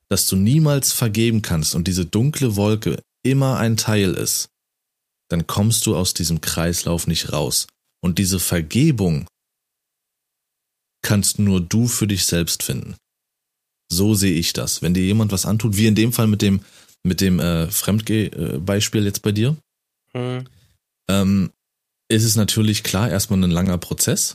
dass 0.09 0.29
du 0.29 0.37
niemals 0.37 0.95
vergeben 0.95 1.43
kannst 1.43 1.75
und 1.75 1.89
diese 1.89 2.07
dunkle 2.07 2.57
Wolke 2.57 3.03
immer 3.23 3.59
ein 3.59 3.77
Teil 3.77 4.15
ist, 4.15 4.49
dann 5.29 5.47
kommst 5.47 5.87
du 5.87 5.97
aus 5.97 6.15
diesem 6.15 6.41
Kreislauf 6.41 7.07
nicht 7.07 7.33
raus. 7.33 7.67
Und 8.03 8.19
diese 8.19 8.39
Vergebung 8.39 9.27
kannst 11.03 11.39
nur 11.39 11.61
du 11.61 11.89
für 11.89 12.07
dich 12.07 12.27
selbst 12.27 12.63
finden. 12.63 12.97
So 13.91 14.15
sehe 14.15 14.35
ich 14.35 14.53
das. 14.53 14.83
Wenn 14.83 14.95
dir 14.95 15.05
jemand 15.05 15.33
was 15.33 15.47
antut, 15.47 15.77
wie 15.77 15.87
in 15.87 15.95
dem 15.95 16.13
Fall 16.13 16.27
mit 16.27 16.43
dem 16.43 16.61
mit 17.07 17.21
dem 17.21 17.39
äh, 17.39 17.71
Fremdgeh-Beispiel 17.71 19.05
jetzt 19.05 19.23
bei 19.23 19.31
dir, 19.31 19.57
hm. 20.13 20.45
ähm, 21.09 21.53
ist 22.09 22.25
es 22.25 22.37
natürlich 22.37 22.83
klar 22.83 23.09
erstmal 23.09 23.43
ein 23.43 23.51
langer 23.51 23.79
Prozess, 23.79 24.35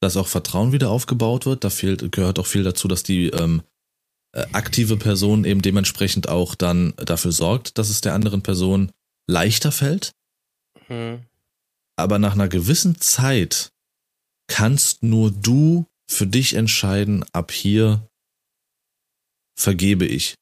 dass 0.00 0.16
auch 0.16 0.28
Vertrauen 0.28 0.72
wieder 0.72 0.90
aufgebaut 0.90 1.44
wird. 1.44 1.64
Da 1.64 1.70
fehlt, 1.70 2.12
gehört 2.12 2.38
auch 2.38 2.46
viel 2.46 2.62
dazu, 2.62 2.88
dass 2.88 3.02
die 3.02 3.28
ähm, 3.28 3.62
äh, 4.32 4.46
aktive 4.52 4.96
Person 4.96 5.44
eben 5.44 5.60
dementsprechend 5.60 6.28
auch 6.28 6.54
dann 6.54 6.94
dafür 6.96 7.32
sorgt, 7.32 7.78
dass 7.78 7.90
es 7.90 8.00
der 8.00 8.14
anderen 8.14 8.42
Person 8.42 8.92
leichter 9.28 9.72
fällt. 9.72 10.12
Hm. 10.94 11.22
Aber 11.96 12.18
nach 12.18 12.32
einer 12.32 12.48
gewissen 12.48 13.00
Zeit 13.00 13.70
kannst 14.48 15.02
nur 15.02 15.30
du 15.30 15.86
für 16.10 16.26
dich 16.26 16.54
entscheiden, 16.54 17.24
ab 17.32 17.50
hier 17.52 18.06
vergebe 19.56 20.06
ich. 20.06 20.34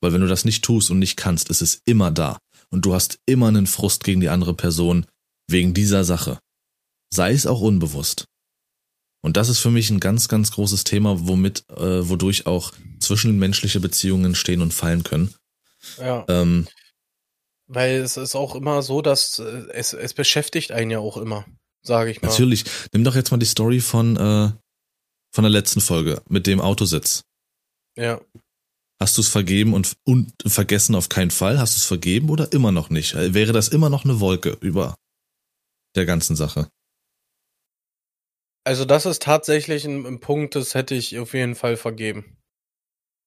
Weil 0.00 0.12
wenn 0.12 0.20
du 0.20 0.28
das 0.28 0.44
nicht 0.44 0.64
tust 0.64 0.90
und 0.90 0.98
nicht 0.98 1.16
kannst, 1.16 1.48
ist 1.50 1.62
es 1.62 1.80
immer 1.84 2.10
da. 2.10 2.38
Und 2.70 2.84
du 2.84 2.94
hast 2.94 3.18
immer 3.26 3.48
einen 3.48 3.66
Frust 3.66 4.04
gegen 4.04 4.20
die 4.20 4.28
andere 4.28 4.54
Person 4.54 5.06
wegen 5.48 5.74
dieser 5.74 6.04
Sache. 6.04 6.38
Sei 7.12 7.32
es 7.32 7.46
auch 7.46 7.60
unbewusst. 7.60 8.26
Und 9.22 9.36
das 9.36 9.48
ist 9.48 9.58
für 9.58 9.70
mich 9.70 9.90
ein 9.90 10.00
ganz, 10.00 10.28
ganz 10.28 10.52
großes 10.52 10.84
Thema, 10.84 11.26
womit, 11.26 11.64
äh, 11.70 12.08
wodurch 12.08 12.46
auch 12.46 12.72
zwischenmenschliche 13.00 13.80
Beziehungen 13.80 14.34
stehen 14.34 14.62
und 14.62 14.74
fallen 14.74 15.02
können. 15.02 15.34
Ja. 15.98 16.24
Ähm, 16.28 16.68
Weil 17.68 17.96
es 18.00 18.16
ist 18.16 18.34
auch 18.34 18.54
immer 18.54 18.82
so, 18.82 19.02
dass 19.02 19.38
äh, 19.38 19.66
es, 19.72 19.92
es 19.92 20.14
beschäftigt 20.14 20.72
einen 20.72 20.90
ja 20.90 20.98
auch 20.98 21.18
immer, 21.18 21.44
sage 21.82 22.10
ich 22.10 22.22
mal. 22.22 22.28
Natürlich. 22.28 22.64
Nimm 22.92 23.04
doch 23.04 23.14
jetzt 23.14 23.30
mal 23.30 23.36
die 23.36 23.46
Story 23.46 23.80
von, 23.80 24.16
äh, 24.16 24.50
von 25.30 25.44
der 25.44 25.50
letzten 25.50 25.80
Folge 25.80 26.22
mit 26.28 26.46
dem 26.46 26.60
Autositz. 26.60 27.22
Ja. 27.96 28.20
Hast 29.00 29.16
du 29.16 29.20
es 29.20 29.28
vergeben 29.28 29.74
und, 29.74 29.96
und 30.04 30.32
vergessen 30.46 30.94
auf 30.94 31.08
keinen 31.08 31.30
Fall? 31.30 31.58
Hast 31.58 31.74
du 31.74 31.78
es 31.78 31.84
vergeben 31.84 32.30
oder 32.30 32.52
immer 32.52 32.72
noch 32.72 32.90
nicht? 32.90 33.14
Wäre 33.14 33.52
das 33.52 33.68
immer 33.68 33.90
noch 33.90 34.04
eine 34.04 34.18
Wolke 34.18 34.56
über 34.60 34.96
der 35.94 36.06
ganzen 36.06 36.34
Sache? 36.34 36.68
Also 38.64 38.84
das 38.84 39.06
ist 39.06 39.22
tatsächlich 39.22 39.84
ein, 39.84 40.04
ein 40.04 40.20
Punkt, 40.20 40.54
das 40.54 40.74
hätte 40.74 40.94
ich 40.94 41.18
auf 41.18 41.32
jeden 41.32 41.54
Fall 41.54 41.76
vergeben. 41.76 42.36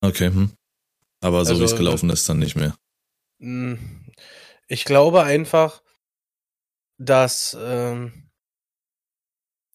Okay, 0.02 0.28
hm. 0.28 0.52
Aber 1.24 1.46
so 1.46 1.52
also, 1.52 1.62
wie 1.62 1.66
es 1.66 1.76
gelaufen 1.76 2.10
ist, 2.10 2.28
dann 2.28 2.40
nicht 2.40 2.56
mehr. 2.56 2.76
Hm. 3.42 4.06
Ich 4.68 4.86
glaube 4.86 5.24
einfach, 5.24 5.84
dass 6.98 7.58
ähm, 7.60 8.32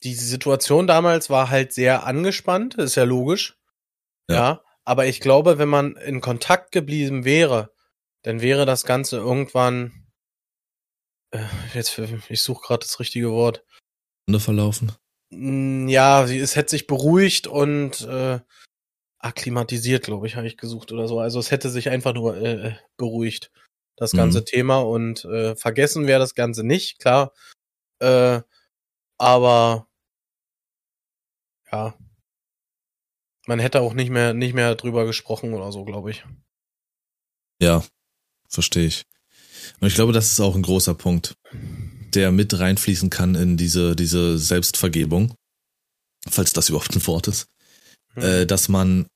die 0.05 0.15
Situation 0.15 0.87
damals 0.87 1.29
war 1.29 1.51
halt 1.51 1.73
sehr 1.73 2.07
angespannt, 2.07 2.77
ist 2.77 2.95
ja 2.95 3.05
logisch. 3.05 3.59
Ja. 4.29 4.37
ja. 4.37 4.63
Aber 4.85 5.07
ich 5.07 5.21
glaube, 5.21 5.59
wenn 5.59 5.69
man 5.69 5.97
in 5.97 6.21
Kontakt 6.21 6.71
geblieben 6.71 7.25
wäre, 7.25 7.75
dann 8.23 8.41
wäre 8.41 8.67
das 8.67 8.85
Ganze 8.85 9.17
irgendwann. 9.17 10.07
Äh, 11.33 11.45
jetzt, 11.75 11.99
ich 12.29 12.43
suche 12.43 12.67
gerade 12.67 12.87
das 12.87 13.01
richtige 13.01 13.33
Wort. 13.33 13.65
Verlaufen? 14.39 14.93
Hm, 15.33 15.89
ja, 15.89 16.25
es 16.25 16.55
hätte 16.55 16.71
sich 16.71 16.87
beruhigt 16.87 17.49
und 17.49 18.03
äh, 18.03 18.41
akklimatisiert, 19.27 20.05
glaube 20.05 20.27
ich, 20.27 20.37
habe 20.37 20.47
ich 20.47 20.57
gesucht 20.57 20.93
oder 20.93 21.09
so. 21.09 21.21
Also 21.21 21.39
es 21.39 21.51
hätte 21.51 21.71
sich 21.71 21.91
einfach 21.91 22.15
nur 22.15 22.37
äh, 22.37 22.77
beruhigt, 22.97 23.51
das 23.97 24.13
ganze 24.13 24.41
mhm. 24.41 24.45
Thema. 24.45 24.79
Und 24.79 25.25
äh, 25.25 25.57
vergessen 25.57 26.07
wäre 26.07 26.21
das 26.21 26.35
Ganze 26.35 26.65
nicht, 26.65 26.99
klar. 26.99 27.33
Äh, 27.99 28.41
aber 29.19 29.89
ja, 31.73 31.95
man 33.47 33.59
hätte 33.59 33.81
auch 33.81 33.95
nicht 33.95 34.11
mehr, 34.11 34.35
nicht 34.35 34.55
mehr 34.55 34.75
drüber 34.75 35.07
gesprochen 35.07 35.55
oder 35.55 35.73
so, 35.73 35.85
glaube 35.85 36.11
ich. 36.11 36.25
Ja, 37.61 37.85
verstehe 38.49 38.87
ich. 38.87 39.05
Und 39.81 39.89
ich 39.89 39.95
glaube, 39.95 40.13
das 40.13 40.31
ist 40.31 40.41
auch 40.41 40.55
ein 40.55 40.63
großer 40.63 40.95
Punkt, 40.95 41.37
der 42.15 42.33
mit 42.33 42.59
reinfließen 42.59 43.11
kann 43.11 43.35
in 43.35 43.57
diese, 43.57 43.97
diese 43.97 44.39
Selbstvergebung, 44.39 45.35
falls 46.29 46.53
das 46.53 46.69
überhaupt 46.69 46.95
ein 46.95 47.07
Wort 47.07 47.29
ist, 47.29 47.49
hm. 48.15 48.23
äh, 48.23 48.47
dass 48.47 48.69
man 48.69 49.07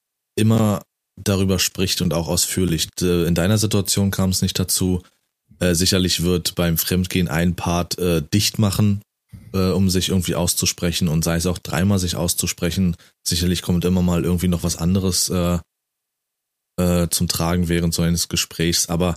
immer 0.40 0.82
darüber 1.16 1.58
spricht 1.58 2.02
und 2.02 2.14
auch 2.14 2.28
ausführlich. 2.28 2.88
In 3.00 3.34
deiner 3.34 3.58
Situation 3.58 4.10
kam 4.10 4.30
es 4.30 4.42
nicht 4.42 4.58
dazu. 4.58 5.02
Äh, 5.58 5.74
sicherlich 5.74 6.22
wird 6.22 6.54
beim 6.54 6.78
Fremdgehen 6.78 7.28
ein 7.28 7.54
Part 7.54 7.98
äh, 7.98 8.22
dicht 8.22 8.58
machen, 8.58 9.02
äh, 9.52 9.70
um 9.70 9.90
sich 9.90 10.08
irgendwie 10.08 10.34
auszusprechen 10.34 11.08
und 11.08 11.22
sei 11.22 11.36
es 11.36 11.46
auch 11.46 11.58
dreimal 11.58 11.98
sich 11.98 12.16
auszusprechen. 12.16 12.96
Sicherlich 13.22 13.62
kommt 13.62 13.84
immer 13.84 14.02
mal 14.02 14.24
irgendwie 14.24 14.48
noch 14.48 14.62
was 14.62 14.76
anderes 14.76 15.28
äh, 15.28 15.58
äh, 16.78 17.08
zum 17.10 17.28
Tragen 17.28 17.68
während 17.68 17.92
so 17.92 18.02
eines 18.02 18.28
Gesprächs, 18.28 18.88
aber 18.88 19.16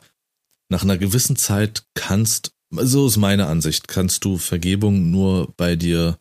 nach 0.70 0.84
einer 0.84 0.98
gewissen 0.98 1.36
Zeit 1.36 1.84
kannst, 1.94 2.52
so 2.72 3.08
ist 3.08 3.18
meine 3.18 3.48
Ansicht, 3.48 3.88
kannst 3.88 4.26
du 4.26 4.38
Vergebung 4.38 5.12
nur 5.12 5.54
bei 5.56 5.76
dir, 5.76 6.18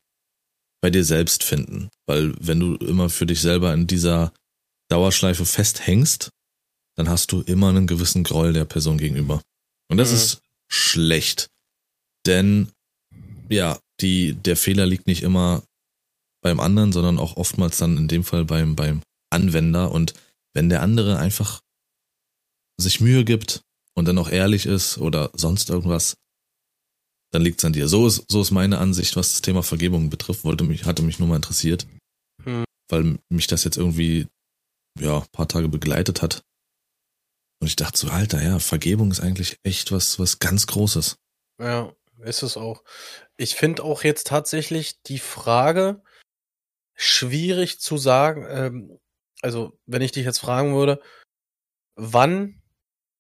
bei 0.80 0.90
dir 0.90 1.04
selbst 1.04 1.42
finden. 1.42 1.88
Weil 2.06 2.34
wenn 2.38 2.60
du 2.60 2.74
immer 2.76 3.08
für 3.08 3.26
dich 3.26 3.40
selber 3.40 3.72
in 3.72 3.86
dieser 3.86 4.32
Dauerschleife 4.92 5.46
festhängst, 5.46 6.31
dann 6.96 7.09
hast 7.09 7.33
du 7.33 7.40
immer 7.40 7.70
einen 7.70 7.87
gewissen 7.87 8.24
Groll 8.24 8.52
der 8.52 8.66
Person 8.66 8.98
gegenüber. 8.98 9.42
Und 9.88 9.96
das 9.96 10.11
mhm. 10.11 10.16
ist 10.16 10.42
schlecht. 10.68 11.48
Denn 12.26 12.68
ja, 13.48 13.78
die, 14.00 14.35
der 14.35 14.57
Fehler 14.57 14.85
liegt 14.87 15.07
nicht 15.07 15.22
immer 15.22 15.62
beim 16.42 16.61
anderen, 16.61 16.92
sondern 16.92 17.18
auch 17.18 17.37
oftmals 17.37 17.78
dann 17.78 17.96
in 17.96 18.09
dem 18.09 18.22
Fall 18.22 18.44
beim, 18.44 18.76
beim 18.76 19.00
Anwender. 19.31 19.92
Und 19.92 20.12
wenn 20.52 20.68
der 20.68 20.83
andere 20.83 21.18
einfach 21.18 21.61
sich 22.78 23.00
Mühe 23.00 23.24
gibt 23.24 23.62
und 23.94 24.07
dann 24.07 24.18
auch 24.18 24.28
ehrlich 24.28 24.66
ist 24.66 24.98
oder 24.98 25.31
sonst 25.33 25.70
irgendwas, 25.70 26.16
dann 27.31 27.42
liegt's 27.42 27.64
an 27.64 27.72
dir. 27.72 27.88
So 27.88 28.07
ist, 28.07 28.24
so 28.28 28.42
ist 28.42 28.50
meine 28.50 28.78
Ansicht, 28.78 29.16
was 29.16 29.33
das 29.33 29.42
Thema 29.42 29.62
Vergebung 29.62 30.11
betrifft. 30.11 30.44
Wollte 30.44 30.64
mich, 30.64 30.85
hatte 30.85 31.02
mich 31.02 31.18
nur 31.18 31.28
mal 31.28 31.37
interessiert, 31.37 31.87
hm. 32.44 32.64
weil 32.88 33.18
mich 33.31 33.46
das 33.46 33.64
jetzt 33.64 33.78
irgendwie, 33.78 34.26
ja, 34.98 35.20
paar 35.33 35.48
Tage 35.48 35.68
begleitet 35.68 36.22
hat. 36.22 36.44
Und 37.61 37.68
ich 37.68 37.76
dachte 37.76 37.98
so, 37.98 38.09
Alter, 38.09 38.42
ja, 38.42 38.59
Vergebung 38.59 39.11
ist 39.11 39.20
eigentlich 39.20 39.59
echt 39.62 39.92
was, 39.92 40.18
was 40.18 40.38
ganz 40.38 40.66
Großes. 40.66 41.18
Ja, 41.61 41.94
ist 42.20 42.42
es 42.42 42.57
auch. 42.57 42.83
Ich 43.37 43.55
finde 43.55 43.85
auch 43.85 44.02
jetzt 44.02 44.26
tatsächlich 44.26 45.00
die 45.02 45.18
Frage 45.18 46.02
schwierig 46.94 47.81
zu 47.81 47.98
sagen. 47.98 48.46
Ähm, 48.48 48.98
also, 49.42 49.78
wenn 49.87 50.02
ich 50.02 50.12
dich 50.12 50.24
jetzt 50.24 50.38
fragen 50.38 50.74
würde, 50.74 51.00
wann 51.96 52.62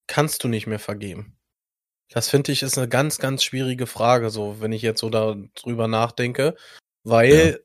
kannst 0.06 0.44
du 0.44 0.48
nicht 0.48 0.66
mehr 0.66 0.78
vergeben? 0.78 1.38
Das 2.08 2.28
finde 2.28 2.52
ich 2.52 2.62
ist 2.62 2.76
eine 2.76 2.88
ganz, 2.88 3.18
ganz 3.18 3.42
schwierige 3.42 3.86
Frage, 3.86 4.30
so, 4.30 4.60
wenn 4.60 4.72
ich 4.72 4.82
jetzt 4.82 5.00
so 5.00 5.08
darüber 5.08 5.88
nachdenke, 5.88 6.56
weil 7.04 7.52
ja. 7.52 7.58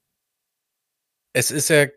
es 1.33 1.51
ist 1.51 1.69
ja, 1.69 1.87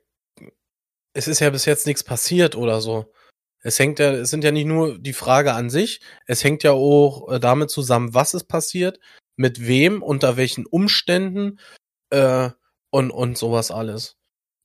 es 1.12 1.28
ist 1.28 1.40
ja 1.40 1.50
bis 1.50 1.64
jetzt 1.64 1.86
nichts 1.86 2.04
passiert 2.04 2.56
oder 2.56 2.80
so. 2.80 3.12
Es 3.62 3.78
hängt 3.78 3.98
ja, 3.98 4.12
es 4.12 4.30
sind 4.30 4.42
ja 4.44 4.52
nicht 4.52 4.66
nur 4.66 4.98
die 4.98 5.12
Frage 5.12 5.52
an 5.52 5.68
sich, 5.68 6.00
es 6.26 6.42
hängt 6.44 6.62
ja 6.62 6.72
auch 6.72 7.30
äh, 7.30 7.40
damit 7.40 7.70
zusammen, 7.70 8.14
was 8.14 8.32
ist 8.32 8.44
passiert, 8.44 8.98
mit 9.36 9.66
wem, 9.66 10.02
unter 10.02 10.36
welchen 10.36 10.66
Umständen 10.66 11.58
äh, 12.10 12.50
und, 12.90 13.10
und 13.10 13.36
sowas 13.36 13.70
alles. 13.70 14.16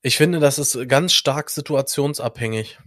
Ich 0.02 0.18
finde, 0.18 0.40
das 0.40 0.60
ist 0.60 0.88
ganz 0.88 1.14
stark 1.14 1.50
situationsabhängig. 1.50 2.80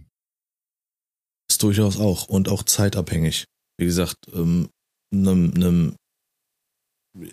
Ist 1.49 1.61
durchaus 1.63 1.99
auch 1.99 2.27
und 2.27 2.49
auch 2.49 2.63
zeitabhängig. 2.63 3.45
Wie 3.77 3.85
gesagt, 3.85 4.17
ähm, 4.33 4.69
einem, 5.11 5.53
einem 5.53 5.95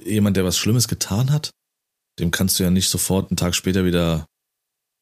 jemand, 0.05 0.37
der 0.37 0.45
was 0.45 0.59
Schlimmes 0.59 0.89
getan 0.89 1.31
hat, 1.31 1.51
dem 2.19 2.31
kannst 2.31 2.59
du 2.59 2.65
ja 2.65 2.71
nicht 2.71 2.89
sofort 2.89 3.31
einen 3.31 3.37
Tag 3.37 3.55
später 3.55 3.85
wieder 3.85 4.27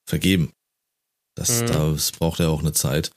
vergeben. 0.09 0.53
Das, 1.35 1.63
mhm. 1.63 1.67
das 1.67 2.13
braucht 2.13 2.41
ja 2.41 2.49
auch 2.49 2.61
eine 2.61 2.73
Zeit, 2.73 3.11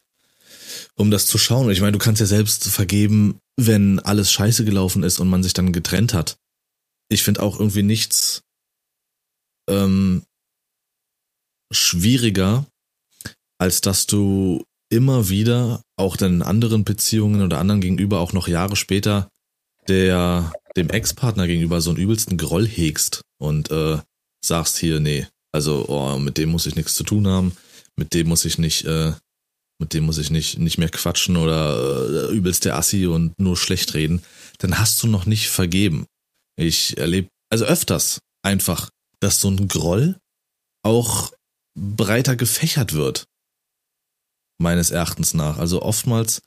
um 0.95 1.11
das 1.11 1.27
zu 1.27 1.37
schauen. 1.37 1.69
Ich 1.69 1.81
meine, 1.81 1.93
du 1.93 1.99
kannst 1.99 2.19
ja 2.19 2.25
selbst 2.25 2.65
vergeben, 2.65 3.39
wenn 3.55 3.99
alles 3.99 4.31
scheiße 4.31 4.65
gelaufen 4.65 5.03
ist 5.03 5.19
und 5.19 5.29
man 5.29 5.43
sich 5.43 5.53
dann 5.53 5.73
getrennt 5.73 6.13
hat. 6.13 6.37
Ich 7.09 7.23
finde 7.23 7.41
auch 7.41 7.59
irgendwie 7.59 7.83
nichts 7.83 8.43
ähm, 9.69 10.23
schwieriger, 11.71 12.65
als 13.59 13.81
dass 13.81 14.07
du 14.07 14.63
immer 14.89 15.29
wieder 15.29 15.81
auch 15.97 16.15
deinen 16.15 16.41
anderen 16.41 16.85
Beziehungen 16.85 17.41
oder 17.41 17.59
anderen 17.59 17.81
gegenüber 17.81 18.19
auch 18.19 18.33
noch 18.33 18.47
Jahre 18.47 18.75
später 18.75 19.29
der 19.87 20.51
dem 20.75 20.89
Ex-Partner 20.89 21.47
gegenüber 21.47 21.81
so 21.81 21.89
einen 21.89 21.99
übelsten 21.99 22.37
Groll 22.37 22.67
hegst 22.67 23.21
und 23.39 23.71
äh, 23.71 23.97
sagst 24.43 24.77
hier, 24.77 24.99
nee, 24.99 25.27
also 25.51 25.85
oh, 25.87 26.17
mit 26.19 26.37
dem 26.37 26.49
muss 26.49 26.65
ich 26.65 26.75
nichts 26.75 26.93
zu 26.93 27.03
tun 27.03 27.27
haben, 27.27 27.57
mit 27.97 28.13
dem 28.13 28.27
muss 28.27 28.45
ich 28.45 28.57
nicht 28.57 28.85
äh, 28.85 29.13
mit 29.79 29.93
dem 29.93 30.05
muss 30.05 30.17
ich 30.17 30.31
nicht, 30.31 30.57
nicht 30.57 30.77
mehr 30.77 30.89
quatschen 30.89 31.37
oder 31.37 32.29
äh, 32.29 32.35
übelst 32.35 32.65
der 32.65 32.77
Assi 32.77 33.05
und 33.05 33.39
nur 33.39 33.55
schlecht 33.55 33.93
reden, 33.93 34.23
dann 34.57 34.79
hast 34.79 35.01
du 35.03 35.07
noch 35.07 35.25
nicht 35.25 35.49
vergeben. 35.49 36.07
Ich 36.55 36.97
erlebe, 36.97 37.29
also 37.51 37.65
öfters 37.65 38.19
einfach, 38.43 38.89
dass 39.19 39.39
so 39.39 39.49
ein 39.49 39.67
Groll 39.67 40.17
auch 40.83 41.31
breiter 41.77 42.35
gefächert 42.35 42.93
wird. 42.93 43.25
Meines 44.59 44.89
Erachtens 44.89 45.35
nach. 45.35 45.59
Also 45.59 45.83
oftmals 45.83 46.41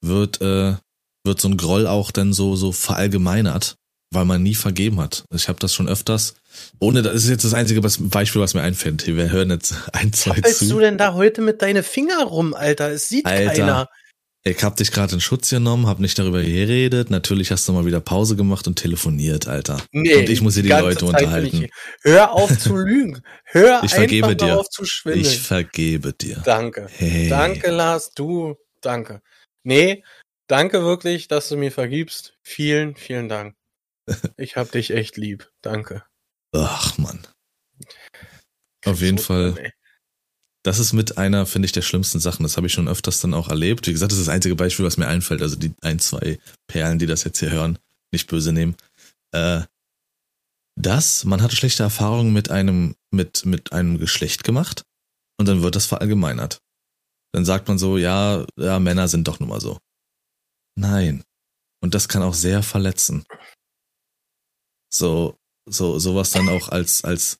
wird, 0.00 0.40
äh, 0.40 0.76
wird 1.24 1.40
so 1.40 1.48
ein 1.48 1.56
Groll 1.56 1.88
auch 1.88 2.12
dann 2.12 2.32
so, 2.32 2.54
so 2.54 2.70
verallgemeinert, 2.70 3.74
weil 4.12 4.24
man 4.24 4.42
nie 4.42 4.54
vergeben 4.54 5.00
hat. 5.00 5.24
Ich 5.34 5.48
habe 5.48 5.58
das 5.58 5.74
schon 5.74 5.88
öfters 5.88 6.34
ohne, 6.78 7.02
das 7.02 7.14
ist 7.14 7.28
jetzt 7.28 7.44
das 7.44 7.54
einzige 7.54 7.80
Beispiel, 7.80 8.40
was 8.40 8.54
mir 8.54 8.62
einfällt. 8.62 9.06
Wir 9.06 9.30
hören 9.30 9.50
jetzt 9.50 9.74
ein, 9.92 10.12
zwei 10.12 10.38
Was 10.42 10.58
zu. 10.58 10.68
du 10.68 10.80
denn 10.80 10.98
da 10.98 11.14
heute 11.14 11.40
mit 11.42 11.62
deinen 11.62 11.82
Finger 11.82 12.24
rum, 12.24 12.54
Alter? 12.54 12.90
Es 12.90 13.08
sieht 13.08 13.26
Alter, 13.26 13.52
keiner. 13.52 13.88
Ich 14.44 14.62
hab 14.62 14.76
dich 14.76 14.92
gerade 14.92 15.12
in 15.14 15.20
Schutz 15.20 15.50
genommen, 15.50 15.88
hab 15.88 15.98
nicht 15.98 16.16
darüber 16.20 16.40
geredet. 16.40 17.10
Natürlich 17.10 17.50
hast 17.50 17.66
du 17.66 17.72
mal 17.72 17.84
wieder 17.84 17.98
Pause 17.98 18.36
gemacht 18.36 18.68
und 18.68 18.76
telefoniert, 18.76 19.48
Alter. 19.48 19.82
Nee, 19.90 20.14
und 20.14 20.28
ich 20.28 20.40
muss 20.40 20.54
hier 20.54 20.62
die 20.62 20.68
Leute 20.68 21.00
Zeit 21.00 21.08
unterhalten. 21.08 21.64
Ich, 21.64 21.70
hör 22.02 22.30
auf 22.32 22.56
zu 22.56 22.76
lügen. 22.76 23.20
Hör 23.44 23.82
Ich 23.82 23.94
einfach 23.94 24.34
dir. 24.34 24.58
auf 24.60 24.68
zu 24.68 24.84
schwindeln. 24.84 25.24
Ich 25.26 25.40
vergebe 25.40 26.12
dir. 26.12 26.42
danke. 26.44 26.86
Hey. 26.90 27.28
Danke, 27.28 27.72
Lars, 27.72 28.12
du, 28.14 28.54
danke. 28.82 29.20
Nee, 29.64 30.04
danke 30.46 30.84
wirklich, 30.84 31.26
dass 31.26 31.48
du 31.48 31.56
mir 31.56 31.72
vergibst. 31.72 32.34
Vielen, 32.44 32.94
vielen 32.94 33.28
Dank. 33.28 33.56
Ich 34.36 34.56
hab 34.56 34.70
dich 34.72 34.90
echt 34.90 35.16
lieb. 35.16 35.50
Danke. 35.62 36.04
Ach, 36.52 36.96
Mann. 36.98 37.26
Auf 38.84 39.00
jeden 39.00 39.18
Fall. 39.18 39.72
Das 40.62 40.78
ist 40.78 40.92
mit 40.92 41.18
einer, 41.18 41.46
finde 41.46 41.66
ich, 41.66 41.72
der 41.72 41.82
schlimmsten 41.82 42.18
Sachen. 42.18 42.42
Das 42.42 42.56
habe 42.56 42.66
ich 42.66 42.72
schon 42.72 42.88
öfters 42.88 43.20
dann 43.20 43.34
auch 43.34 43.48
erlebt. 43.48 43.86
Wie 43.86 43.92
gesagt, 43.92 44.12
das 44.12 44.18
ist 44.18 44.26
das 44.26 44.34
einzige 44.34 44.56
Beispiel, 44.56 44.84
was 44.84 44.96
mir 44.96 45.06
einfällt. 45.06 45.42
Also 45.42 45.56
die 45.56 45.74
ein, 45.82 45.98
zwei 45.98 46.38
Perlen, 46.66 46.98
die 46.98 47.06
das 47.06 47.24
jetzt 47.24 47.38
hier 47.38 47.50
hören, 47.50 47.78
nicht 48.12 48.28
böse 48.28 48.52
nehmen. 48.52 48.76
Äh, 49.32 49.62
das, 50.78 51.24
man 51.24 51.42
hat 51.42 51.52
schlechte 51.52 51.82
Erfahrungen 51.82 52.32
mit 52.32 52.50
einem, 52.50 52.96
mit, 53.10 53.46
mit 53.46 53.72
einem 53.72 53.98
Geschlecht 53.98 54.44
gemacht 54.44 54.82
und 55.38 55.46
dann 55.48 55.62
wird 55.62 55.76
das 55.76 55.86
verallgemeinert. 55.86 56.60
Dann 57.32 57.44
sagt 57.44 57.68
man 57.68 57.78
so, 57.78 57.96
ja, 57.96 58.44
ja, 58.58 58.78
Männer 58.78 59.08
sind 59.08 59.28
doch 59.28 59.40
nun 59.40 59.48
mal 59.48 59.60
so. 59.60 59.78
Nein. 60.78 61.22
Und 61.82 61.94
das 61.94 62.08
kann 62.08 62.22
auch 62.22 62.34
sehr 62.34 62.62
verletzen. 62.62 63.24
So, 64.96 65.36
so, 65.68 65.98
sowas 65.98 66.30
dann 66.30 66.48
auch 66.48 66.68
als, 66.68 67.04
als 67.04 67.38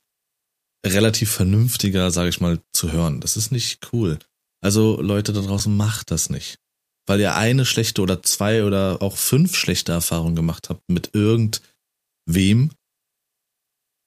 relativ 0.84 1.30
vernünftiger, 1.30 2.10
sage 2.10 2.28
ich 2.28 2.40
mal, 2.40 2.60
zu 2.72 2.92
hören. 2.92 3.20
Das 3.20 3.36
ist 3.36 3.50
nicht 3.52 3.92
cool. 3.92 4.18
Also 4.62 5.00
Leute 5.00 5.32
da 5.32 5.40
draußen, 5.40 5.74
macht 5.74 6.10
das 6.10 6.30
nicht. 6.30 6.58
Weil 7.06 7.20
ihr 7.20 7.36
eine 7.36 7.64
schlechte 7.64 8.02
oder 8.02 8.22
zwei 8.22 8.64
oder 8.64 9.00
auch 9.00 9.16
fünf 9.16 9.56
schlechte 9.56 9.92
Erfahrungen 9.92 10.34
gemacht 10.34 10.68
habt 10.68 10.82
mit 10.88 11.10
irgendwem, 11.14 12.70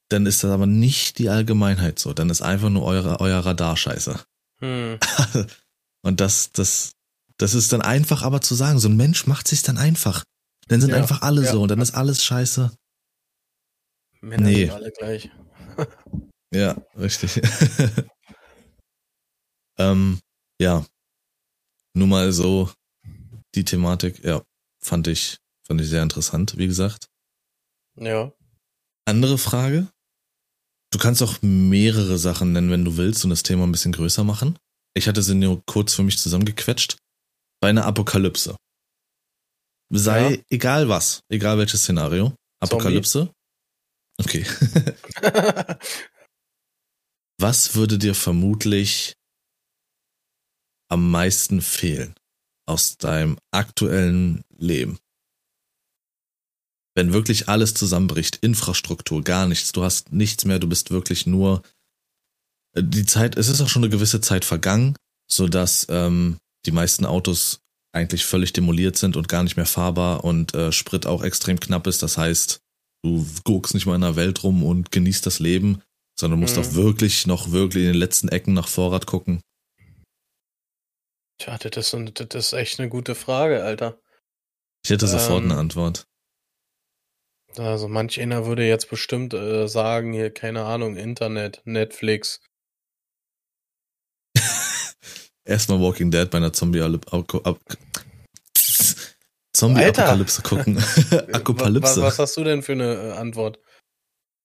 dann 0.10 0.26
ist 0.26 0.44
das 0.44 0.52
aber 0.52 0.66
nicht 0.66 1.18
die 1.18 1.30
Allgemeinheit 1.30 2.00
so. 2.00 2.14
Dann 2.14 2.30
ist 2.30 2.42
einfach 2.42 2.70
nur 2.70 2.84
eure, 2.84 3.20
euer 3.20 3.40
Radar 3.40 3.78
scheiße. 3.78 4.20
Hm. 4.60 5.00
Und 6.02 6.20
das, 6.20 6.52
das, 6.52 6.94
das 7.38 7.54
ist 7.54 7.72
dann 7.72 7.82
einfach 7.82 8.24
aber 8.24 8.42
zu 8.42 8.56
sagen, 8.56 8.80
so 8.80 8.90
ein 8.90 8.98
Mensch 8.98 9.28
macht 9.28 9.48
sich 9.48 9.62
dann 9.64 9.78
einfach. 9.78 10.24
Dann 10.68 10.82
sind 10.82 10.92
Ja, 10.92 10.98
einfach 10.98 11.22
alle 11.22 11.44
ja. 11.44 11.52
so 11.52 11.64
und 11.64 11.70
dann 11.70 11.82
ist 11.82 11.96
alles 11.96 12.24
scheiße. 12.24 12.72
Männer 14.22 14.48
Nee. 14.48 14.66
sind 14.66 14.72
alle 14.72 14.92
gleich. 14.92 15.30
Ja, 16.52 16.76
richtig. 16.98 17.40
ähm, 19.78 20.20
ja. 20.60 20.84
Nur 21.96 22.08
mal 22.08 22.32
so 22.32 22.72
die 23.54 23.64
Thematik, 23.66 24.24
ja, 24.24 24.42
fand 24.84 25.08
ich, 25.08 25.38
fand 25.64 25.80
ich 25.82 25.90
sehr 25.90 26.02
interessant, 26.02 26.58
wie 26.58 26.66
gesagt. 26.66 27.08
Ja. 27.98 28.34
Andere 29.06 29.38
Frage. 29.38 29.90
Du 30.92 30.98
kannst 30.98 31.22
auch 31.22 31.40
mehrere 31.44 32.18
Sachen 32.18 32.52
nennen, 32.52 32.72
wenn 32.72 32.84
du 32.84 32.98
willst 32.98 33.24
und 33.24 33.30
das 33.30 33.44
Thema 33.44 33.66
ein 33.66 33.72
bisschen 33.72 33.92
größer 33.92 34.24
machen. 34.24 34.58
Ich 34.96 35.08
hatte 35.08 35.22
sie 35.22 35.36
nur 35.36 35.62
kurz 35.68 35.94
für 35.94 36.02
mich 36.04 36.18
zusammengequetscht. 36.18 36.98
Bei 37.62 37.70
einer 37.70 37.86
Apokalypse. 37.86 38.56
Sei 39.94 40.32
Ja. 40.34 40.42
egal 40.50 40.90
was, 40.90 41.22
egal 41.30 41.60
welches 41.60 41.82
Szenario. 41.84 42.34
Apokalypse. 42.60 43.32
Okay. 44.20 44.46
Was 47.40 47.76
würde 47.76 47.98
dir 47.98 48.16
vermutlich 48.16 49.16
am 50.90 51.10
meisten 51.10 51.62
fehlen 51.62 52.16
aus 52.68 52.98
deinem 52.98 53.38
aktuellen 53.52 54.44
Leben? 54.58 55.00
Wenn 56.96 57.14
wirklich 57.14 57.48
alles 57.48 57.74
zusammenbricht, 57.76 58.38
Infrastruktur, 58.38 59.24
gar 59.24 59.48
nichts, 59.48 59.72
du 59.72 59.84
hast 59.84 60.12
nichts 60.12 60.44
mehr, 60.44 60.60
du 60.60 60.68
bist 60.68 60.92
wirklich 60.92 61.26
nur 61.26 61.62
äh, 62.76 62.84
die 62.84 63.06
Zeit, 63.06 63.38
es 63.38 63.48
ist 63.48 63.62
auch 63.62 63.70
schon 63.70 63.84
eine 63.84 63.92
gewisse 63.92 64.20
Zeit 64.20 64.44
vergangen, 64.44 64.98
so 65.32 65.48
dass 65.48 65.88
ähm, 65.90 66.40
die 66.66 66.72
meisten 66.72 67.06
Autos 67.06 67.62
eigentlich 67.94 68.26
völlig 68.26 68.52
demoliert 68.52 68.98
sind 68.98 69.16
und 69.16 69.30
gar 69.30 69.44
nicht 69.44 69.56
mehr 69.56 69.66
fahrbar 69.66 70.26
und 70.26 70.54
äh, 70.54 70.74
Sprit 70.74 71.06
auch 71.06 71.24
extrem 71.24 71.60
knapp 71.60 71.88
ist. 71.88 72.04
Das 72.04 72.18
heißt, 72.18 72.60
du 73.04 73.26
guckst 73.44 73.74
nicht 73.74 73.86
mal 73.86 73.96
in 73.96 74.02
der 74.02 74.16
Welt 74.16 74.44
rum 74.44 74.64
und 74.64 74.92
genießt 74.92 75.26
das 75.26 75.40
Leben, 75.40 75.82
sondern 76.20 76.40
musst 76.40 76.58
Mhm. 76.58 76.64
auch 76.64 76.74
wirklich 76.74 77.28
noch 77.28 77.52
wirklich 77.52 77.84
in 77.86 77.92
den 77.94 78.00
letzten 78.00 78.30
Ecken 78.30 78.54
nach 78.54 78.68
Vorrat 78.68 79.06
gucken. 79.06 79.42
Tja, 81.42 81.58
das 81.58 81.94
ist, 81.94 82.34
das 82.34 82.48
ist 82.48 82.54
echt 82.54 82.80
eine 82.80 82.90
gute 82.90 83.16
Frage, 83.16 83.64
Alter. 83.64 84.00
Ich 84.84 84.92
hätte 84.92 85.08
sofort 85.08 85.44
Ähm, 85.44 85.52
eine 85.52 85.60
Antwort. 85.60 86.06
Also 87.58 87.88
manch 87.88 88.20
einer 88.22 88.46
würde 88.46 88.68
jetzt 88.68 88.90
bestimmt 88.90 89.34
äh, 89.34 89.68
sagen, 89.68 90.14
hier, 90.14 90.32
keine 90.34 90.66
Ahnung, 90.66 90.98
Internet, 90.98 91.62
Netflix. 91.66 92.42
Erstmal 95.46 95.80
Walking 95.80 96.12
Dead 96.12 96.30
bei 96.30 96.38
einer 96.38 96.54
Zombie 96.54 96.82
Alter. 96.82 97.00
Zombie-Apokalypse 99.60 100.42
gucken. 100.42 100.76
Was, 100.78 101.14
Apokalypse. 101.34 102.02
was 102.02 102.20
hast 102.20 102.38
du 102.38 102.44
denn 102.44 102.64
für 102.64 102.74
eine 102.74 102.94
äh, 102.96 103.12
Antwort? 103.14 103.60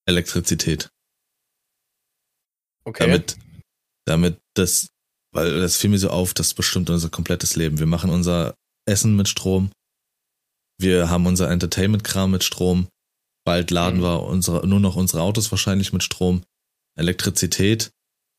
Elektrizität. 0.07 0.91
Okay. 2.87 3.07
Damit, 3.07 3.37
damit 4.07 4.39
das, 4.55 4.89
weil 5.33 5.61
das 5.61 5.77
fiel 5.77 5.91
mir 5.91 5.99
so 5.99 6.11
auf, 6.11 6.35
das 6.35 6.55
bestimmt 6.55 6.91
unser 6.91 7.09
komplettes 7.09 7.57
Leben. 7.57 7.79
Wir 7.79 7.87
machen 7.87 8.11
unser 8.11 8.55
Essen 8.87 9.17
mit 9.17 9.29
Strom. 9.29 9.71
Wir 10.79 11.09
haben 11.09 11.27
unser 11.27 11.51
Entertainment-Kram 11.51 12.31
mit 12.31 12.45
Strom. 12.45 12.89
Bald 13.47 13.71
laden 13.71 13.99
Mhm. 14.01 14.03
wir 14.03 14.23
unsere, 14.25 14.67
nur 14.67 14.81
noch 14.81 14.97
unsere 14.97 15.23
Autos 15.23 15.51
wahrscheinlich 15.51 15.93
mit 15.93 16.03
Strom. 16.03 16.43
Elektrizität 16.99 17.91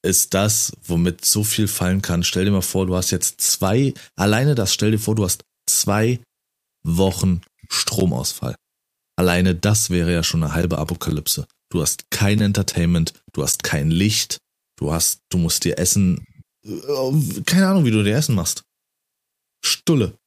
ist 0.03 0.33
das, 0.35 0.71
womit 0.83 1.25
so 1.25 1.43
viel 1.43 1.67
fallen 1.67 2.01
kann. 2.01 2.23
Stell 2.23 2.45
dir 2.45 2.51
mal 2.51 2.61
vor, 2.61 2.85
du 2.85 2.95
hast 2.95 3.09
jetzt 3.11 3.41
zwei, 3.41 3.93
alleine 4.15 4.53
das, 4.53 4.73
stell 4.73 4.91
dir 4.91 4.99
vor, 4.99 5.15
du 5.15 5.23
hast 5.23 5.43
zwei 5.67 6.19
Wochen 6.85 7.41
Stromausfall. 7.69 8.55
Alleine 9.17 9.55
das 9.55 9.89
wäre 9.89 10.13
ja 10.13 10.23
schon 10.23 10.43
eine 10.43 10.53
halbe 10.53 10.77
Apokalypse. 10.77 11.47
Du 11.69 11.81
hast 11.81 12.11
kein 12.11 12.41
Entertainment, 12.41 13.13
du 13.33 13.43
hast 13.43 13.63
kein 13.63 13.89
Licht, 13.89 14.37
du 14.77 14.91
hast, 14.91 15.21
du 15.29 15.37
musst 15.37 15.63
dir 15.65 15.79
Essen, 15.79 16.25
äh, 16.63 17.41
keine 17.45 17.67
Ahnung, 17.67 17.85
wie 17.85 17.91
du 17.91 18.03
dir 18.03 18.15
Essen 18.15 18.35
machst. 18.35 18.63
Stulle. 19.63 20.17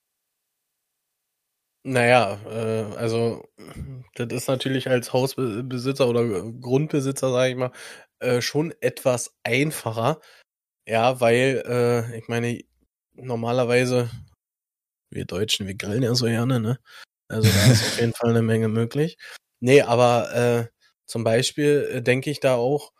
Naja, 1.84 2.38
äh, 2.50 2.96
also 2.96 3.48
das 4.14 4.32
ist 4.32 4.48
natürlich 4.48 4.88
als 4.88 5.12
Hausbesitzer 5.12 6.08
oder 6.08 6.24
Grundbesitzer, 6.52 7.30
sage 7.30 7.50
ich 7.50 7.56
mal, 7.56 7.72
äh, 8.18 8.40
schon 8.42 8.74
etwas 8.80 9.34
einfacher. 9.44 10.20
Ja, 10.86 11.20
weil, 11.20 11.62
äh, 11.66 12.18
ich 12.18 12.28
meine, 12.28 12.62
normalerweise, 13.14 14.10
wir 15.10 15.24
Deutschen, 15.24 15.66
wir 15.66 15.74
grillen 15.74 16.02
ja 16.02 16.14
so 16.14 16.26
gerne, 16.26 16.60
ne? 16.60 16.78
Also 17.28 17.50
da 17.50 17.72
ist 17.72 17.84
auf 17.84 18.00
jeden 18.00 18.14
Fall 18.14 18.30
eine 18.30 18.42
Menge 18.42 18.68
möglich. 18.68 19.18
Nee, 19.60 19.82
aber 19.82 20.34
äh, 20.34 20.66
zum 21.06 21.24
Beispiel 21.24 21.88
äh, 21.92 22.02
denke 22.02 22.30
ich 22.30 22.40
da 22.40 22.56
auch, 22.56 22.92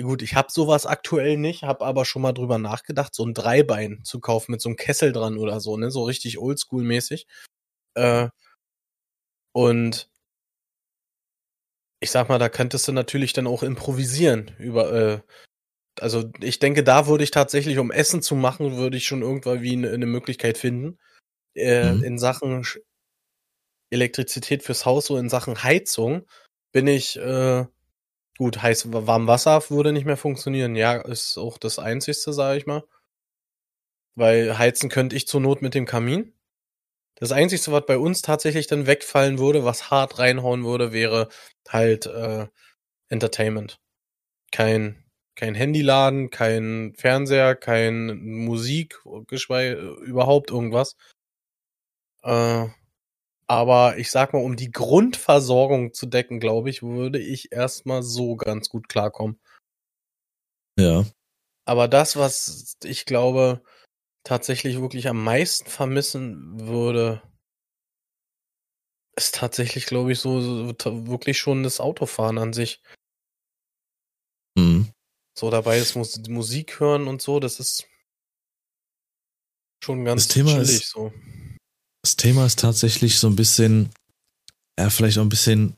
gut, 0.00 0.22
ich 0.22 0.34
habe 0.34 0.50
sowas 0.52 0.86
aktuell 0.86 1.36
nicht, 1.36 1.62
habe 1.64 1.84
aber 1.84 2.04
schon 2.04 2.22
mal 2.22 2.32
drüber 2.32 2.58
nachgedacht, 2.58 3.14
so 3.14 3.24
ein 3.26 3.34
Dreibein 3.34 4.02
zu 4.04 4.20
kaufen 4.20 4.52
mit 4.52 4.60
so 4.60 4.68
einem 4.68 4.76
Kessel 4.76 5.12
dran 5.12 5.38
oder 5.38 5.60
so, 5.60 5.76
ne? 5.76 5.90
So 5.90 6.04
richtig 6.04 6.38
oldschool-mäßig. 6.38 7.26
Äh, 7.96 8.28
und 9.52 10.08
ich 12.00 12.10
sag 12.10 12.28
mal, 12.28 12.38
da 12.38 12.48
könntest 12.48 12.88
du 12.88 12.92
natürlich 12.92 13.32
dann 13.32 13.46
auch 13.46 13.62
improvisieren 13.62 14.52
über, 14.58 14.92
äh, 14.92 15.20
also 16.00 16.30
ich 16.40 16.58
denke, 16.58 16.84
da 16.84 17.06
würde 17.06 17.24
ich 17.24 17.30
tatsächlich, 17.30 17.78
um 17.78 17.90
Essen 17.90 18.22
zu 18.22 18.34
machen, 18.36 18.76
würde 18.76 18.96
ich 18.96 19.06
schon 19.06 19.22
irgendwann 19.22 19.62
wie 19.62 19.72
eine, 19.74 19.90
eine 19.90 20.06
Möglichkeit 20.06 20.58
finden. 20.58 20.98
Äh, 21.60 21.94
Mhm. 21.94 22.04
In 22.04 22.18
Sachen 22.18 22.64
Elektrizität 23.90 24.62
fürs 24.62 24.86
Haus, 24.86 25.06
so 25.06 25.16
in 25.16 25.28
Sachen 25.28 25.62
Heizung, 25.62 26.26
bin 26.72 26.86
ich, 26.86 27.16
äh, 27.18 27.66
gut, 28.38 28.62
heiß, 28.62 28.92
warm 28.92 29.26
Wasser 29.26 29.62
würde 29.70 29.92
nicht 29.92 30.06
mehr 30.06 30.16
funktionieren. 30.16 30.76
Ja, 30.76 30.96
ist 30.96 31.38
auch 31.38 31.58
das 31.58 31.78
Einzigste, 31.78 32.32
sage 32.32 32.58
ich 32.58 32.66
mal. 32.66 32.84
Weil 34.16 34.58
heizen 34.58 34.88
könnte 34.90 35.16
ich 35.16 35.26
zur 35.26 35.40
Not 35.40 35.62
mit 35.62 35.74
dem 35.74 35.86
Kamin. 35.86 36.34
Das 37.16 37.32
Einzige, 37.32 37.72
was 37.72 37.86
bei 37.86 37.98
uns 37.98 38.22
tatsächlich 38.22 38.66
dann 38.66 38.86
wegfallen 38.86 39.38
würde, 39.38 39.64
was 39.64 39.90
hart 39.90 40.18
reinhauen 40.18 40.64
würde, 40.64 40.92
wäre 40.92 41.28
halt 41.68 42.06
äh, 42.06 42.46
Entertainment. 43.08 43.78
Kein, 44.52 45.04
kein 45.36 45.54
Handyladen, 45.54 46.30
kein 46.30 46.94
Fernseher, 46.96 47.56
kein 47.56 48.18
Musik, 48.44 49.00
geschweige 49.28 49.76
überhaupt 50.04 50.50
irgendwas. 50.50 50.96
Äh, 52.22 52.68
aber 53.46 53.98
ich 53.98 54.10
sag 54.10 54.32
mal, 54.32 54.42
um 54.44 54.56
die 54.56 54.70
Grundversorgung 54.70 55.92
zu 55.92 56.06
decken, 56.06 56.38
glaube 56.40 56.70
ich, 56.70 56.82
würde 56.82 57.18
ich 57.18 57.52
erstmal 57.52 58.02
so 58.02 58.36
ganz 58.36 58.68
gut 58.68 58.88
klarkommen. 58.88 59.40
Ja. 60.78 61.04
Aber 61.66 61.88
das, 61.88 62.16
was 62.16 62.76
ich 62.84 63.06
glaube, 63.06 63.62
tatsächlich 64.24 64.80
wirklich 64.80 65.08
am 65.08 65.22
meisten 65.22 65.68
vermissen 65.68 66.60
würde, 66.60 67.22
ist 69.16 69.34
tatsächlich, 69.34 69.86
glaube 69.86 70.12
ich, 70.12 70.20
so, 70.20 70.40
so 70.40 70.66
wirklich 71.06 71.38
schon 71.38 71.62
das 71.62 71.80
Autofahren 71.80 72.38
an 72.38 72.52
sich. 72.52 72.82
Mhm. 74.56 74.92
So 75.36 75.50
dabei 75.50 75.78
ist 75.78 75.94
Mus 75.96 76.18
Musik 76.28 76.80
hören 76.80 77.08
und 77.08 77.20
so, 77.22 77.40
das 77.40 77.60
ist 77.60 77.88
schon 79.82 80.04
ganz 80.04 80.26
Das 80.26 80.34
Thema 80.34 80.58
ist- 80.58 80.88
so. 80.88 81.12
Das 82.02 82.16
Thema 82.16 82.46
ist 82.46 82.58
tatsächlich 82.58 83.18
so 83.18 83.26
ein 83.26 83.36
bisschen, 83.36 83.90
ja, 84.78 84.90
vielleicht 84.90 85.18
auch 85.18 85.22
ein 85.22 85.28
bisschen 85.28 85.74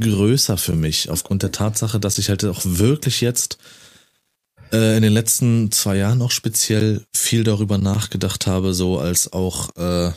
größer 0.00 0.58
für 0.58 0.74
mich, 0.74 1.08
aufgrund 1.10 1.42
der 1.42 1.52
Tatsache, 1.52 2.00
dass 2.00 2.18
ich 2.18 2.28
halt 2.28 2.44
auch 2.44 2.60
wirklich 2.64 3.20
jetzt 3.20 3.58
äh, 4.72 4.96
in 4.96 5.02
den 5.02 5.12
letzten 5.12 5.70
zwei 5.70 5.96
Jahren 5.96 6.20
auch 6.22 6.30
speziell 6.30 7.04
viel 7.14 7.44
darüber 7.44 7.78
nachgedacht 7.78 8.46
habe, 8.46 8.74
so 8.74 8.98
als 8.98 9.32
auch 9.32 9.74
äh, 9.76 10.12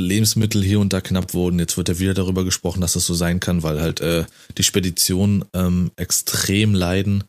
Lebensmittel 0.00 0.62
hier 0.62 0.80
und 0.80 0.92
da 0.92 1.00
knapp 1.00 1.34
wurden. 1.34 1.58
Jetzt 1.58 1.76
wird 1.76 1.88
ja 1.88 1.98
wieder 1.98 2.14
darüber 2.14 2.44
gesprochen, 2.44 2.80
dass 2.80 2.94
das 2.94 3.06
so 3.06 3.14
sein 3.14 3.40
kann, 3.40 3.62
weil 3.62 3.80
halt 3.80 4.00
äh, 4.00 4.24
die 4.56 4.62
Speditionen 4.62 5.44
ähm, 5.52 5.92
extrem 5.96 6.74
leiden 6.74 7.24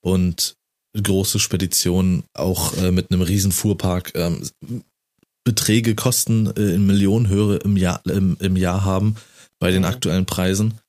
und 0.00 0.56
große 1.00 1.38
Speditionen 1.38 2.24
auch 2.32 2.76
äh, 2.78 2.90
mit 2.90 3.10
einem 3.10 3.20
riesen 3.20 3.52
Fuhrpark 3.52 4.12
ähm, 4.14 4.42
Beträge, 5.46 5.94
Kosten 5.94 6.48
äh, 6.56 6.74
in 6.74 6.86
Millionenhöhe 6.86 7.58
im 7.58 7.76
Jahr, 7.76 8.04
im, 8.06 8.36
im 8.40 8.56
Jahr 8.56 8.84
haben 8.84 9.14
bei 9.60 9.70
den 9.70 9.82
Mhm. 9.82 9.88
aktuellen 9.88 10.26
Preisen. 10.26 10.80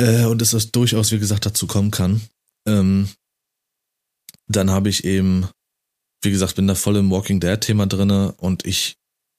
Äh, 0.00 0.24
und 0.26 0.40
es 0.40 0.54
ist 0.54 0.70
durchaus, 0.76 1.10
wie 1.10 1.18
gesagt, 1.18 1.44
dazu 1.44 1.66
kommen 1.66 1.90
kann. 1.90 2.20
Ähm, 2.64 3.08
dann 4.46 4.70
habe 4.70 4.88
ich 4.88 5.04
eben, 5.04 5.48
wie 6.22 6.30
gesagt, 6.30 6.54
bin 6.54 6.68
da 6.68 6.76
voll 6.76 6.96
im 6.96 7.10
Walking 7.10 7.40
Dead 7.40 7.60
Thema 7.60 7.88
drinne 7.88 8.32
und 8.38 8.64
ich, 8.64 8.94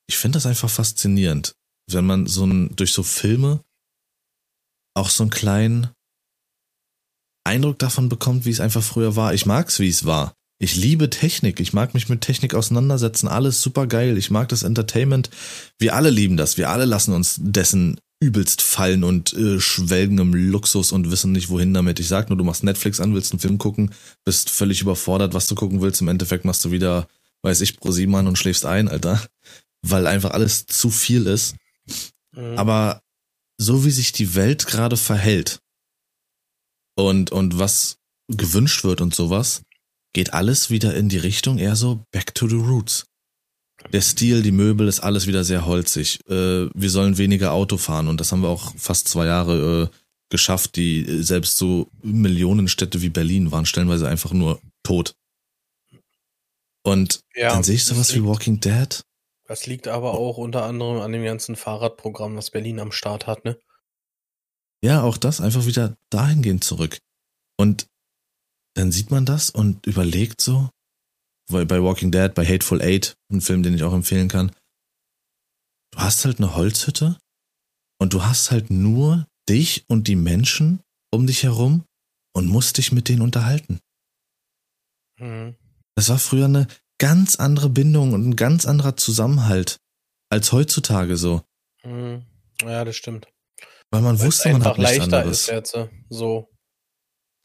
ich 0.07 0.17
finde 0.17 0.35
das 0.35 0.45
einfach 0.45 0.69
faszinierend, 0.69 1.55
wenn 1.89 2.05
man 2.05 2.27
so 2.27 2.45
ein, 2.45 2.75
durch 2.75 2.91
so 2.91 3.01
Filme 3.01 3.63
auch 4.93 5.09
so 5.09 5.23
einen 5.23 5.31
kleinen 5.31 5.87
Eindruck 7.45 7.79
davon 7.79 8.09
bekommt, 8.09 8.43
wie 8.43 8.51
es 8.51 8.59
einfach 8.59 8.83
früher 8.83 9.15
war. 9.15 9.33
Ich 9.33 9.45
mag's, 9.45 9.79
wie 9.79 9.87
es 9.87 10.03
war. 10.05 10.35
Ich 10.61 10.75
liebe 10.75 11.09
Technik. 11.09 11.61
Ich 11.61 11.71
mag 11.71 11.93
mich 11.93 12.09
mit 12.09 12.19
Technik 12.19 12.53
auseinandersetzen. 12.53 13.29
Alles 13.29 13.61
super 13.61 13.87
geil. 13.87 14.17
Ich 14.17 14.29
mag 14.29 14.49
das 14.49 14.63
Entertainment. 14.63 15.29
Wir 15.77 15.95
alle 15.95 16.09
lieben 16.09 16.35
das. 16.35 16.57
Wir 16.57 16.69
alle 16.69 16.83
lassen 16.83 17.13
uns 17.13 17.37
dessen 17.41 17.99
übelst 18.21 18.61
fallen 18.61 19.05
und 19.05 19.31
äh, 19.33 19.61
schwelgen 19.61 20.17
im 20.17 20.33
Luxus 20.33 20.91
und 20.91 21.09
wissen 21.09 21.31
nicht 21.31 21.47
wohin 21.47 21.73
damit. 21.73 22.01
Ich 22.01 22.09
sag 22.09 22.29
nur, 22.29 22.37
du 22.37 22.43
machst 22.43 22.65
Netflix 22.65 22.99
an, 22.99 23.13
willst 23.13 23.31
einen 23.31 23.39
Film 23.39 23.57
gucken, 23.57 23.91
bist 24.25 24.49
völlig 24.49 24.81
überfordert, 24.81 25.33
was 25.33 25.47
du 25.47 25.55
gucken 25.55 25.81
willst. 25.81 26.01
Im 26.01 26.09
Endeffekt 26.09 26.43
machst 26.43 26.65
du 26.65 26.71
wieder, 26.71 27.07
weiß 27.43 27.61
ich, 27.61 27.77
pro 27.77 27.91
sieben 27.91 28.13
an 28.15 28.27
und 28.27 28.37
schläfst 28.37 28.65
ein, 28.65 28.89
Alter. 28.89 29.25
Weil 29.81 30.07
einfach 30.07 30.31
alles 30.31 30.65
zu 30.65 30.89
viel 30.89 31.25
ist. 31.27 31.55
Mhm. 32.35 32.57
Aber 32.57 33.01
so 33.57 33.85
wie 33.85 33.91
sich 33.91 34.11
die 34.11 34.35
Welt 34.35 34.67
gerade 34.67 34.97
verhält 34.97 35.61
und, 36.95 37.31
und 37.31 37.57
was 37.57 37.97
gewünscht 38.27 38.83
wird 38.83 38.99
und 38.99 39.15
sowas, 39.15 39.61
geht 40.13 40.33
alles 40.33 40.69
wieder 40.69 40.95
in 40.95 41.09
die 41.09 41.17
Richtung 41.17 41.57
eher 41.57 41.75
so 41.75 42.03
back 42.11 42.33
to 42.35 42.47
the 42.47 42.55
roots. 42.55 43.05
Der 43.91 44.01
Stil, 44.01 44.41
die 44.43 44.51
Möbel 44.51 44.87
ist 44.87 44.99
alles 44.99 45.27
wieder 45.27 45.43
sehr 45.43 45.65
holzig. 45.65 46.19
Äh, 46.27 46.69
wir 46.73 46.89
sollen 46.89 47.17
weniger 47.17 47.53
Auto 47.53 47.77
fahren 47.77 48.07
und 48.07 48.19
das 48.19 48.31
haben 48.31 48.41
wir 48.41 48.49
auch 48.49 48.73
fast 48.75 49.07
zwei 49.07 49.25
Jahre 49.25 49.83
äh, 49.83 49.95
geschafft, 50.29 50.75
die 50.75 51.01
äh, 51.01 51.21
selbst 51.21 51.57
so 51.57 51.87
Millionenstädte 52.01 53.01
wie 53.01 53.09
Berlin 53.09 53.51
waren 53.51 53.65
stellenweise 53.65 54.07
einfach 54.07 54.31
nur 54.33 54.61
tot. 54.83 55.15
Und 56.83 57.21
ja, 57.35 57.49
dann 57.49 57.63
sehe 57.63 57.75
ich 57.75 57.85
sowas 57.85 58.13
wie 58.15 58.23
Walking 58.23 58.59
Dead. 58.59 59.03
Das 59.45 59.65
liegt 59.65 59.87
aber 59.87 60.13
auch 60.13 60.37
unter 60.37 60.63
anderem 60.63 61.01
an 61.01 61.11
dem 61.11 61.23
ganzen 61.23 61.55
Fahrradprogramm, 61.55 62.35
das 62.35 62.51
Berlin 62.51 62.79
am 62.79 62.91
Start 62.91 63.27
hat, 63.27 63.45
ne? 63.45 63.59
Ja, 64.81 65.03
auch 65.03 65.17
das 65.17 65.41
einfach 65.41 65.65
wieder 65.65 65.97
dahingehend 66.09 66.63
zurück. 66.63 66.99
Und 67.57 67.87
dann 68.75 68.91
sieht 68.91 69.11
man 69.11 69.25
das 69.25 69.49
und 69.49 69.85
überlegt 69.85 70.41
so, 70.41 70.69
weil 71.49 71.65
bei 71.65 71.81
Walking 71.81 72.11
Dead, 72.11 72.33
bei 72.33 72.45
Hateful 72.45 72.81
Eight, 72.81 73.15
ein 73.31 73.41
Film, 73.41 73.63
den 73.63 73.73
ich 73.73 73.83
auch 73.83 73.93
empfehlen 73.93 74.27
kann, 74.27 74.51
du 75.91 75.99
hast 75.99 76.25
halt 76.25 76.37
eine 76.37 76.55
Holzhütte 76.55 77.17
und 77.99 78.13
du 78.13 78.23
hast 78.23 78.51
halt 78.51 78.69
nur 78.69 79.27
dich 79.49 79.83
und 79.87 80.07
die 80.07 80.15
Menschen 80.15 80.81
um 81.11 81.25
dich 81.25 81.43
herum 81.43 81.83
und 82.33 82.47
musst 82.47 82.77
dich 82.77 82.91
mit 82.91 83.09
denen 83.09 83.21
unterhalten. 83.21 83.79
Mhm. 85.19 85.55
Das 85.95 86.09
war 86.09 86.19
früher 86.19 86.45
eine 86.45 86.67
ganz 86.99 87.35
andere 87.35 87.69
Bindung 87.69 88.13
und 88.13 88.27
ein 88.27 88.35
ganz 88.35 88.65
anderer 88.65 88.95
Zusammenhalt 88.95 89.77
als 90.29 90.51
heutzutage 90.51 91.17
so. 91.17 91.43
Mhm. 91.83 92.25
Ja, 92.61 92.85
das 92.85 92.95
stimmt. 92.95 93.27
Weil 93.91 94.01
man 94.01 94.19
Weil 94.19 94.27
es 94.27 94.35
wusste, 94.35 94.51
man 94.51 94.63
hat 94.63 94.77
nichts 94.77 94.97
leichter 94.97 95.17
anderes. 95.17 95.41
ist 95.41 95.47
jetzt 95.47 95.73
äh, 95.75 95.89
so. 96.09 96.48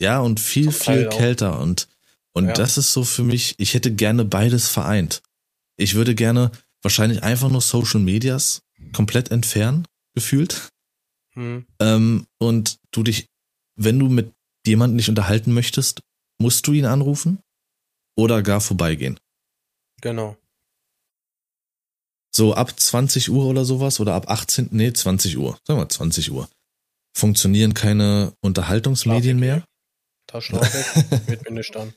Ja, 0.01 0.21
und 0.21 0.41
viel, 0.41 0.73
viel 0.73 1.09
kälter. 1.09 1.61
Und, 1.61 1.89
und 2.33 2.47
Ja. 2.47 2.53
das 2.53 2.79
ist 2.79 2.93
so 2.93 3.05
für 3.05 3.23
mich, 3.23 3.55
ich 3.59 3.75
hätte 3.75 3.93
gerne 3.95 4.25
beides 4.25 4.69
vereint. 4.69 5.23
Ich 5.77 5.95
würde 5.95 6.15
gerne 6.15 6.51
wahrscheinlich 6.83 7.23
einfach 7.23 7.51
nur 7.51 7.61
Social 7.61 8.01
Medias 8.01 8.63
komplett 8.93 9.31
entfernen, 9.31 9.87
gefühlt. 10.15 10.69
Mhm. 11.35 11.67
Ähm, 11.81 12.27
und 12.39 12.79
du 12.93 13.03
dich, 13.03 13.27
wenn 13.77 13.99
du 13.99 14.09
mit 14.09 14.33
jemandem 14.67 14.99
dich 14.99 15.09
unterhalten 15.09 15.53
möchtest, 15.53 16.01
musst 16.39 16.67
du 16.67 16.73
ihn 16.73 16.87
anrufen 16.87 17.39
oder 18.17 18.43
gar 18.43 18.61
vorbeigehen. 18.61 19.19
Genau. 20.01 20.37
So 22.35 22.55
ab 22.55 22.79
20 22.79 23.31
Uhr 23.31 23.47
oder 23.47 23.65
sowas 23.65 24.01
oder 24.01 24.15
ab 24.15 24.29
18, 24.29 24.69
nee, 24.73 24.93
20 24.93 25.39
Uhr, 25.39 25.57
sagen 25.65 25.81
wir 25.81 25.89
20 25.89 26.33
Uhr, 26.33 26.49
funktionieren 27.17 27.75
keine 27.75 28.33
Unterhaltungsmedien 28.41 29.39
mehr. 29.39 29.65
Wird 30.35 31.45
mir 31.49 31.55
nicht 31.57 31.77
an. 31.77 31.93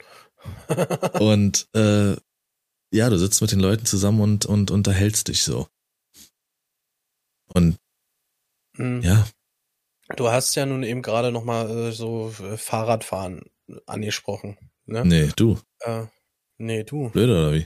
Und 1.20 1.68
äh, 1.74 2.16
ja, 2.94 3.10
du 3.10 3.18
sitzt 3.18 3.42
mit 3.42 3.52
den 3.52 3.60
Leuten 3.60 3.86
zusammen 3.86 4.22
und, 4.22 4.46
und 4.46 4.72
unterhältst 4.72 5.28
dich 5.28 5.44
so. 5.44 5.68
Und 7.54 7.78
Mhm. 8.78 9.02
ja, 9.02 9.28
Du 10.16 10.30
hast 10.30 10.56
ja 10.56 10.66
nun 10.66 10.84
eben 10.84 11.02
gerade 11.02 11.32
noch 11.32 11.44
mal 11.44 11.70
äh, 11.70 11.92
so 11.92 12.34
äh, 12.40 12.58
Fahrradfahren 12.58 13.42
angesprochen, 13.88 14.58
ne? 14.86 15.04
nee, 15.04 15.30
du, 15.36 15.60
Äh, 15.80 16.06
nee, 16.58 16.84
du. 16.84 17.10
blöd 17.10 17.30
oder 17.30 17.54
wie? 17.54 17.66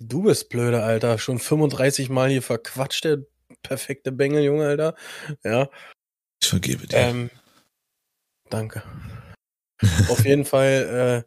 Du 0.00 0.22
bist 0.24 0.48
blöde, 0.48 0.82
Alter. 0.82 1.18
Schon 1.18 1.38
35 1.38 2.08
Mal 2.08 2.30
hier 2.30 2.42
verquatscht, 2.42 3.04
der 3.04 3.18
perfekte 3.62 4.12
Bengel, 4.12 4.42
Junge, 4.42 4.66
Alter. 4.66 4.94
Ja. 5.44 5.68
Ich 6.42 6.48
vergebe 6.48 6.86
dir. 6.86 6.96
Ähm, 6.96 7.30
danke. 8.50 8.82
Auf 10.08 10.24
jeden 10.24 10.44
Fall, 10.44 11.24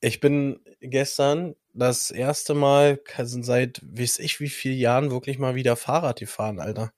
äh, 0.00 0.06
ich 0.06 0.20
bin 0.20 0.60
gestern 0.80 1.56
das 1.72 2.10
erste 2.10 2.54
Mal 2.54 3.00
seit 3.42 3.80
weiß 3.82 4.18
ich 4.18 4.40
wie 4.40 4.48
vielen 4.48 4.78
Jahren 4.78 5.10
wirklich 5.10 5.38
mal 5.38 5.54
wieder 5.54 5.76
Fahrrad 5.76 6.20
gefahren, 6.20 6.60
Alter. 6.60 6.92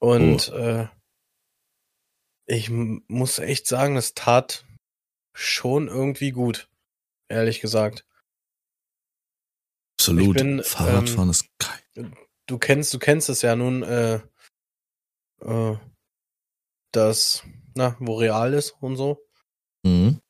Und 0.00 0.48
äh, 0.50 0.88
ich 2.46 2.70
muss 2.70 3.38
echt 3.38 3.66
sagen, 3.66 3.96
es 3.96 4.14
tat 4.14 4.64
schon 5.34 5.88
irgendwie 5.88 6.32
gut, 6.32 6.68
ehrlich 7.28 7.60
gesagt. 7.60 8.06
Absolut. 10.00 10.36
bin, 10.36 10.62
Fahrradfahren 10.62 11.28
ähm, 11.28 11.30
ist 11.30 11.46
geil. 11.58 12.12
du 12.46 12.58
kennst, 12.58 12.94
du 12.94 12.98
kennst 12.98 13.28
es 13.28 13.42
ja 13.42 13.54
nun, 13.54 13.82
äh, 13.82 14.20
äh, 15.42 15.76
das, 16.92 17.44
na, 17.74 17.96
wo 18.00 18.16
real 18.16 18.54
ist 18.54 18.72
und 18.80 18.96
so. 18.96 19.24
Mhm. 19.84 20.20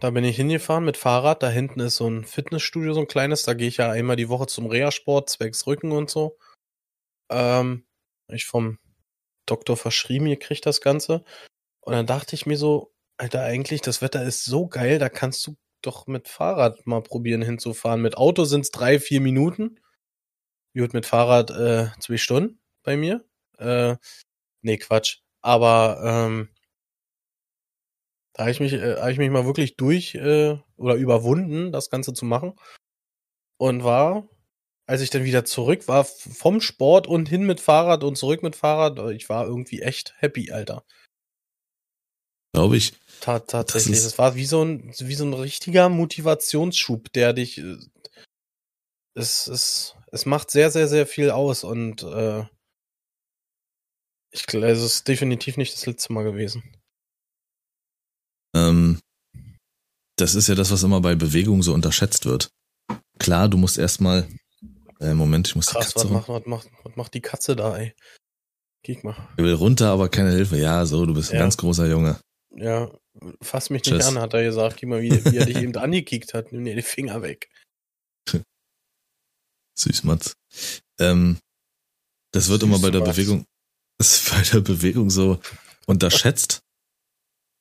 Da 0.00 0.10
bin 0.10 0.24
ich 0.24 0.36
hingefahren 0.36 0.84
mit 0.84 0.96
Fahrrad. 0.96 1.42
Da 1.42 1.48
hinten 1.48 1.80
ist 1.80 1.96
so 1.96 2.08
ein 2.08 2.24
Fitnessstudio, 2.24 2.92
so 2.92 3.00
ein 3.00 3.08
kleines. 3.08 3.44
Da 3.44 3.54
gehe 3.54 3.68
ich 3.68 3.78
ja 3.78 3.90
einmal 3.90 4.16
die 4.16 4.28
Woche 4.28 4.46
zum 4.46 4.66
Reha-Sport, 4.66 5.30
zwecks 5.30 5.66
Rücken 5.66 5.92
und 5.92 6.10
so. 6.10 6.38
Ähm, 7.30 7.86
ich 8.28 8.46
vom 8.46 8.78
Doktor 9.46 9.76
verschrieben 9.76 10.26
gekriegt 10.26 10.66
das 10.66 10.80
Ganze. 10.80 11.24
Und 11.80 11.92
dann 11.92 12.06
dachte 12.06 12.34
ich 12.34 12.46
mir 12.46 12.56
so, 12.56 12.92
Alter, 13.16 13.42
eigentlich, 13.42 13.80
das 13.80 14.02
Wetter 14.02 14.22
ist 14.24 14.44
so 14.44 14.66
geil, 14.68 14.98
da 14.98 15.08
kannst 15.08 15.46
du 15.46 15.56
doch 15.82 16.06
mit 16.06 16.28
Fahrrad 16.28 16.86
mal 16.86 17.02
probieren 17.02 17.42
hinzufahren. 17.42 18.02
Mit 18.02 18.16
Auto 18.16 18.44
sind's 18.44 18.70
drei, 18.70 18.98
vier 18.98 19.20
Minuten. 19.20 19.80
Gut, 20.76 20.92
mit 20.92 21.06
Fahrrad 21.06 21.50
äh, 21.50 21.88
zwei 22.00 22.18
Stunden 22.18 22.60
bei 22.82 22.96
mir. 22.96 23.24
Äh, 23.58 23.96
nee, 24.62 24.76
Quatsch. 24.76 25.20
Aber 25.46 26.00
ähm, 26.02 26.48
da 28.32 28.42
habe 28.42 28.50
ich 28.50 28.58
mich, 28.58 28.72
äh, 28.72 28.96
habe 28.96 29.12
ich 29.12 29.18
mich 29.18 29.30
mal 29.30 29.46
wirklich 29.46 29.76
durch 29.76 30.16
äh, 30.16 30.58
oder 30.76 30.96
überwunden, 30.96 31.70
das 31.70 31.88
Ganze 31.88 32.12
zu 32.12 32.24
machen. 32.24 32.54
Und 33.56 33.84
war, 33.84 34.28
als 34.86 35.02
ich 35.02 35.10
dann 35.10 35.22
wieder 35.22 35.44
zurück 35.44 35.86
war, 35.86 36.04
vom 36.04 36.60
Sport 36.60 37.06
und 37.06 37.28
hin 37.28 37.46
mit 37.46 37.60
Fahrrad 37.60 38.02
und 38.02 38.18
zurück 38.18 38.42
mit 38.42 38.56
Fahrrad, 38.56 38.98
äh, 38.98 39.12
ich 39.12 39.28
war 39.28 39.46
irgendwie 39.46 39.82
echt 39.82 40.14
happy, 40.18 40.50
Alter. 40.50 40.84
Glaube 42.52 42.76
ich. 42.76 42.94
Ta 43.20 43.38
tatsächlich. 43.38 43.98
Das, 43.98 44.02
das, 44.02 44.18
war 44.18 44.34
wie 44.34 44.46
so 44.46 44.64
ein, 44.64 44.92
wie 44.98 45.14
so 45.14 45.24
ein 45.24 45.32
richtiger 45.32 45.88
Motivationsschub, 45.88 47.12
der 47.12 47.32
dich. 47.32 47.58
Äh, 47.58 47.76
es, 49.14 49.46
es, 49.46 49.94
es 50.10 50.26
macht 50.26 50.50
sehr, 50.50 50.72
sehr, 50.72 50.88
sehr 50.88 51.06
viel 51.06 51.30
aus 51.30 51.62
und 51.62 52.02
äh, 52.02 52.44
ich 54.36 54.46
glaube, 54.46 54.68
es 54.68 54.82
ist 54.82 55.08
definitiv 55.08 55.56
nicht 55.56 55.74
das 55.74 55.86
letzte 55.86 56.12
Mal 56.12 56.24
gewesen. 56.24 56.62
Ähm, 58.54 59.00
das 60.16 60.34
ist 60.34 60.48
ja 60.48 60.54
das, 60.54 60.70
was 60.70 60.82
immer 60.82 61.00
bei 61.00 61.14
Bewegung 61.14 61.62
so 61.62 61.74
unterschätzt 61.74 62.24
wird. 62.24 62.50
Klar, 63.18 63.48
du 63.48 63.56
musst 63.56 63.78
erstmal. 63.78 64.28
Äh, 65.00 65.14
Moment, 65.14 65.48
ich 65.48 65.56
muss 65.56 65.66
Krass, 65.66 65.88
die 65.88 65.94
Katze. 65.94 66.04
Was 66.06 66.10
macht, 66.10 66.28
was, 66.28 66.46
macht, 66.46 66.70
was 66.84 66.96
macht 66.96 67.14
die 67.14 67.20
Katze 67.20 67.54
da, 67.54 67.76
ey? 67.76 67.94
Kick 68.82 69.04
mal. 69.04 69.16
Er 69.36 69.44
will 69.44 69.54
runter, 69.54 69.90
aber 69.90 70.08
keine 70.08 70.30
Hilfe. 70.30 70.56
Ja, 70.56 70.86
so, 70.86 71.04
du 71.04 71.12
bist 71.12 71.30
ja. 71.30 71.34
ein 71.34 71.40
ganz 71.40 71.56
großer 71.56 71.86
Junge. 71.86 72.18
Ja, 72.54 72.90
fass 73.42 73.68
mich 73.68 73.84
nicht 73.84 73.94
Tschüss. 73.94 74.06
an, 74.06 74.18
hat 74.18 74.32
er 74.32 74.44
gesagt. 74.44 74.78
Gib 74.78 74.88
mal, 74.88 75.02
wie, 75.02 75.10
wie 75.10 75.36
er 75.36 75.44
dich 75.44 75.56
eben 75.62 75.76
angekickt 75.76 76.32
hat. 76.32 76.52
Nimm 76.52 76.64
dir 76.64 76.74
die 76.74 76.82
Finger 76.82 77.20
weg. 77.20 77.50
Süß, 79.78 80.04
Mats. 80.04 80.34
Ähm, 80.98 81.38
das 82.32 82.48
wird 82.48 82.62
Süß, 82.62 82.68
immer 82.68 82.78
bei 82.78 82.90
der 82.90 83.00
Mats. 83.00 83.16
Bewegung, 83.16 83.44
ist 83.98 84.30
bei 84.30 84.42
der 84.42 84.60
Bewegung 84.60 85.10
so 85.10 85.40
unterschätzt. 85.86 86.62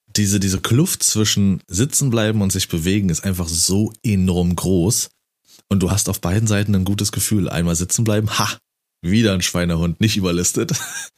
Diese, 0.08 0.40
diese 0.40 0.62
Kluft 0.62 1.04
zwischen 1.04 1.62
sitzen 1.68 2.10
bleiben 2.10 2.42
und 2.42 2.52
sich 2.52 2.70
bewegen 2.70 3.10
ist 3.10 3.24
einfach 3.24 3.48
so 3.48 3.92
enorm 4.04 4.56
groß. 4.56 5.10
Und 5.68 5.82
du 5.82 5.92
hast 5.92 6.10
auf 6.10 6.22
beiden 6.22 6.48
Seiten 6.48 6.76
ein 6.76 6.86
gutes 6.86 7.12
Gefühl. 7.12 7.50
Einmal 7.50 7.76
sitzen 7.76 8.04
bleiben, 8.04 8.30
ha, 8.38 8.58
wieder 9.02 9.34
ein 9.34 9.42
Schweinehund, 9.42 10.00
nicht 10.00 10.16
überlistet. 10.18 10.74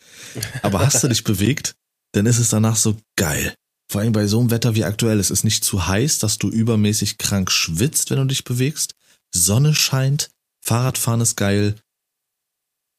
Aber 0.62 0.80
hast 0.80 1.04
du 1.04 1.08
dich 1.08 1.24
bewegt, 1.24 1.76
dann 2.14 2.26
ist 2.26 2.40
es 2.40 2.50
danach 2.50 2.76
so 2.76 2.98
geil. 3.16 3.54
Vor 3.90 4.02
allem 4.02 4.14
bei 4.14 4.28
so 4.28 4.40
einem 4.40 4.52
Wetter 4.52 4.76
wie 4.76 4.84
aktuell. 4.84 5.20
Es 5.20 5.32
ist 5.32 5.44
nicht 5.44 5.64
zu 5.64 5.88
heiß, 5.88 6.20
dass 6.20 6.38
du 6.38 6.50
übermäßig 6.50 7.18
krank 7.18 7.52
schwitzt, 7.52 8.10
wenn 8.10 8.18
du 8.18 8.26
dich 8.26 8.44
bewegst. 8.44 8.96
Sonne 9.34 9.76
scheint, 9.76 10.30
Fahrradfahren 10.62 11.22
ist 11.22 11.36
geil. 11.36 11.76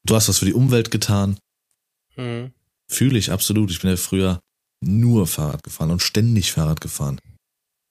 Du 0.05 0.15
hast 0.15 0.29
was 0.29 0.39
für 0.39 0.45
die 0.45 0.53
Umwelt 0.53 0.91
getan. 0.91 1.37
Mhm. 2.15 2.51
Fühle 2.87 3.17
ich 3.17 3.31
absolut. 3.31 3.71
Ich 3.71 3.81
bin 3.81 3.91
ja 3.91 3.97
früher 3.97 4.39
nur 4.81 5.27
Fahrrad 5.27 5.63
gefahren 5.63 5.91
und 5.91 6.01
ständig 6.01 6.51
Fahrrad 6.51 6.81
gefahren. 6.81 7.19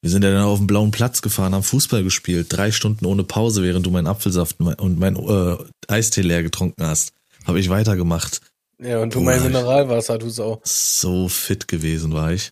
Wir 0.01 0.11
sind 0.11 0.23
ja 0.23 0.31
dann 0.31 0.45
auf 0.45 0.59
dem 0.59 0.67
blauen 0.69 0.93
Platz 0.93 1.23
gefahren, 1.23 1.55
haben 1.55 1.65
Fußball 1.65 2.05
gespielt, 2.05 2.47
drei 2.51 2.71
Stunden 2.71 3.05
ohne 3.05 3.25
Pause, 3.25 3.63
während 3.65 3.85
du 3.85 3.91
meinen 3.91 4.07
Apfelsaft 4.07 4.61
und 4.61 4.99
mein 4.99 5.17
äh, 5.17 5.57
Eistee 5.89 6.23
leer 6.23 6.43
getrunken 6.43 6.85
hast. 6.85 7.13
Habe 7.47 7.59
ich 7.59 7.69
weitergemacht. 7.69 8.41
Ja, 8.81 9.01
und 9.01 9.15
du 9.15 9.19
Boah, 9.19 9.25
mein 9.25 9.43
Mineralwasser, 9.43 10.19
du 10.19 10.31
Sau. 10.31 10.61
So 10.65 11.29
fit 11.29 11.67
gewesen 11.67 12.13
war 12.13 12.31
ich. 12.33 12.51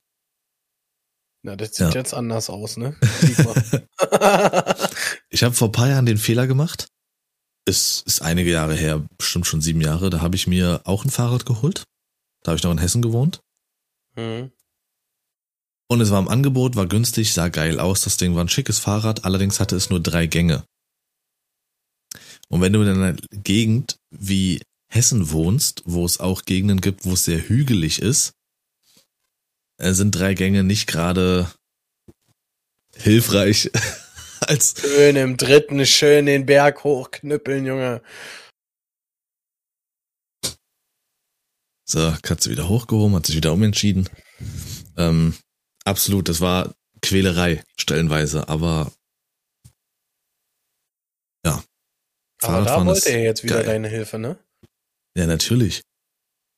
Na, 1.43 1.55
das 1.55 1.77
sieht 1.77 1.95
ja. 1.95 2.01
jetzt 2.01 2.15
anders 2.15 2.51
aus, 2.51 2.77
ne? 2.77 2.97
ich 5.31 5.45
habe 5.45 5.55
vor 5.55 5.71
paar 5.71 5.89
Jahren 5.89 6.07
den 6.07 6.19
Fehler 6.19 6.49
gemacht. 6.49 6.89
Es 7.69 8.03
ist 8.07 8.23
einige 8.23 8.53
Jahre 8.53 8.77
her, 8.77 9.05
bestimmt 9.19 9.47
schon 9.47 9.61
sieben 9.61 9.81
Jahre. 9.81 10.09
Da 10.09 10.21
habe 10.21 10.37
ich 10.37 10.47
mir 10.47 10.81
auch 10.85 11.05
ein 11.05 11.11
Fahrrad 11.11 11.47
geholt. 11.47 11.85
Da 12.43 12.51
habe 12.51 12.57
ich 12.57 12.63
noch 12.63 12.71
in 12.71 12.79
Hessen 12.79 13.03
gewohnt. 13.03 13.41
Mhm. 14.15 14.53
Und 15.89 16.01
es 16.01 16.11
war 16.11 16.21
im 16.21 16.29
Angebot, 16.29 16.77
war 16.77 16.87
günstig, 16.87 17.33
sah 17.33 17.49
geil 17.49 17.81
aus. 17.81 18.03
Das 18.03 18.17
Ding 18.17 18.35
war 18.35 18.45
ein 18.45 18.49
schickes 18.49 18.79
Fahrrad, 18.79 19.25
allerdings 19.25 19.61
hatte 19.61 19.77
es 19.77 19.91
nur 19.91 20.01
drei 20.01 20.27
Gänge. 20.27 20.65
Und 22.49 22.61
wenn 22.61 22.73
du 22.73 22.83
in 22.83 22.89
einer 22.89 23.17
Gegend 23.31 23.99
wie 24.11 24.63
Hessen 24.89 25.31
wohnst, 25.31 25.83
wo 25.85 26.05
es 26.05 26.21
auch 26.21 26.45
Gegenden 26.45 26.81
gibt, 26.81 27.05
wo 27.05 27.15
es 27.15 27.25
sehr 27.25 27.49
hügelig 27.49 28.01
ist, 28.01 28.33
äh, 29.79 29.93
sind 29.93 30.13
drei 30.13 30.35
Gänge 30.35 30.63
nicht 30.63 30.87
gerade 30.87 31.51
hilfreich. 32.95 33.71
als 34.49 34.75
schön 34.81 35.17
im 35.17 35.37
dritten 35.37 35.85
schön 35.87 36.27
den 36.27 36.47
Berg 36.47 36.85
hochknüppeln, 36.85 37.67
Junge. 37.67 38.03
So, 41.89 42.13
Katze 42.23 42.51
wieder 42.51 42.69
hochgehoben, 42.69 43.15
hat 43.15 43.27
sich 43.27 43.37
wieder 43.37 43.53
umentschieden. 43.53 44.09
Ähm, 44.97 45.35
absolut, 45.85 46.29
das 46.29 46.41
war 46.41 46.75
Quälerei 47.01 47.63
stellenweise, 47.79 48.49
aber 48.49 48.93
ja. 51.45 51.63
Aber 52.43 52.65
da 52.65 52.85
wollte 52.85 53.11
er 53.11 53.23
jetzt 53.23 53.45
wieder 53.45 53.57
geil. 53.57 53.67
deine 53.67 53.89
Hilfe, 53.89 54.19
ne? 54.19 54.39
Ja, 55.17 55.27
natürlich. 55.27 55.83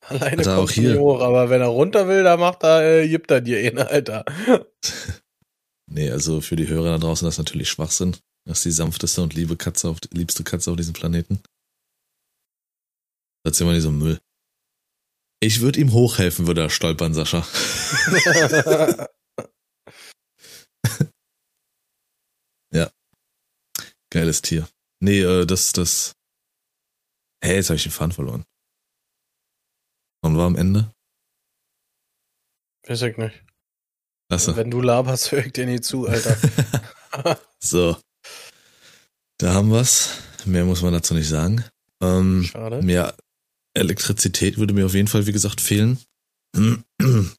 Alleine 0.06 0.42
kommt 0.42 0.48
auch 0.48 0.70
hier. 0.70 0.98
hoch, 0.98 1.20
aber 1.20 1.50
wenn 1.50 1.60
er 1.60 1.68
runter 1.68 2.08
will, 2.08 2.22
dann 2.22 2.40
macht 2.40 2.62
er, 2.62 3.02
äh, 3.02 3.08
gibt 3.08 3.30
er 3.30 3.42
dir 3.42 3.60
ihn, 3.60 3.78
Alter. 3.78 4.24
nee, 5.88 6.10
also 6.10 6.40
für 6.40 6.56
die 6.56 6.68
Hörer 6.68 6.92
da 6.92 6.98
draußen 6.98 7.24
das 7.26 7.34
ist 7.34 7.38
natürlich 7.38 7.68
Schwachsinn. 7.68 8.16
Das 8.44 8.58
ist 8.58 8.64
die 8.64 8.70
sanfteste 8.70 9.22
und 9.22 9.34
liebe 9.34 9.56
Katze 9.56 9.88
auf, 9.88 9.98
liebste 10.10 10.44
Katze 10.44 10.70
auf 10.70 10.76
diesem 10.76 10.94
Planeten. 10.94 11.40
Erzähl 13.44 13.66
mal 13.66 13.74
nicht 13.74 13.82
so 13.82 13.90
Müll. 13.90 14.20
Ich 15.40 15.60
würde 15.60 15.78
ihm 15.80 15.92
hochhelfen, 15.92 16.46
würde 16.46 16.62
er 16.62 16.70
stolpern, 16.70 17.14
Sascha. 17.14 17.46
ja. 22.72 22.90
Geiles 24.10 24.42
Tier. 24.42 24.68
Nee, 25.00 25.20
äh, 25.20 25.46
das, 25.46 25.72
das. 25.72 26.14
Hey, 27.40 27.56
jetzt 27.56 27.70
habe 27.70 27.76
ich 27.76 27.84
den 27.84 27.92
Faden 27.92 28.12
verloren. 28.12 28.44
Und 30.22 30.36
war 30.36 30.46
am 30.46 30.56
Ende? 30.56 30.92
Weiß 32.88 33.02
ich 33.02 33.16
nicht. 33.16 33.44
Achso. 34.28 34.56
Wenn 34.56 34.70
du 34.70 34.80
laberst, 34.80 35.32
höre 35.32 35.46
ich 35.46 35.52
dir 35.52 35.66
nie 35.66 35.80
zu, 35.80 36.06
Alter. 36.06 36.36
so. 37.60 37.96
Da 39.38 39.54
haben 39.54 39.70
wir's. 39.70 40.10
Mehr 40.44 40.64
muss 40.64 40.82
man 40.82 40.92
dazu 40.92 41.14
nicht 41.14 41.28
sagen. 41.28 41.64
Ähm, 42.02 42.44
Schade. 42.44 42.82
Mehr 42.82 43.14
Elektrizität 43.74 44.58
würde 44.58 44.74
mir 44.74 44.86
auf 44.86 44.94
jeden 44.94 45.08
Fall, 45.08 45.26
wie 45.26 45.32
gesagt, 45.32 45.60
fehlen. 45.60 45.98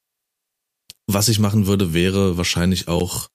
Was 1.08 1.28
ich 1.28 1.40
machen 1.40 1.68
würde, 1.68 1.94
wäre 1.94 2.38
wahrscheinlich 2.38 2.88
auch 2.88 3.30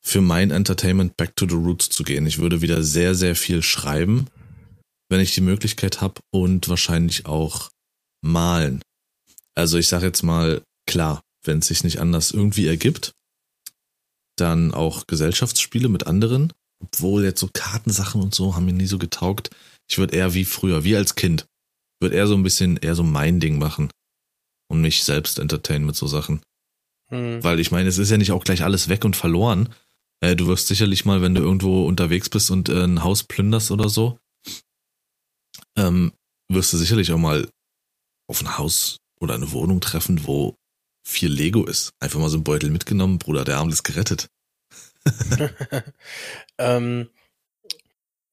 für 0.00 0.20
mein 0.20 0.50
Entertainment 0.50 1.16
back 1.16 1.36
to 1.36 1.46
the 1.48 1.54
roots 1.54 1.90
zu 1.90 2.02
gehen. 2.02 2.26
Ich 2.26 2.38
würde 2.38 2.62
wieder 2.62 2.82
sehr, 2.82 3.14
sehr 3.14 3.36
viel 3.36 3.62
schreiben, 3.62 4.26
wenn 5.08 5.20
ich 5.20 5.34
die 5.34 5.40
Möglichkeit 5.40 6.00
habe 6.00 6.20
und 6.30 6.68
wahrscheinlich 6.68 7.26
auch 7.26 7.70
malen. 8.22 8.82
Also 9.54 9.76
ich 9.76 9.88
sage 9.88 10.06
jetzt 10.06 10.22
mal, 10.22 10.62
klar, 10.86 11.20
wenn 11.48 11.58
es 11.58 11.66
sich 11.66 11.82
nicht 11.82 11.98
anders 11.98 12.30
irgendwie 12.30 12.68
ergibt, 12.68 13.12
dann 14.36 14.72
auch 14.72 15.08
Gesellschaftsspiele 15.08 15.88
mit 15.88 16.06
anderen, 16.06 16.52
obwohl 16.80 17.24
jetzt 17.24 17.40
so 17.40 17.48
Kartensachen 17.52 18.22
und 18.22 18.34
so 18.34 18.54
haben 18.54 18.66
mir 18.66 18.72
nie 18.72 18.86
so 18.86 18.98
getaugt. 18.98 19.50
Ich 19.90 19.98
würde 19.98 20.16
eher 20.16 20.34
wie 20.34 20.44
früher, 20.44 20.84
wie 20.84 20.94
als 20.94 21.16
Kind, 21.16 21.46
würde 22.00 22.14
eher 22.14 22.28
so 22.28 22.34
ein 22.34 22.44
bisschen 22.44 22.76
eher 22.76 22.94
so 22.94 23.02
mein 23.02 23.40
Ding 23.40 23.58
machen 23.58 23.90
und 24.70 24.80
mich 24.80 25.02
selbst 25.02 25.40
entertainen 25.40 25.86
mit 25.86 25.96
so 25.96 26.06
Sachen. 26.06 26.40
Hm. 27.10 27.42
Weil 27.42 27.58
ich 27.58 27.70
meine, 27.70 27.88
es 27.88 27.98
ist 27.98 28.10
ja 28.10 28.18
nicht 28.18 28.32
auch 28.32 28.44
gleich 28.44 28.62
alles 28.62 28.88
weg 28.88 29.04
und 29.04 29.16
verloren. 29.16 29.74
Äh, 30.20 30.36
du 30.36 30.46
wirst 30.46 30.68
sicherlich 30.68 31.04
mal, 31.04 31.22
wenn 31.22 31.34
du 31.34 31.40
irgendwo 31.40 31.86
unterwegs 31.86 32.28
bist 32.28 32.50
und 32.50 32.68
äh, 32.68 32.84
ein 32.84 33.02
Haus 33.02 33.24
plünderst 33.24 33.70
oder 33.70 33.88
so, 33.88 34.18
ähm, 35.76 36.12
wirst 36.48 36.72
du 36.72 36.76
sicherlich 36.76 37.10
auch 37.12 37.18
mal 37.18 37.48
auf 38.28 38.42
ein 38.42 38.58
Haus 38.58 38.98
oder 39.20 39.34
eine 39.34 39.50
Wohnung 39.52 39.80
treffen, 39.80 40.26
wo 40.26 40.57
viel 41.08 41.32
Lego 41.32 41.64
ist. 41.64 41.94
Einfach 42.00 42.20
mal 42.20 42.28
so 42.28 42.36
ein 42.36 42.44
Beutel 42.44 42.70
mitgenommen, 42.70 43.18
Bruder, 43.18 43.44
der 43.44 43.56
Arm 43.56 43.70
ist 43.70 43.82
gerettet. 43.82 44.28
ähm, 46.58 47.08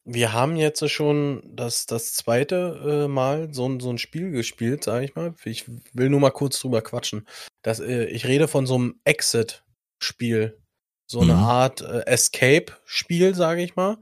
wir 0.03 0.34
haben 0.34 0.57
jetzt 0.57 0.88
schon 0.91 1.41
das, 1.55 1.86
das 1.86 2.13
zweite 2.13 3.05
äh, 3.05 3.07
Mal 3.07 3.53
so, 3.53 3.80
so 3.80 3.89
ein 3.89 3.97
Spiel 3.97 4.32
gespielt, 4.32 4.84
sag 4.84 5.03
ich 5.03 5.15
mal. 5.15 5.34
Ich 5.45 5.65
will 5.93 6.09
nur 6.09 6.19
mal 6.19 6.32
kurz 6.32 6.59
drüber 6.59 6.82
quatschen. 6.82 7.26
Das, 7.63 7.80
äh, 7.80 8.05
ich 8.05 8.26
rede 8.26 8.47
von 8.47 8.67
so 8.67 8.76
einem 8.76 8.99
Exit-Spiel. 9.05 10.61
So 11.09 11.21
mhm. 11.21 11.32
eine 11.32 11.39
Art 11.39 11.82
äh, 11.82 12.05
Escape-Spiel, 12.05 13.36
sage 13.36 13.63
ich 13.63 13.76
mal. 13.76 13.97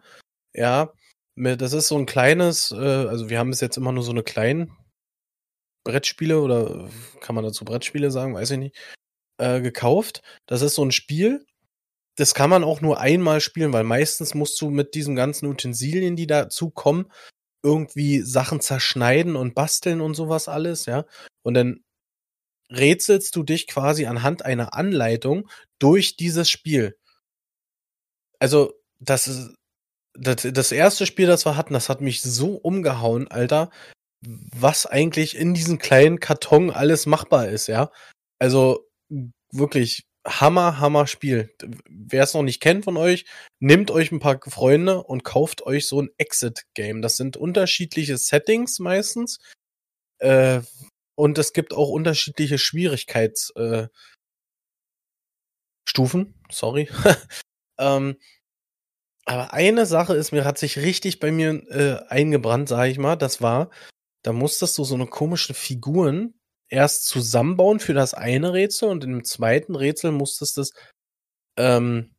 Ja, 0.55 0.91
das 1.36 1.74
ist 1.74 1.88
so 1.88 1.97
ein 1.97 2.05
kleines, 2.05 2.71
äh, 2.71 2.76
also 2.76 3.30
wir 3.30 3.38
haben 3.38 3.51
bis 3.51 3.61
jetzt 3.61 3.78
immer 3.78 3.91
nur 3.91 4.03
so 4.03 4.11
eine 4.11 4.24
kleinen 4.24 4.76
Brettspiele 5.84 6.41
oder 6.41 6.89
kann 7.21 7.36
man 7.36 7.43
dazu 7.43 7.65
Brettspiele 7.65 8.11
sagen, 8.11 8.34
weiß 8.34 8.51
ich 8.51 8.57
nicht, 8.57 8.75
äh, 9.38 9.61
gekauft. 9.61 10.21
Das 10.45 10.61
ist 10.61 10.75
so 10.75 10.84
ein 10.84 10.91
Spiel, 10.91 11.45
das 12.15 12.36
kann 12.36 12.49
man 12.49 12.63
auch 12.63 12.81
nur 12.81 12.99
einmal 12.99 13.41
spielen, 13.41 13.73
weil 13.73 13.84
meistens 13.84 14.34
musst 14.36 14.61
du 14.61 14.69
mit 14.69 14.93
diesen 14.93 15.15
ganzen 15.15 15.47
Utensilien, 15.47 16.15
die 16.15 16.27
dazu 16.27 16.69
kommen, 16.69 17.11
irgendwie 17.63 18.21
Sachen 18.21 18.61
zerschneiden 18.61 19.36
und 19.36 19.55
basteln 19.55 20.01
und 20.01 20.13
sowas 20.15 20.47
alles, 20.47 20.86
ja. 20.86 21.05
Und 21.41 21.55
dann 21.55 21.84
rätselst 22.69 23.36
du 23.36 23.43
dich 23.43 23.67
quasi 23.67 24.05
anhand 24.05 24.45
einer 24.45 24.73
Anleitung 24.73 25.49
durch 25.79 26.15
dieses 26.17 26.49
Spiel. 26.49 26.97
Also, 28.39 28.73
das 28.99 29.27
ist, 29.27 29.53
das, 30.13 30.47
das 30.51 30.71
erste 30.71 31.05
Spiel, 31.05 31.27
das 31.27 31.45
wir 31.45 31.57
hatten, 31.57 31.73
das 31.73 31.89
hat 31.89 32.01
mich 32.01 32.21
so 32.21 32.55
umgehauen, 32.55 33.27
Alter 33.29 33.71
was 34.26 34.86
eigentlich 34.86 35.36
in 35.36 35.53
diesem 35.53 35.80
kleinen 35.80 36.19
Karton 36.19 36.69
alles 36.69 37.05
machbar 37.05 37.47
ist, 37.49 37.67
ja. 37.67 37.91
Also 38.39 38.89
wirklich 39.51 40.05
Hammer, 40.26 40.80
Hammer 40.80 41.07
Spiel. 41.07 41.53
Wer 41.89 42.24
es 42.24 42.34
noch 42.34 42.43
nicht 42.43 42.61
kennt 42.61 42.86
von 42.86 42.97
euch, 42.97 43.26
nehmt 43.59 43.91
euch 43.91 44.11
ein 44.11 44.19
paar 44.19 44.39
Freunde 44.47 45.03
und 45.03 45.24
kauft 45.24 45.63
euch 45.65 45.88
so 45.88 46.01
ein 46.01 46.09
Exit-Game. 46.17 47.01
Das 47.01 47.17
sind 47.17 47.36
unterschiedliche 47.38 48.17
Settings 48.17 48.80
meistens. 48.80 49.39
Äh, 50.19 50.61
und 51.15 51.38
es 51.38 51.53
gibt 51.53 51.74
auch 51.74 51.89
unterschiedliche 51.89 52.57
Schwierigkeitsstufen. 52.57 53.91
Äh, 55.95 56.34
Sorry. 56.51 56.89
ähm, 57.78 58.17
aber 59.26 59.53
eine 59.53 59.86
Sache 59.86 60.15
ist 60.15 60.32
mir, 60.32 60.45
hat 60.45 60.57
sich 60.57 60.78
richtig 60.78 61.19
bei 61.19 61.32
mir 61.32 61.63
äh, 61.69 62.05
eingebrannt, 62.09 62.67
sage 62.69 62.91
ich 62.91 62.97
mal. 62.97 63.15
Das 63.15 63.41
war, 63.41 63.69
da 64.24 64.34
musstest 64.34 64.78
du 64.78 64.84
so 64.84 64.95
eine 64.95 65.07
komischen 65.07 65.55
Figuren 65.55 66.34
erst 66.69 67.07
zusammenbauen 67.07 67.80
für 67.80 67.93
das 67.93 68.13
eine 68.13 68.53
Rätsel 68.53 68.89
und 68.89 69.03
im 69.03 69.24
zweiten 69.24 69.76
Rätsel 69.76 70.11
musstest 70.11 70.57
du 70.57 70.61
es 70.61 70.74
ähm, 71.57 72.15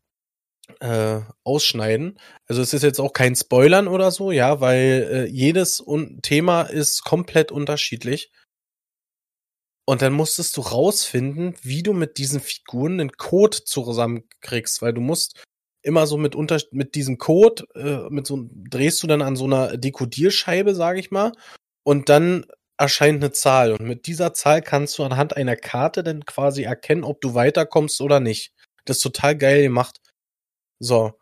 äh, 0.81 1.21
ausschneiden. 1.43 2.19
Also 2.47 2.63
es 2.63 2.73
ist 2.73 2.83
jetzt 2.83 3.01
auch 3.01 3.13
kein 3.13 3.35
Spoilern 3.35 3.89
oder 3.89 4.11
so, 4.11 4.31
ja, 4.31 4.61
weil 4.61 5.09
äh, 5.11 5.25
jedes 5.27 5.85
Thema 6.23 6.63
ist 6.63 7.05
komplett 7.05 7.53
unterschiedlich. 7.53 8.31
Und 9.87 10.01
dann 10.01 10.15
musstest 10.15 10.57
du 10.57 10.63
rausfinden, 10.63 11.55
wie 11.63 11.83
du 11.83 11.93
mit 11.93 12.17
diesen 12.17 12.41
Figuren 12.41 12.99
den 12.99 13.13
Code 13.13 13.65
zusammenkriegst, 13.65 14.81
weil 14.81 14.95
du 14.95 15.03
musst 15.03 15.45
immer 15.83 16.07
so 16.07 16.17
mit 16.17 16.35
unter 16.35 16.59
mit 16.71 16.95
diesem 16.95 17.19
Code 17.19 17.65
äh, 17.75 18.09
mit 18.11 18.27
so 18.27 18.49
drehst 18.51 19.03
du 19.03 19.07
dann 19.07 19.21
an 19.21 19.37
so 19.37 19.45
einer 19.45 19.77
Dekodierscheibe, 19.77 20.75
sage 20.75 21.01
ich 21.01 21.11
mal, 21.11 21.33
und 21.85 22.09
dann 22.09 22.47
erscheint 22.77 23.23
eine 23.23 23.33
Zahl 23.33 23.73
und 23.73 23.83
mit 23.83 24.07
dieser 24.07 24.35
Zahl 24.35 24.63
kannst 24.63 24.99
du 24.99 25.05
anhand 25.05 25.37
einer 25.37 25.57
Karte 25.57 26.03
dann 26.03 26.25
quasi 26.25 26.65
erkennen, 26.65 27.05
ob 27.05 27.21
du 27.21 27.35
weiterkommst 27.35 28.01
oder 28.01 28.21
nicht. 28.21 28.53
Das 28.85 28.99
ist 28.99 29.03
total 29.03 29.37
geil 29.39 29.63
gemacht. 29.63 30.01
So. 30.81 31.19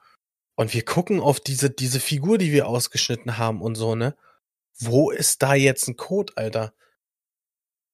Und 0.56 0.74
wir 0.74 0.84
gucken 0.84 1.20
auf 1.20 1.40
diese 1.40 1.70
diese 1.70 2.00
Figur, 2.00 2.38
die 2.38 2.52
wir 2.52 2.68
ausgeschnitten 2.68 3.38
haben 3.38 3.62
und 3.62 3.74
so, 3.76 3.94
ne? 3.94 4.16
Wo 4.78 5.10
ist 5.10 5.42
da 5.42 5.54
jetzt 5.54 5.88
ein 5.88 5.96
Code, 5.96 6.32
Alter? 6.36 6.74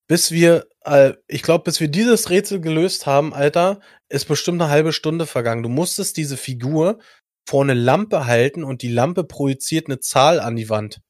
bis 0.09 0.31
wir, 0.31 0.67
äh, 0.85 1.13
ich 1.27 1.43
glaube, 1.43 1.63
bis 1.65 1.79
wir 1.79 1.87
dieses 1.87 2.29
Rätsel 2.31 2.59
gelöst 2.59 3.05
haben, 3.05 3.33
Alter, 3.33 3.79
ist 4.09 4.27
bestimmt 4.27 4.61
eine 4.61 4.71
halbe 4.71 4.91
Stunde 4.91 5.27
vergangen. 5.27 5.63
Du 5.63 5.69
musstest 5.69 6.17
diese 6.17 6.35
Figur 6.35 6.99
vor 7.47 7.63
eine 7.63 7.75
Lampe 7.75 8.25
halten 8.25 8.63
und 8.63 8.81
die 8.81 8.91
Lampe 8.91 9.23
projiziert 9.23 9.85
eine 9.85 9.99
Zahl 9.99 10.39
an 10.39 10.55
die 10.55 10.69
Wand. 10.69 11.01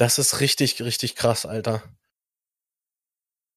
Das 0.00 0.18
ist 0.18 0.40
richtig, 0.40 0.80
richtig 0.80 1.14
krass, 1.14 1.44
Alter. 1.44 1.82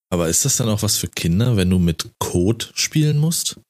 Aber 0.10 0.28
ist 0.28 0.44
das 0.44 0.58
dann 0.58 0.68
auch 0.68 0.82
was 0.82 0.98
für 0.98 1.08
Kinder, 1.08 1.56
wenn 1.56 1.70
du 1.70 1.80
mit 1.80 2.12
Code 2.20 2.66
spielen 2.74 3.18
musst? 3.18 3.62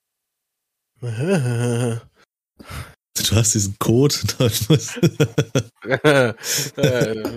du 1.00 2.02
hast 3.32 3.54
diesen 3.54 3.78
Code. 3.78 4.16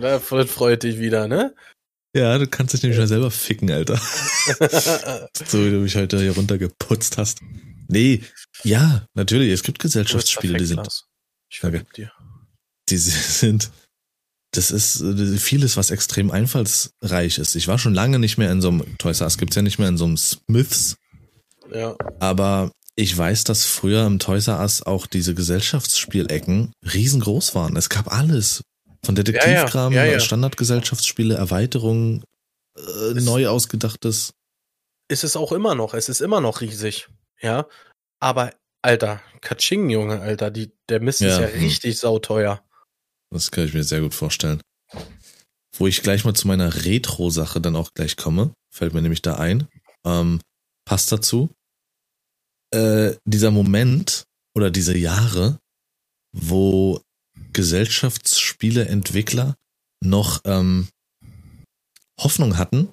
da 0.00 0.20
freut 0.46 0.82
dich 0.84 0.98
wieder, 0.98 1.28
ne? 1.28 1.54
Ja, 2.16 2.38
du 2.38 2.46
kannst 2.46 2.72
dich 2.72 2.82
nämlich 2.82 2.98
mal 2.98 3.06
selber 3.06 3.30
ficken, 3.30 3.70
Alter. 3.70 3.96
so 5.44 5.62
wie 5.66 5.70
du 5.70 5.80
mich 5.80 5.96
heute 5.96 6.18
hier 6.18 6.34
runtergeputzt 6.34 7.18
hast. 7.18 7.42
Nee, 7.88 8.24
ja, 8.64 9.06
natürlich, 9.12 9.52
es 9.52 9.62
gibt 9.62 9.80
Gesellschaftsspiele, 9.80 10.56
die 10.56 10.64
sind. 10.64 11.04
Ich 11.50 11.60
dir. 11.60 12.10
Die 12.88 12.96
sind. 12.96 13.70
Das 14.52 14.70
ist 14.70 15.00
äh, 15.00 15.36
vieles, 15.38 15.76
was 15.76 15.90
extrem 15.90 16.30
einfallsreich 16.30 17.38
ist. 17.38 17.56
Ich 17.56 17.68
war 17.68 17.78
schon 17.78 17.94
lange 17.94 18.18
nicht 18.18 18.38
mehr 18.38 18.50
in 18.50 18.60
so 18.60 18.68
einem 18.68 18.96
Toys 18.98 19.20
R 19.20 19.26
Us, 19.26 19.38
gibt's 19.38 19.56
ja 19.56 19.62
nicht 19.62 19.78
mehr 19.78 19.88
in 19.88 19.98
so 19.98 20.04
einem 20.04 20.16
Smiths. 20.16 20.96
Ja. 21.72 21.96
Aber 22.20 22.70
ich 22.94 23.16
weiß, 23.16 23.44
dass 23.44 23.64
früher 23.64 24.06
im 24.06 24.18
Toys 24.18 24.48
R 24.48 24.60
Us 24.60 24.82
auch 24.82 25.06
diese 25.06 25.34
Gesellschaftsspielecken 25.34 26.72
riesengroß 26.82 27.54
waren. 27.54 27.76
Es 27.76 27.88
gab 27.88 28.12
alles. 28.12 28.62
Von 29.04 29.14
Detektivkram, 29.14 29.92
ja, 29.92 30.04
ja, 30.04 30.12
ja, 30.12 30.20
Standardgesellschaftsspiele, 30.20 31.34
Erweiterungen, 31.34 32.24
äh, 32.76 33.14
neu 33.14 33.46
ausgedachtes. 33.48 34.32
Ist 35.08 35.22
es 35.22 35.36
auch 35.36 35.52
immer 35.52 35.74
noch. 35.74 35.94
Es 35.94 36.08
ist 36.08 36.20
immer 36.20 36.40
noch 36.40 36.60
riesig. 36.60 37.08
Ja. 37.40 37.66
Aber, 38.18 38.52
Alter, 38.82 39.20
Kaching, 39.42 39.90
Junge, 39.90 40.20
Alter, 40.20 40.50
die, 40.50 40.72
der 40.88 41.00
Mist 41.00 41.20
ist 41.20 41.38
ja 41.38 41.46
hm. 41.46 41.60
richtig 41.60 41.98
sauteuer. 41.98 42.64
Das 43.36 43.50
kann 43.50 43.64
ich 43.64 43.74
mir 43.74 43.84
sehr 43.84 44.00
gut 44.00 44.14
vorstellen. 44.14 44.60
Wo 45.76 45.86
ich 45.86 46.02
gleich 46.02 46.24
mal 46.24 46.34
zu 46.34 46.48
meiner 46.48 46.84
Retro-Sache 46.84 47.60
dann 47.60 47.76
auch 47.76 47.90
gleich 47.94 48.16
komme, 48.16 48.54
fällt 48.72 48.94
mir 48.94 49.02
nämlich 49.02 49.22
da 49.22 49.34
ein. 49.34 49.68
Ähm, 50.04 50.40
passt 50.84 51.12
dazu. 51.12 51.50
Äh, 52.72 53.14
dieser 53.24 53.50
Moment 53.50 54.24
oder 54.54 54.70
diese 54.70 54.96
Jahre, 54.96 55.58
wo 56.32 57.00
Gesellschaftsspieleentwickler 57.52 59.56
noch 60.02 60.40
ähm, 60.44 60.88
Hoffnung 62.18 62.58
hatten, 62.58 62.92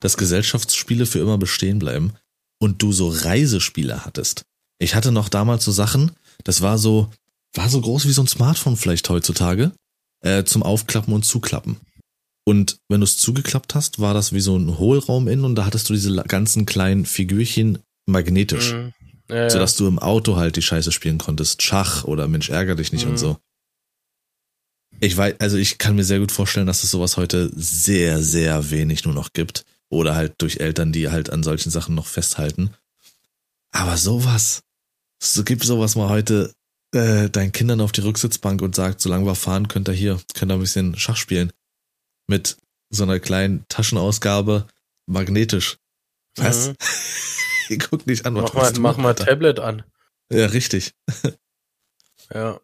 dass 0.00 0.16
Gesellschaftsspiele 0.16 1.06
für 1.06 1.18
immer 1.18 1.38
bestehen 1.38 1.78
bleiben 1.78 2.14
und 2.60 2.82
du 2.82 2.92
so 2.92 3.08
Reisespiele 3.08 4.04
hattest. 4.04 4.42
Ich 4.78 4.94
hatte 4.94 5.12
noch 5.12 5.28
damals 5.28 5.64
so 5.64 5.72
Sachen, 5.72 6.12
das 6.44 6.60
war 6.60 6.78
so, 6.78 7.10
war 7.54 7.68
so 7.68 7.80
groß 7.80 8.06
wie 8.06 8.12
so 8.12 8.22
ein 8.22 8.28
Smartphone 8.28 8.76
vielleicht 8.76 9.08
heutzutage, 9.08 9.72
äh, 10.20 10.44
zum 10.44 10.62
Aufklappen 10.62 11.14
und 11.14 11.24
Zuklappen. 11.24 11.76
Und 12.44 12.78
wenn 12.88 13.00
du 13.00 13.04
es 13.04 13.18
zugeklappt 13.18 13.74
hast, 13.74 13.98
war 13.98 14.14
das 14.14 14.32
wie 14.32 14.40
so 14.40 14.56
ein 14.56 14.78
Hohlraum 14.78 15.28
innen 15.28 15.44
und 15.44 15.54
da 15.54 15.66
hattest 15.66 15.88
du 15.90 15.92
diese 15.92 16.14
ganzen 16.22 16.64
kleinen 16.64 17.04
Figürchen 17.04 17.78
magnetisch. 18.06 18.72
Mhm. 18.72 18.92
Ja, 19.28 19.36
ja. 19.36 19.50
Sodass 19.50 19.76
du 19.76 19.86
im 19.86 19.98
Auto 19.98 20.36
halt 20.36 20.56
die 20.56 20.62
Scheiße 20.62 20.90
spielen 20.90 21.18
konntest. 21.18 21.62
Schach 21.62 22.04
oder 22.04 22.26
Mensch, 22.28 22.48
ärger 22.48 22.74
dich 22.74 22.92
nicht 22.92 23.04
mhm. 23.04 23.12
und 23.12 23.16
so. 23.18 23.38
Ich 25.00 25.16
weiß, 25.16 25.34
also 25.38 25.58
ich 25.58 25.76
kann 25.76 25.96
mir 25.96 26.04
sehr 26.04 26.18
gut 26.18 26.32
vorstellen, 26.32 26.66
dass 26.66 26.82
es 26.82 26.90
sowas 26.90 27.18
heute 27.18 27.50
sehr, 27.54 28.22
sehr 28.22 28.70
wenig 28.70 29.04
nur 29.04 29.14
noch 29.14 29.32
gibt. 29.32 29.64
Oder 29.90 30.14
halt 30.14 30.34
durch 30.38 30.60
Eltern, 30.60 30.92
die 30.92 31.08
halt 31.10 31.30
an 31.30 31.42
solchen 31.42 31.70
Sachen 31.70 31.94
noch 31.94 32.06
festhalten. 32.06 32.70
Aber 33.70 33.96
sowas, 33.96 34.62
so 35.22 35.44
gibt 35.44 35.64
sowas 35.64 35.96
mal 35.96 36.08
heute 36.08 36.52
äh, 36.94 37.28
deinen 37.28 37.52
Kindern 37.52 37.80
auf 37.80 37.92
die 37.92 38.00
Rücksitzbank 38.00 38.62
und 38.62 38.74
sagt, 38.74 39.00
solange 39.00 39.26
wir 39.26 39.34
fahren, 39.34 39.68
könnt 39.68 39.88
ihr 39.88 39.94
hier, 39.94 40.20
könnt 40.34 40.50
ihr 40.50 40.54
ein 40.54 40.60
bisschen 40.60 40.96
Schach 40.96 41.16
spielen. 41.16 41.52
Mit 42.26 42.56
so 42.90 43.02
einer 43.02 43.20
kleinen 43.20 43.66
Taschenausgabe, 43.68 44.66
magnetisch. 45.06 45.78
Was? 46.36 46.68
Mhm. 46.68 46.76
Ihr 47.70 47.78
guckt 47.78 48.06
nicht 48.06 48.24
an, 48.24 48.34
was 48.34 48.54
mach 48.54 48.62
mal, 48.62 48.80
mach 48.80 48.96
mal 48.96 49.14
Tablet 49.14 49.60
an. 49.60 49.82
Ja, 50.32 50.46
richtig. 50.46 50.94
ja. 52.32 52.60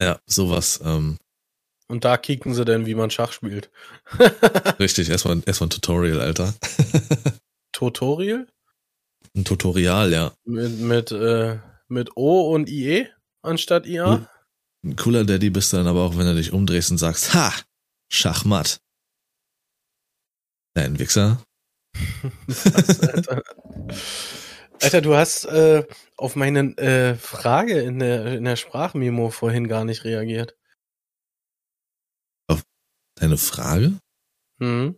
Ja, 0.00 0.20
sowas. 0.26 0.80
Ähm, 0.84 1.18
und 1.88 2.04
da 2.04 2.16
kicken 2.16 2.54
sie 2.54 2.64
denn, 2.64 2.86
wie 2.86 2.94
man 2.94 3.10
Schach 3.10 3.32
spielt. 3.32 3.70
Richtig, 4.78 5.08
erstmal 5.08 5.42
erst 5.46 5.62
ein 5.62 5.70
Tutorial, 5.70 6.20
Alter. 6.20 6.54
Tutorial? 7.72 8.46
Ein 9.34 9.44
Tutorial, 9.44 10.12
ja. 10.12 10.32
Mit, 10.44 10.78
mit, 10.80 11.12
äh, 11.12 11.58
mit 11.88 12.14
O 12.14 12.52
und 12.52 12.68
IE 12.68 13.08
anstatt 13.48 13.86
IA? 13.86 14.28
Ein 14.84 14.96
cooler 14.96 15.24
Daddy 15.24 15.50
bist 15.50 15.72
du 15.72 15.78
dann 15.78 15.86
aber 15.88 16.02
auch, 16.02 16.16
wenn 16.16 16.26
du 16.26 16.34
dich 16.34 16.52
umdrehst 16.52 16.90
und 16.90 16.98
sagst, 16.98 17.34
ha, 17.34 17.52
Schachmatt. 18.10 18.80
Nein, 20.74 20.98
Wichser. 20.98 21.42
Was, 22.46 23.00
Alter? 23.00 23.42
Alter, 24.80 25.00
du 25.00 25.16
hast 25.16 25.44
äh, 25.46 25.84
auf 26.16 26.36
meine 26.36 26.76
äh, 26.78 27.16
Frage 27.16 27.80
in 27.80 27.98
der, 27.98 28.36
in 28.36 28.44
der 28.44 28.54
Sprachmemo 28.54 29.30
vorhin 29.30 29.66
gar 29.66 29.84
nicht 29.84 30.04
reagiert. 30.04 30.54
Deine 33.20 33.36
Frage? 33.36 33.98
Hm. 34.60 34.96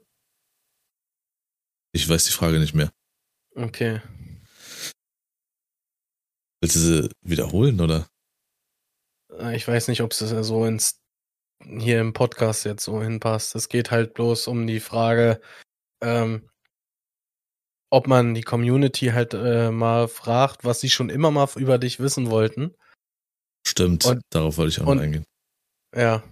Ich 1.93 2.09
weiß 2.09 2.27
die 2.27 2.33
Frage 2.33 2.59
nicht 2.59 2.75
mehr. 2.75 2.93
Okay. 3.55 4.03
Willst 6.61 6.77
du 6.77 6.81
sie 6.81 7.11
wiederholen, 7.23 7.81
oder? 7.81 8.07
Äh, 9.39 9.57
ich 9.57 9.67
weiß 9.67 9.89
nicht, 9.89 10.03
ob 10.03 10.13
es 10.13 10.19
so 10.19 10.65
ins 10.65 11.01
hier 11.63 12.01
im 12.01 12.13
Podcast 12.13 12.65
jetzt 12.65 12.85
so 12.85 13.03
hinpasst. 13.03 13.55
Es 13.55 13.69
geht 13.69 13.91
halt 13.91 14.15
bloß 14.15 14.47
um 14.47 14.67
die 14.67 14.81
Frage, 14.81 15.41
ähm, 16.03 16.49
ob 17.91 18.07
man 18.07 18.35
die 18.35 18.43
Community 18.43 19.09
halt 19.09 19.35
äh, 19.35 19.71
mal 19.71 20.09
fragt, 20.09 20.65
was 20.65 20.81
sie 20.81 20.89
schon 20.89 21.11
immer 21.11 21.31
mal 21.31 21.49
über 21.57 21.77
dich 21.79 22.01
wissen 22.01 22.31
wollten. 22.31 22.75
Stimmt, 23.67 24.07
und, 24.07 24.23
darauf 24.31 24.57
wollte 24.57 24.71
ich 24.71 24.81
auch 24.81 24.95
noch 24.95 25.03
eingehen. 25.03 25.25
Ja, 25.95 26.23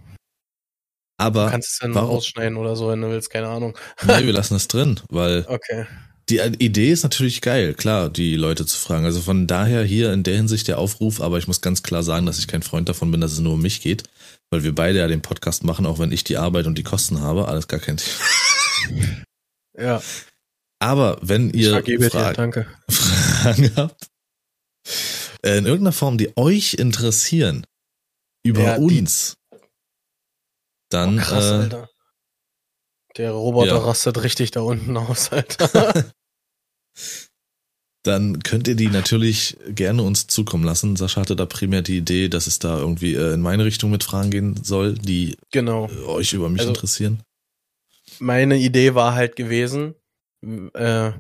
aber 1.19 1.47
du 1.47 1.51
kannst 1.51 1.73
es 1.73 1.79
dann 1.81 1.95
warum? 1.95 2.11
rausschneiden 2.11 2.57
oder 2.57 2.77
so, 2.77 2.89
wenn 2.89 3.01
du 3.01 3.11
willst, 3.11 3.31
keine 3.31 3.49
Ahnung. 3.49 3.77
Nein, 4.05 4.25
wir 4.27 4.33
lassen 4.33 4.55
es 4.55 4.69
drin, 4.69 5.01
weil 5.11 5.45
okay. 5.49 5.87
Die 6.31 6.39
Idee 6.59 6.91
ist 6.91 7.03
natürlich 7.03 7.41
geil, 7.41 7.75
klar, 7.75 8.11
die 8.11 8.37
Leute 8.37 8.67
zu 8.67 8.77
fragen. 8.79 9.05
Also 9.05 9.21
von 9.21 9.47
daher 9.47 9.83
hier 9.85 10.13
in 10.13 10.23
der 10.23 10.37
Hinsicht 10.37 10.69
der 10.69 10.79
Aufruf, 10.79 11.21
aber 11.21 11.39
ich 11.39 11.47
muss 11.47 11.61
ganz 11.61 11.83
klar 11.83 12.03
sagen, 12.03 12.27
dass 12.27 12.39
ich 12.39 12.49
kein 12.49 12.63
Freund 12.63 12.89
davon 12.89 13.11
bin, 13.11 13.21
dass 13.21 13.33
es 13.33 13.39
nur 13.41 13.55
um 13.55 13.63
mich 13.63 13.81
geht, 13.81 14.05
weil 14.51 14.63
wir 14.65 14.75
beide 14.75 14.99
ja 14.99 15.07
den 15.09 15.23
Podcast 15.23 15.65
machen, 15.65 15.87
auch 15.87 15.99
wenn 15.99 16.13
ich 16.13 16.25
die 16.25 16.37
Arbeit 16.37 16.67
und 16.67 16.77
die 16.77 16.83
Kosten 16.83 17.21
habe, 17.21 17.49
alles 17.49 17.69
gar 17.69 17.81
kein 17.81 17.97
Thema. 17.97 19.25
ja. 19.79 20.03
Aber 20.81 21.19
wenn 21.23 21.51
ihr 21.51 21.71
Vergebe 21.71 22.09
Fra 22.11 22.33
dir. 22.33 22.67
Fragen 22.91 23.73
habt, 23.77 24.07
äh, 25.43 25.59
in 25.59 25.67
irgendeiner 25.67 25.93
Form, 25.93 26.19
die 26.19 26.37
euch 26.37 26.75
interessieren, 26.75 27.67
über 28.45 28.63
Ja, 28.63 28.79
die- 28.79 28.99
uns, 29.01 29.37
dann 30.91 31.19
Oh, 31.19 31.23
krass, 31.23 31.45
äh, 31.45 31.49
Alter. 31.55 31.89
Der 33.17 33.33
Roboter 33.33 33.67
ja. 33.75 33.79
rastet 33.79 34.23
richtig 34.23 34.53
da 34.53 34.61
unten 34.61 34.97
aus, 34.97 35.33
Alter. 35.33 36.11
dann 38.05 38.43
könnt 38.43 38.69
ihr 38.69 38.77
die 38.77 38.89
natürlich 38.89 39.59
gerne 39.69 40.03
uns 40.03 40.27
zukommen 40.29 40.65
lassen. 40.65 40.97
Sascha 40.97 41.21
hatte 41.21 41.37
da 41.37 41.47
primär 41.47 41.83
die 41.83 41.99
Idee, 41.99 42.29
dass 42.29 42.47
es 42.47 42.59
da 42.59 42.79
irgendwie 42.79 43.15
äh, 43.15 43.35
in 43.35 43.41
meine 43.43 43.65
Richtung 43.65 43.91
mit 43.91 44.05
Fragen 44.05 44.31
gehen 44.31 44.63
soll, 44.65 44.95
die 44.95 45.37
genau. 45.51 45.89
äh, 45.89 46.05
euch 46.05 46.33
über 46.33 46.49
mich 46.49 46.61
Also- 46.61 46.73
interessieren. 46.73 47.23
Meine 48.21 48.57
Idee 48.57 48.95
war 48.95 49.15
halt 49.15 49.37
gewesen, 49.37 49.95
äh, 50.75 51.13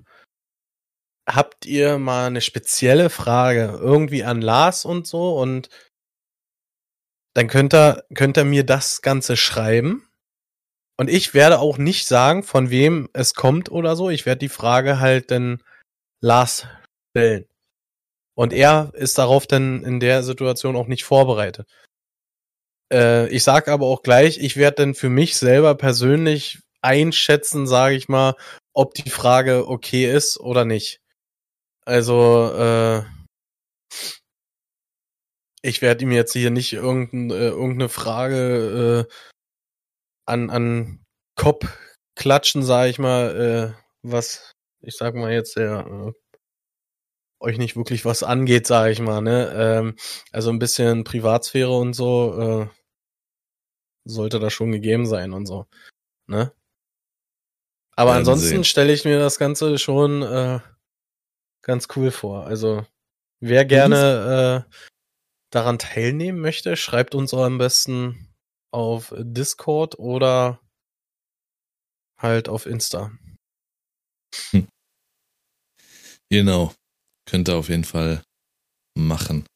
habt 1.29 1.67
ihr 1.67 1.99
mal 1.99 2.27
eine 2.27 2.41
spezielle 2.41 3.11
Frage 3.11 3.79
irgendwie 3.81 4.25
an 4.25 4.41
Lars 4.41 4.85
und 4.85 5.07
so 5.07 5.39
und 5.39 5.69
dann 7.35 7.47
könnt 7.47 7.75
ihr, 7.75 8.05
könnt 8.15 8.39
ihr 8.39 8.45
mir 8.45 8.65
das 8.65 9.03
Ganze 9.03 9.37
schreiben. 9.37 10.09
Und 10.97 11.09
ich 11.09 11.35
werde 11.35 11.61
auch 11.61 11.79
nicht 11.79 12.09
sagen, 12.09 12.43
von 12.43 12.71
wem 12.71 13.09
es 13.13 13.35
kommt 13.35 13.71
oder 13.71 13.95
so. 13.95 14.11
Ich 14.11 14.27
werde 14.27 14.41
die 14.41 14.49
Frage 14.49 14.99
halt 14.99 15.31
dann 15.31 15.63
Lars 16.21 16.67
stellen. 17.11 17.47
Und 18.35 18.53
er 18.53 18.93
ist 18.95 19.19
darauf 19.19 19.47
dann 19.47 19.83
in 19.83 20.01
der 20.01 20.23
Situation 20.23 20.77
auch 20.77 20.87
nicht 20.87 21.05
vorbereitet. 21.05 21.69
Äh, 22.93 23.29
ich 23.29 23.43
sag 23.43 23.69
aber 23.69 23.87
auch 23.87 24.03
gleich, 24.03 24.39
ich 24.39 24.57
werde 24.57 24.77
dann 24.77 24.95
für 24.95 25.11
mich 25.11 25.37
selber 25.37 25.75
persönlich 25.75 26.61
einschätzen, 26.81 27.67
sage 27.67 27.97
ich 27.97 28.09
mal, 28.09 28.35
ob 28.73 28.95
die 28.95 29.11
Frage 29.11 29.69
okay 29.69 30.11
ist 30.11 30.39
oder 30.39 30.65
nicht. 30.65 31.01
Also, 31.85 32.53
äh, 32.55 33.03
ich 35.63 35.83
werde 35.83 36.05
ihm 36.05 36.13
jetzt 36.13 36.33
hier 36.33 36.51
nicht 36.51 36.73
irgendein, 36.73 37.31
äh, 37.31 37.49
irgendeine 37.49 37.89
Frage 37.89 39.07
äh, 39.09 39.15
an, 40.27 40.51
an 40.51 41.05
Kopf 41.35 41.67
klatschen, 42.15 42.63
sage 42.63 42.91
ich 42.91 42.99
mal, 42.99 43.75
äh, 43.75 43.83
was, 44.03 44.53
ich 44.81 44.97
sag 44.97 45.15
mal 45.15 45.33
jetzt, 45.33 45.57
der 45.57 45.87
äh, 45.87 46.13
euch 47.41 47.59
nicht 47.59 47.77
wirklich 47.77 48.05
was 48.05 48.23
angeht, 48.23 48.67
sage 48.67 48.93
ich 48.93 49.01
mal, 49.01 49.21
ne? 49.21 49.53
Ähm, 49.55 49.97
also 50.33 50.51
ein 50.51 50.59
bisschen 50.59 51.05
Privatsphäre 51.05 51.77
und 51.77 51.95
so 51.95 52.39
äh, 52.39 52.69
sollte 54.05 54.41
da 54.41 54.51
schon 54.51 54.73
gegeben 54.73 55.07
sein 55.07 55.33
und 55.33 55.47
so, 55.47 55.67
ne? 56.27 56.53
Aber 57.97 58.11
Werden 58.11 58.19
ansonsten 58.21 58.63
stelle 58.65 58.93
ich 58.93 59.05
mir 59.05 59.19
das 59.19 59.39
Ganze 59.39 59.77
schon 59.79 60.23
äh, 60.23 60.61
ganz 61.63 61.89
cool 61.97 62.13
vor. 62.13 62.47
Also 62.47 62.87
wer 63.41 63.65
gerne 63.65 64.67
äh, 64.69 64.75
daran 65.51 65.79
teilnehmen 65.79 66.41
möchte, 66.41 66.77
schreibt 66.77 67.17
uns 67.17 67.35
am 67.35 67.59
besten 67.59 68.29
auf 68.71 69.13
Discord 69.19 69.99
oder 69.99 70.61
halt 72.19 72.49
auf 72.49 72.67
Insta. 72.67 73.11
Genau. 76.31 76.75
Könnt 77.27 77.49
ihr 77.49 77.57
auf 77.57 77.69
jeden 77.69 77.85
Fall 77.85 78.23
machen. 78.97 79.47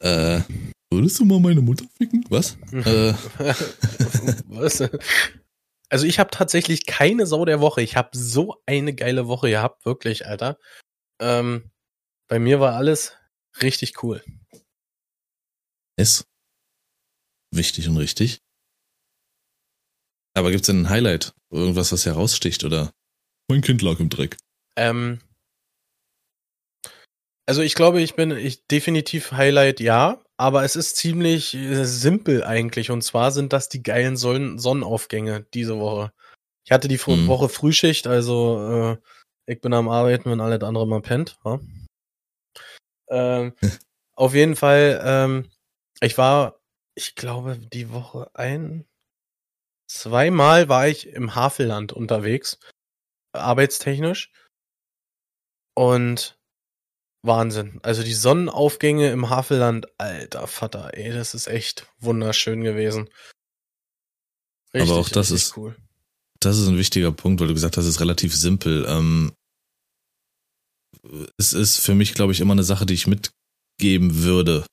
Äh, 0.00 0.40
würdest 0.92 1.18
du 1.18 1.24
mal 1.24 1.40
meine 1.40 1.60
Mutter 1.60 1.86
ficken? 1.96 2.24
Was? 2.28 2.56
Äh, 2.72 3.14
Was? 4.46 4.82
Also 5.88 6.06
ich 6.06 6.18
habe 6.20 6.30
tatsächlich 6.30 6.86
keine 6.86 7.26
Sau 7.26 7.44
der 7.44 7.60
Woche. 7.60 7.82
Ich 7.82 7.96
habe 7.96 8.10
so 8.16 8.62
eine 8.66 8.94
geile 8.94 9.26
Woche 9.26 9.50
gehabt, 9.50 9.84
wirklich, 9.84 10.26
Alter. 10.26 10.56
Ähm, 11.20 11.70
bei 12.28 12.38
mir 12.38 12.60
war 12.60 12.74
alles 12.76 13.16
richtig 13.60 14.02
cool. 14.02 14.22
ist 15.96 16.26
wichtig 17.52 17.88
und 17.88 17.96
richtig. 17.96 18.40
Aber 20.36 20.52
gibt's 20.52 20.68
denn 20.68 20.82
ein 20.82 20.90
Highlight? 20.90 21.34
Irgendwas, 21.50 21.90
was 21.90 22.06
heraussticht 22.06 22.62
oder? 22.62 22.92
Mein 23.50 23.62
Kind 23.62 23.82
lag 23.82 23.98
im 23.98 24.08
Dreck. 24.08 24.36
Ähm, 24.76 25.18
also 27.48 27.62
ich 27.62 27.74
glaube, 27.74 28.00
ich 28.00 28.14
bin 28.14 28.30
ich 28.30 28.68
definitiv 28.68 29.32
Highlight, 29.32 29.80
ja, 29.80 30.22
aber 30.36 30.62
es 30.62 30.76
ist 30.76 30.94
ziemlich 30.94 31.54
äh, 31.54 31.84
simpel 31.84 32.44
eigentlich. 32.44 32.92
Und 32.92 33.02
zwar 33.02 33.32
sind 33.32 33.52
das 33.52 33.68
die 33.68 33.82
geilen 33.82 34.16
Sonn 34.16 34.60
Sonnenaufgänge 34.60 35.46
diese 35.52 35.80
Woche. 35.80 36.12
Ich 36.64 36.70
hatte 36.70 36.86
die 36.86 36.96
Fr 36.96 37.16
Mhm. 37.16 37.26
Woche 37.26 37.48
Frühschicht, 37.48 38.06
also 38.06 38.92
äh, 38.92 39.52
ich 39.52 39.60
bin 39.60 39.72
am 39.72 39.88
Arbeiten, 39.88 40.30
wenn 40.30 40.40
alles 40.40 40.62
andere 40.62 40.86
mal 40.86 41.02
pennt. 41.02 41.36
Ja? 41.44 41.58
Ähm, 43.08 43.52
auf 44.14 44.32
jeden 44.32 44.54
Fall, 44.54 45.02
ähm, 45.04 45.50
ich 46.00 46.16
war, 46.16 46.60
ich 46.94 47.16
glaube, 47.16 47.58
die 47.58 47.90
Woche 47.90 48.30
ein, 48.32 48.86
zweimal 49.88 50.68
war 50.68 50.86
ich 50.86 51.08
im 51.08 51.34
Havelland 51.34 51.92
unterwegs, 51.92 52.60
arbeitstechnisch. 53.32 54.30
Und 55.76 56.36
Wahnsinn. 57.22 57.80
Also 57.82 58.02
die 58.02 58.14
Sonnenaufgänge 58.14 59.10
im 59.10 59.28
Havelland, 59.30 59.86
alter 59.98 60.46
Vater, 60.46 60.90
ey, 60.94 61.12
das 61.12 61.34
ist 61.34 61.46
echt 61.48 61.86
wunderschön 61.98 62.62
gewesen. 62.62 63.08
Aber 64.72 64.96
auch 64.96 65.08
das 65.08 65.30
richtig 65.30 65.48
ist- 65.48 65.56
cool. 65.56 65.76
Das 66.42 66.56
ist 66.58 66.68
ein 66.68 66.78
wichtiger 66.78 67.12
Punkt, 67.12 67.40
weil 67.40 67.48
du 67.48 67.54
gesagt 67.54 67.76
hast, 67.76 67.84
es 67.84 67.96
ist 67.96 68.00
relativ 68.00 68.34
simpel. 68.34 68.86
Ähm, 68.88 69.32
es 71.38 71.52
ist 71.52 71.78
für 71.80 71.94
mich, 71.94 72.14
glaube 72.14 72.32
ich, 72.32 72.40
immer 72.40 72.52
eine 72.52 72.62
Sache, 72.64 72.86
die 72.86 72.94
ich 72.94 73.06
mitgeben 73.06 74.22
würde. 74.22 74.64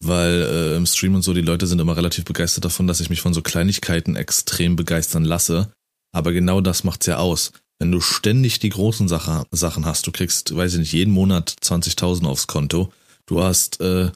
Weil 0.00 0.42
äh, 0.42 0.76
im 0.76 0.86
Stream 0.86 1.14
und 1.14 1.22
so, 1.22 1.32
die 1.32 1.40
Leute 1.40 1.66
sind 1.66 1.80
immer 1.80 1.96
relativ 1.96 2.24
begeistert 2.24 2.64
davon, 2.64 2.86
dass 2.86 3.00
ich 3.00 3.10
mich 3.10 3.20
von 3.20 3.34
so 3.34 3.42
Kleinigkeiten 3.42 4.16
extrem 4.16 4.76
begeistern 4.76 5.24
lasse. 5.24 5.72
Aber 6.12 6.32
genau 6.32 6.60
das 6.60 6.84
macht's 6.84 7.06
ja 7.06 7.16
aus. 7.16 7.52
Wenn 7.78 7.92
du 7.92 8.00
ständig 8.00 8.58
die 8.58 8.70
großen 8.70 9.08
Sache, 9.08 9.44
Sachen 9.50 9.86
hast, 9.86 10.06
du 10.06 10.12
kriegst, 10.12 10.54
weiß 10.54 10.74
ich 10.74 10.80
nicht, 10.80 10.92
jeden 10.92 11.12
Monat 11.12 11.54
20.000 11.62 12.26
aufs 12.26 12.46
Konto, 12.46 12.92
du 13.26 13.42
hast 13.42 13.80
äh, 13.80 14.10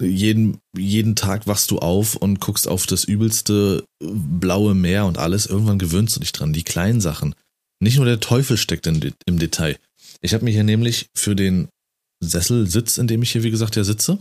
jeden, 0.00 0.58
jeden 0.76 1.16
Tag 1.16 1.46
wachst 1.46 1.70
du 1.70 1.78
auf 1.78 2.16
und 2.16 2.40
guckst 2.40 2.68
auf 2.68 2.86
das 2.86 3.04
übelste 3.04 3.84
äh, 4.02 4.06
blaue 4.10 4.74
Meer 4.74 5.06
und 5.06 5.18
alles, 5.18 5.46
irgendwann 5.46 5.78
gewöhnst 5.78 6.16
du 6.16 6.20
dich 6.20 6.32
dran. 6.32 6.52
Die 6.52 6.64
kleinen 6.64 7.00
Sachen. 7.00 7.34
Nicht 7.80 7.96
nur 7.96 8.06
der 8.06 8.20
Teufel 8.20 8.56
steckt 8.56 8.86
in, 8.86 9.12
im 9.26 9.38
Detail. 9.38 9.76
Ich 10.20 10.34
habe 10.34 10.44
mir 10.44 10.52
hier 10.52 10.64
nämlich 10.64 11.08
für 11.16 11.34
den 11.34 11.68
Sesselsitz, 12.20 12.98
in 12.98 13.08
dem 13.08 13.22
ich 13.22 13.32
hier, 13.32 13.42
wie 13.42 13.50
gesagt, 13.50 13.74
ja 13.74 13.82
sitze, 13.82 14.18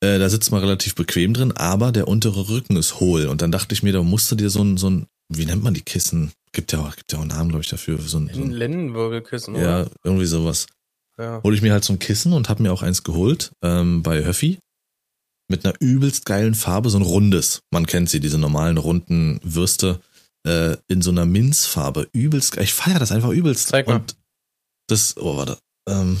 äh, 0.00 0.18
da 0.18 0.28
sitzt 0.28 0.50
man 0.50 0.60
relativ 0.60 0.94
bequem 0.94 1.34
drin, 1.34 1.52
aber 1.52 1.90
der 1.90 2.08
untere 2.08 2.48
Rücken 2.48 2.76
ist 2.76 3.00
hohl. 3.00 3.26
Und 3.26 3.42
dann 3.42 3.50
dachte 3.50 3.74
ich 3.74 3.82
mir, 3.82 3.92
da 3.92 4.02
musst 4.02 4.30
du 4.30 4.36
dir 4.36 4.50
so 4.50 4.62
ein, 4.62 4.76
so 4.76 4.90
ein, 4.90 5.06
wie 5.36 5.46
nennt 5.46 5.62
man 5.62 5.74
die 5.74 5.82
Kissen? 5.82 6.32
Gibt 6.52 6.72
ja 6.72 6.80
auch, 6.80 6.94
gibt 6.96 7.12
ja 7.12 7.18
auch 7.18 7.22
einen 7.22 7.30
Namen, 7.30 7.48
glaube 7.50 7.62
ich, 7.64 7.70
dafür. 7.70 7.98
So 8.00 8.18
ein, 8.18 8.30
so 8.32 8.40
Ein 8.42 8.50
Lendenwirbelkissen, 8.50 9.54
ja, 9.56 9.82
oder? 9.82 9.90
irgendwie 10.04 10.26
sowas 10.26 10.66
Ja. 11.18 11.42
hole 11.42 11.54
ich 11.56 11.62
mir 11.62 11.72
halt 11.72 11.84
so 11.84 11.92
ein 11.92 11.98
Kissen 11.98 12.32
und 12.32 12.48
habe 12.48 12.62
mir 12.62 12.72
auch 12.72 12.82
eins 12.82 13.02
geholt 13.02 13.52
ähm, 13.62 14.02
bei 14.02 14.24
Höffi 14.24 14.58
mit 15.48 15.64
einer 15.64 15.74
übelst 15.80 16.24
geilen 16.24 16.54
Farbe, 16.54 16.90
so 16.90 16.98
ein 16.98 17.02
rundes. 17.02 17.60
Man 17.70 17.86
kennt 17.86 18.08
sie, 18.08 18.20
diese 18.20 18.38
normalen 18.38 18.78
runden 18.78 19.40
Würste 19.42 20.00
äh, 20.46 20.76
in 20.88 21.02
so 21.02 21.10
einer 21.10 21.26
Minzfarbe. 21.26 22.08
Übelst 22.12 22.52
geil. 22.52 22.64
Ich 22.64 22.74
feiere 22.74 22.98
das 22.98 23.12
einfach 23.12 23.30
übelst. 23.30 23.68
Zeig 23.68 23.86
mal. 23.86 23.96
Und 23.96 24.16
das, 24.88 25.16
oh, 25.18 25.36
warte. 25.36 25.58
Ähm, 25.88 26.18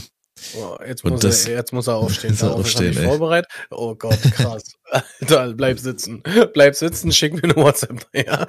Oh, 0.56 0.76
jetzt, 0.86 1.04
muss 1.04 1.20
das- 1.20 1.46
er, 1.46 1.54
jetzt 1.56 1.72
muss 1.72 1.86
er 1.86 1.94
aufstehen. 1.96 2.32
Muss 2.32 2.42
er 2.42 2.48
Darauf 2.48 2.60
ist 2.66 2.74
aufstehen, 2.74 2.88
nicht 2.90 2.98
ey. 3.00 3.06
vorbereitet. 3.06 3.50
Oh 3.70 3.94
Gott, 3.94 4.20
krass. 4.20 4.64
Alter, 5.20 5.52
bleib 5.54 5.78
sitzen. 5.78 6.22
Bleib 6.52 6.74
sitzen, 6.74 7.12
schick 7.12 7.34
mir 7.34 7.44
eine 7.44 7.56
WhatsApp. 7.56 8.06
Ja. 8.14 8.46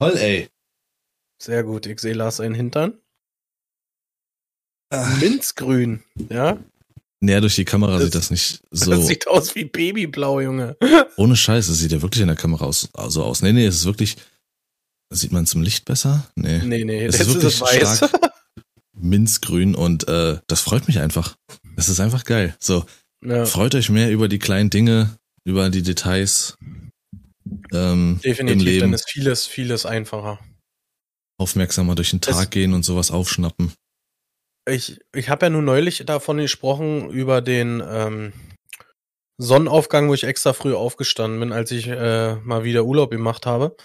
Toll, 0.00 0.16
ey. 0.18 0.48
Sehr 1.42 1.62
gut, 1.64 1.86
ich 1.86 2.00
sehe 2.00 2.14
Lars 2.14 2.40
einen 2.40 2.54
Hintern. 2.54 2.98
Minzgrün, 5.20 6.02
ja? 6.30 6.58
Näher 7.20 7.40
durch 7.40 7.56
die 7.56 7.64
Kamera 7.64 7.94
Das- 7.94 8.04
sieht 8.04 8.14
das 8.14 8.30
nicht 8.30 8.62
so. 8.70 8.90
Das 8.90 9.06
sieht 9.06 9.26
aus 9.26 9.54
wie 9.54 9.64
Babyblau, 9.64 10.40
Junge. 10.40 10.76
ohne 11.16 11.36
Scheiß, 11.36 11.66
das 11.66 11.78
sieht 11.78 11.92
ja 11.92 12.00
wirklich 12.02 12.20
in 12.22 12.28
der 12.28 12.36
Kamera 12.36 12.64
aus, 12.66 12.88
so 13.08 13.24
aus. 13.24 13.42
Nee, 13.42 13.52
nee, 13.52 13.66
es 13.66 13.76
ist 13.76 13.84
wirklich. 13.84 14.16
Sieht 15.10 15.30
man 15.30 15.44
es 15.44 15.54
im 15.54 15.62
Licht 15.62 15.84
besser? 15.84 16.28
Nee. 16.34 16.58
Nee, 16.64 16.84
nee, 16.84 17.04
Es 17.04 17.14
ist 17.20 17.28
ist 17.28 17.34
wirklich 17.34 17.54
es 17.54 17.60
weiß. 17.60 17.96
stark 17.98 18.12
Minzgrün 19.08 19.74
und 19.74 20.08
äh, 20.08 20.38
das 20.46 20.60
freut 20.60 20.86
mich 20.86 20.98
einfach. 21.00 21.36
Das 21.76 21.88
ist 21.88 22.00
einfach 22.00 22.24
geil. 22.24 22.56
So, 22.60 22.84
Ja, 23.24 23.44
freut 23.46 23.74
euch 23.74 23.90
mehr 23.90 24.10
über 24.10 24.28
die 24.28 24.38
kleinen 24.38 24.70
Dinge, 24.70 25.16
über 25.44 25.70
die 25.70 25.82
Details 25.82 26.56
ähm, 27.72 28.14
im 28.14 28.20
definitiv, 28.20 28.58
dann 28.58 28.64
Leben. 28.64 28.92
ist 28.94 29.08
vieles, 29.10 29.46
vieles 29.46 29.86
einfacher. 29.86 30.38
Aufmerksamer 31.38 31.94
durch 31.94 32.10
den 32.10 32.20
Tag 32.20 32.44
Es- 32.44 32.50
gehen 32.50 32.72
und 32.72 32.82
sowas 32.84 33.10
aufschnappen. 33.10 33.72
Ich, 34.68 34.98
ich 35.14 35.28
habe 35.28 35.46
ja 35.46 35.50
nun 35.50 35.64
neulich 35.64 36.02
davon 36.06 36.38
gesprochen, 36.38 37.08
über 37.10 37.40
den 37.40 37.80
ähm, 37.86 38.32
Sonnenaufgang, 39.38 40.08
wo 40.08 40.14
ich 40.14 40.24
extra 40.24 40.52
früh 40.54 40.74
aufgestanden 40.74 41.38
bin, 41.38 41.52
als 41.52 41.70
ich 41.70 41.86
äh, 41.86 42.34
mal 42.36 42.64
wieder 42.64 42.84
Urlaub 42.84 43.10
gemacht 43.10 43.46
habe. 43.46 43.76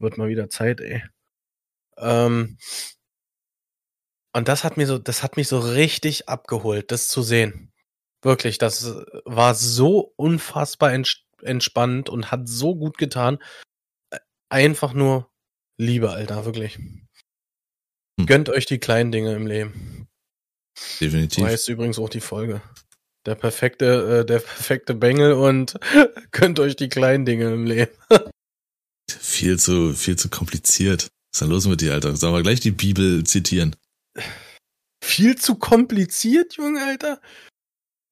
Wird 0.00 0.18
mal 0.18 0.28
wieder 0.28 0.48
Zeit, 0.50 0.80
ey. 0.80 1.04
Ähm, 1.98 2.58
und 4.36 4.48
das 4.48 4.64
hat 4.64 4.76
mir 4.76 4.86
so, 4.86 4.98
das 4.98 5.22
hat 5.22 5.38
mich 5.38 5.48
so 5.48 5.58
richtig 5.58 6.28
abgeholt, 6.28 6.92
das 6.92 7.08
zu 7.08 7.22
sehen. 7.22 7.72
Wirklich, 8.22 8.58
das 8.58 8.94
war 9.24 9.54
so 9.54 10.12
unfassbar 10.16 10.92
entspannt 11.40 12.10
und 12.10 12.30
hat 12.30 12.46
so 12.46 12.74
gut 12.74 12.98
getan. 12.98 13.38
Einfach 14.50 14.92
nur 14.92 15.30
Liebe, 15.78 16.10
Alter, 16.10 16.44
wirklich. 16.44 16.74
Hm. 16.74 18.26
Gönnt 18.26 18.50
euch 18.50 18.66
die 18.66 18.78
kleinen 18.78 19.10
Dinge 19.10 19.34
im 19.34 19.46
Leben. 19.46 20.06
Definitiv. 21.00 21.42
So 21.42 21.46
heißt 21.46 21.68
übrigens 21.70 21.98
auch 21.98 22.10
die 22.10 22.20
Folge. 22.20 22.60
Der 23.24 23.36
perfekte, 23.36 24.20
äh, 24.20 24.26
der 24.26 24.40
perfekte 24.40 24.94
Bengel 24.94 25.32
und 25.32 25.78
gönnt 26.30 26.60
euch 26.60 26.76
die 26.76 26.90
kleinen 26.90 27.24
Dinge 27.24 27.54
im 27.54 27.64
Leben. 27.64 27.92
viel 29.10 29.58
zu, 29.58 29.94
viel 29.94 30.16
zu 30.16 30.28
kompliziert. 30.28 31.04
Was 31.04 31.08
ist 31.32 31.40
denn 31.40 31.48
los 31.48 31.66
mit 31.66 31.80
dir, 31.80 31.94
Alter? 31.94 32.14
Sollen 32.16 32.34
wir 32.34 32.42
gleich 32.42 32.60
die 32.60 32.70
Bibel 32.70 33.24
zitieren? 33.24 33.74
Viel 35.02 35.36
zu 35.36 35.56
kompliziert, 35.56 36.56
Junge, 36.56 36.84
Alter? 36.84 37.20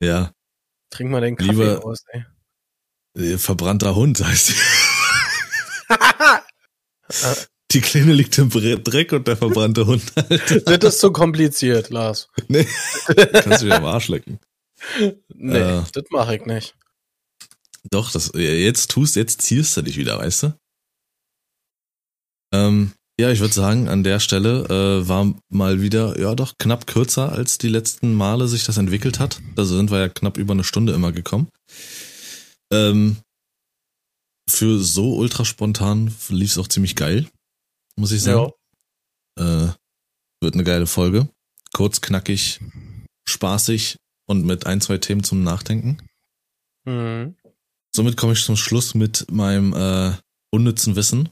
Ja. 0.00 0.32
Trink 0.90 1.10
mal 1.10 1.20
den 1.20 1.36
Kaffee 1.36 1.50
Lieber, 1.50 1.84
aus, 1.84 2.04
ey. 2.08 2.24
Äh, 3.16 3.38
verbrannter 3.38 3.94
Hund 3.94 4.20
heißt 4.24 4.46
sie. 4.46 4.54
Die 7.72 7.80
Kleine 7.80 8.12
liegt 8.12 8.38
im 8.38 8.50
Dreck 8.50 9.12
und 9.12 9.26
der 9.26 9.36
verbrannte 9.36 9.86
Hund. 9.86 10.14
Wird 10.16 10.84
das 10.84 10.98
zu 10.98 11.10
kompliziert, 11.10 11.90
Lars? 11.90 12.28
Nee. 12.46 12.68
Kannst 13.32 13.62
du 13.62 13.66
dir 13.66 13.76
am 13.76 13.84
Arsch 13.84 14.06
lecken. 14.08 14.38
Nee, 15.28 15.58
äh, 15.58 15.82
das 15.92 16.04
mache 16.10 16.36
ich 16.36 16.46
nicht. 16.46 16.76
Doch, 17.90 18.12
das 18.12 18.30
jetzt 18.34 18.92
tust, 18.92 19.16
jetzt 19.16 19.42
ziehst 19.42 19.76
du 19.76 19.82
dich 19.82 19.96
wieder, 19.96 20.18
weißt 20.18 20.44
du? 20.44 20.58
Ähm, 22.52 22.92
ja, 23.18 23.30
ich 23.30 23.40
würde 23.40 23.54
sagen, 23.54 23.88
an 23.88 24.02
der 24.02 24.18
Stelle 24.18 24.64
äh, 24.64 25.08
war 25.08 25.34
mal 25.48 25.80
wieder, 25.80 26.18
ja 26.18 26.34
doch, 26.34 26.54
knapp 26.58 26.86
kürzer, 26.86 27.30
als 27.32 27.58
die 27.58 27.68
letzten 27.68 28.14
Male 28.14 28.48
sich 28.48 28.64
das 28.64 28.76
entwickelt 28.76 29.20
hat. 29.20 29.40
Da 29.54 29.64
sind 29.64 29.90
wir 29.90 29.98
ja 30.00 30.08
knapp 30.08 30.36
über 30.36 30.52
eine 30.52 30.64
Stunde 30.64 30.92
immer 30.92 31.12
gekommen. 31.12 31.48
Ähm, 32.72 33.18
für 34.48 34.80
so 34.80 35.14
ultra 35.16 35.44
spontan 35.44 36.14
lief 36.28 36.50
es 36.50 36.58
auch 36.58 36.68
ziemlich 36.68 36.96
geil, 36.96 37.28
muss 37.96 38.12
ich 38.12 38.22
sagen. 38.22 38.50
Ja. 39.38 39.64
Äh, 39.66 39.72
wird 40.42 40.54
eine 40.54 40.64
geile 40.64 40.86
Folge. 40.86 41.28
Kurz, 41.72 42.00
knackig, 42.00 42.60
spaßig 43.24 43.96
und 44.26 44.44
mit 44.44 44.66
ein, 44.66 44.80
zwei 44.80 44.98
Themen 44.98 45.22
zum 45.24 45.42
Nachdenken. 45.42 45.98
Mhm. 46.84 47.36
Somit 47.94 48.16
komme 48.16 48.32
ich 48.32 48.44
zum 48.44 48.56
Schluss 48.56 48.94
mit 48.94 49.30
meinem 49.30 49.72
äh, 49.72 50.12
unnützen 50.50 50.96
Wissen, 50.96 51.28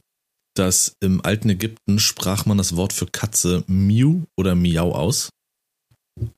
dass 0.55 0.97
im 1.01 1.25
alten 1.25 1.49
Ägypten 1.49 1.99
sprach 1.99 2.47
man 2.47 2.59
das 2.59 2.77
Wort 2.77 2.93
für 2.93 3.07
Katze 3.07 3.65
Miu 3.67 4.25
oder 4.37 4.55
Miau 4.55 4.95
aus. 4.95 5.31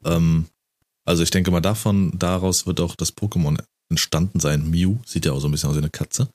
Ähm, 0.05 0.47
also 1.05 1.23
ich 1.23 1.31
denke 1.31 1.51
mal 1.51 1.61
davon, 1.61 2.19
daraus 2.19 2.67
wird 2.67 2.81
auch 2.81 2.97
das 2.97 3.17
Pokémon 3.17 3.63
entstanden 3.91 4.41
sein. 4.41 4.71
Mew 4.71 4.99
sieht 5.05 5.27
ja 5.27 5.33
auch 5.33 5.41
so 5.41 5.49
ein 5.49 5.51
bisschen 5.51 5.71
aus 5.71 5.77
wie 5.77 5.81
eine 5.81 5.91
Katze. 5.91 6.29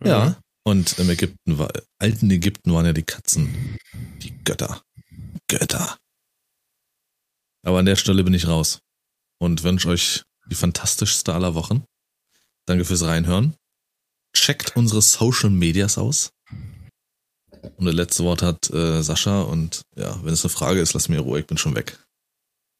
Mhm. 0.00 0.06
Ja. 0.06 0.36
Und 0.66 0.98
im 0.98 1.10
Ägypten 1.10 1.58
war, 1.58 1.70
alten 1.98 2.30
Ägypten 2.30 2.72
waren 2.72 2.86
ja 2.86 2.92
die 2.92 3.02
Katzen 3.02 3.78
die 4.22 4.32
Götter. 4.44 4.82
Götter. 5.48 5.98
Aber 7.64 7.78
an 7.78 7.86
der 7.86 7.96
Stelle 7.96 8.24
bin 8.24 8.34
ich 8.34 8.46
raus 8.46 8.80
und 9.38 9.62
wünsche 9.62 9.88
euch 9.88 10.22
die 10.50 10.54
fantastischste 10.54 11.34
aller 11.34 11.54
Wochen. 11.54 11.84
Danke 12.66 12.84
fürs 12.84 13.02
Reinhören. 13.02 13.54
Checkt 14.36 14.76
unsere 14.76 15.02
Social 15.02 15.50
Medias 15.50 15.98
aus. 15.98 16.30
Und 17.76 17.86
das 17.86 17.94
letzte 17.94 18.24
Wort 18.24 18.42
hat 18.42 18.70
äh, 18.70 19.02
Sascha. 19.02 19.42
Und 19.42 19.82
ja, 19.96 20.18
wenn 20.22 20.32
es 20.32 20.44
eine 20.44 20.50
Frage 20.50 20.80
ist, 20.80 20.94
lass 20.94 21.08
mir 21.08 21.20
Ruhe, 21.20 21.40
ich 21.40 21.46
bin 21.46 21.56
schon 21.56 21.74
weg. 21.74 21.98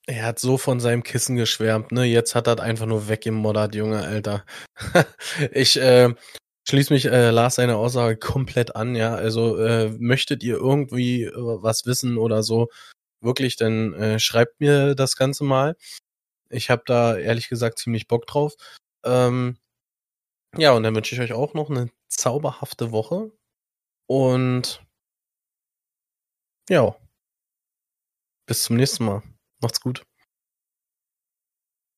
Er 0.07 0.27
hat 0.27 0.39
so 0.39 0.59
von 0.59 0.81
seinem 0.81 1.03
Kissen 1.03 1.37
geschwärmt, 1.37 1.91
ne? 1.91 2.05
Jetzt 2.05 2.35
hat 2.35 2.47
er 2.47 2.61
einfach 2.61 2.85
nur 2.85 3.09
weggemoddert, 3.09 3.75
Junge, 3.75 4.03
Alter. 4.03 4.45
ich 5.53 5.79
äh, 5.79 6.13
schließe 6.69 6.93
mich 6.93 7.07
äh, 7.07 7.31
Lars 7.31 7.55
seine 7.55 7.77
Aussage 7.77 8.19
komplett 8.19 8.77
an, 8.77 8.95
ja. 8.95 9.15
Also 9.15 9.57
äh, 9.57 9.89
möchtet 9.99 10.43
ihr 10.43 10.57
irgendwie 10.57 11.25
äh, 11.25 11.33
was 11.35 11.87
wissen 11.87 12.19
oder 12.19 12.43
so, 12.43 12.69
wirklich, 13.23 13.57
dann 13.57 13.95
äh, 13.95 14.19
schreibt 14.19 14.61
mir 14.61 14.95
das 14.95 15.17
Ganze 15.17 15.45
mal. 15.45 15.77
Ich 16.51 16.71
habe 16.71 16.83
da 16.87 17.17
ehrlich 17.17 17.49
gesagt 17.49 17.79
ziemlich 17.79 18.07
Bock 18.07 18.27
drauf. 18.27 18.55
Ähm, 19.05 19.57
ja, 20.59 20.73
und 20.73 20.83
dann 20.83 20.95
wünsche 20.95 21.15
ich 21.15 21.21
euch 21.21 21.33
auch 21.33 21.55
noch 21.55 21.71
eine 21.71 21.91
zauberhafte 22.09 22.93
Woche. 22.93 23.33
Und 24.07 24.85
ja, 26.69 26.97
bis 28.47 28.65
zum 28.65 28.77
nächsten 28.77 29.05
Mal. 29.05 29.23
Macht's 29.61 29.81
gut. 29.81 30.05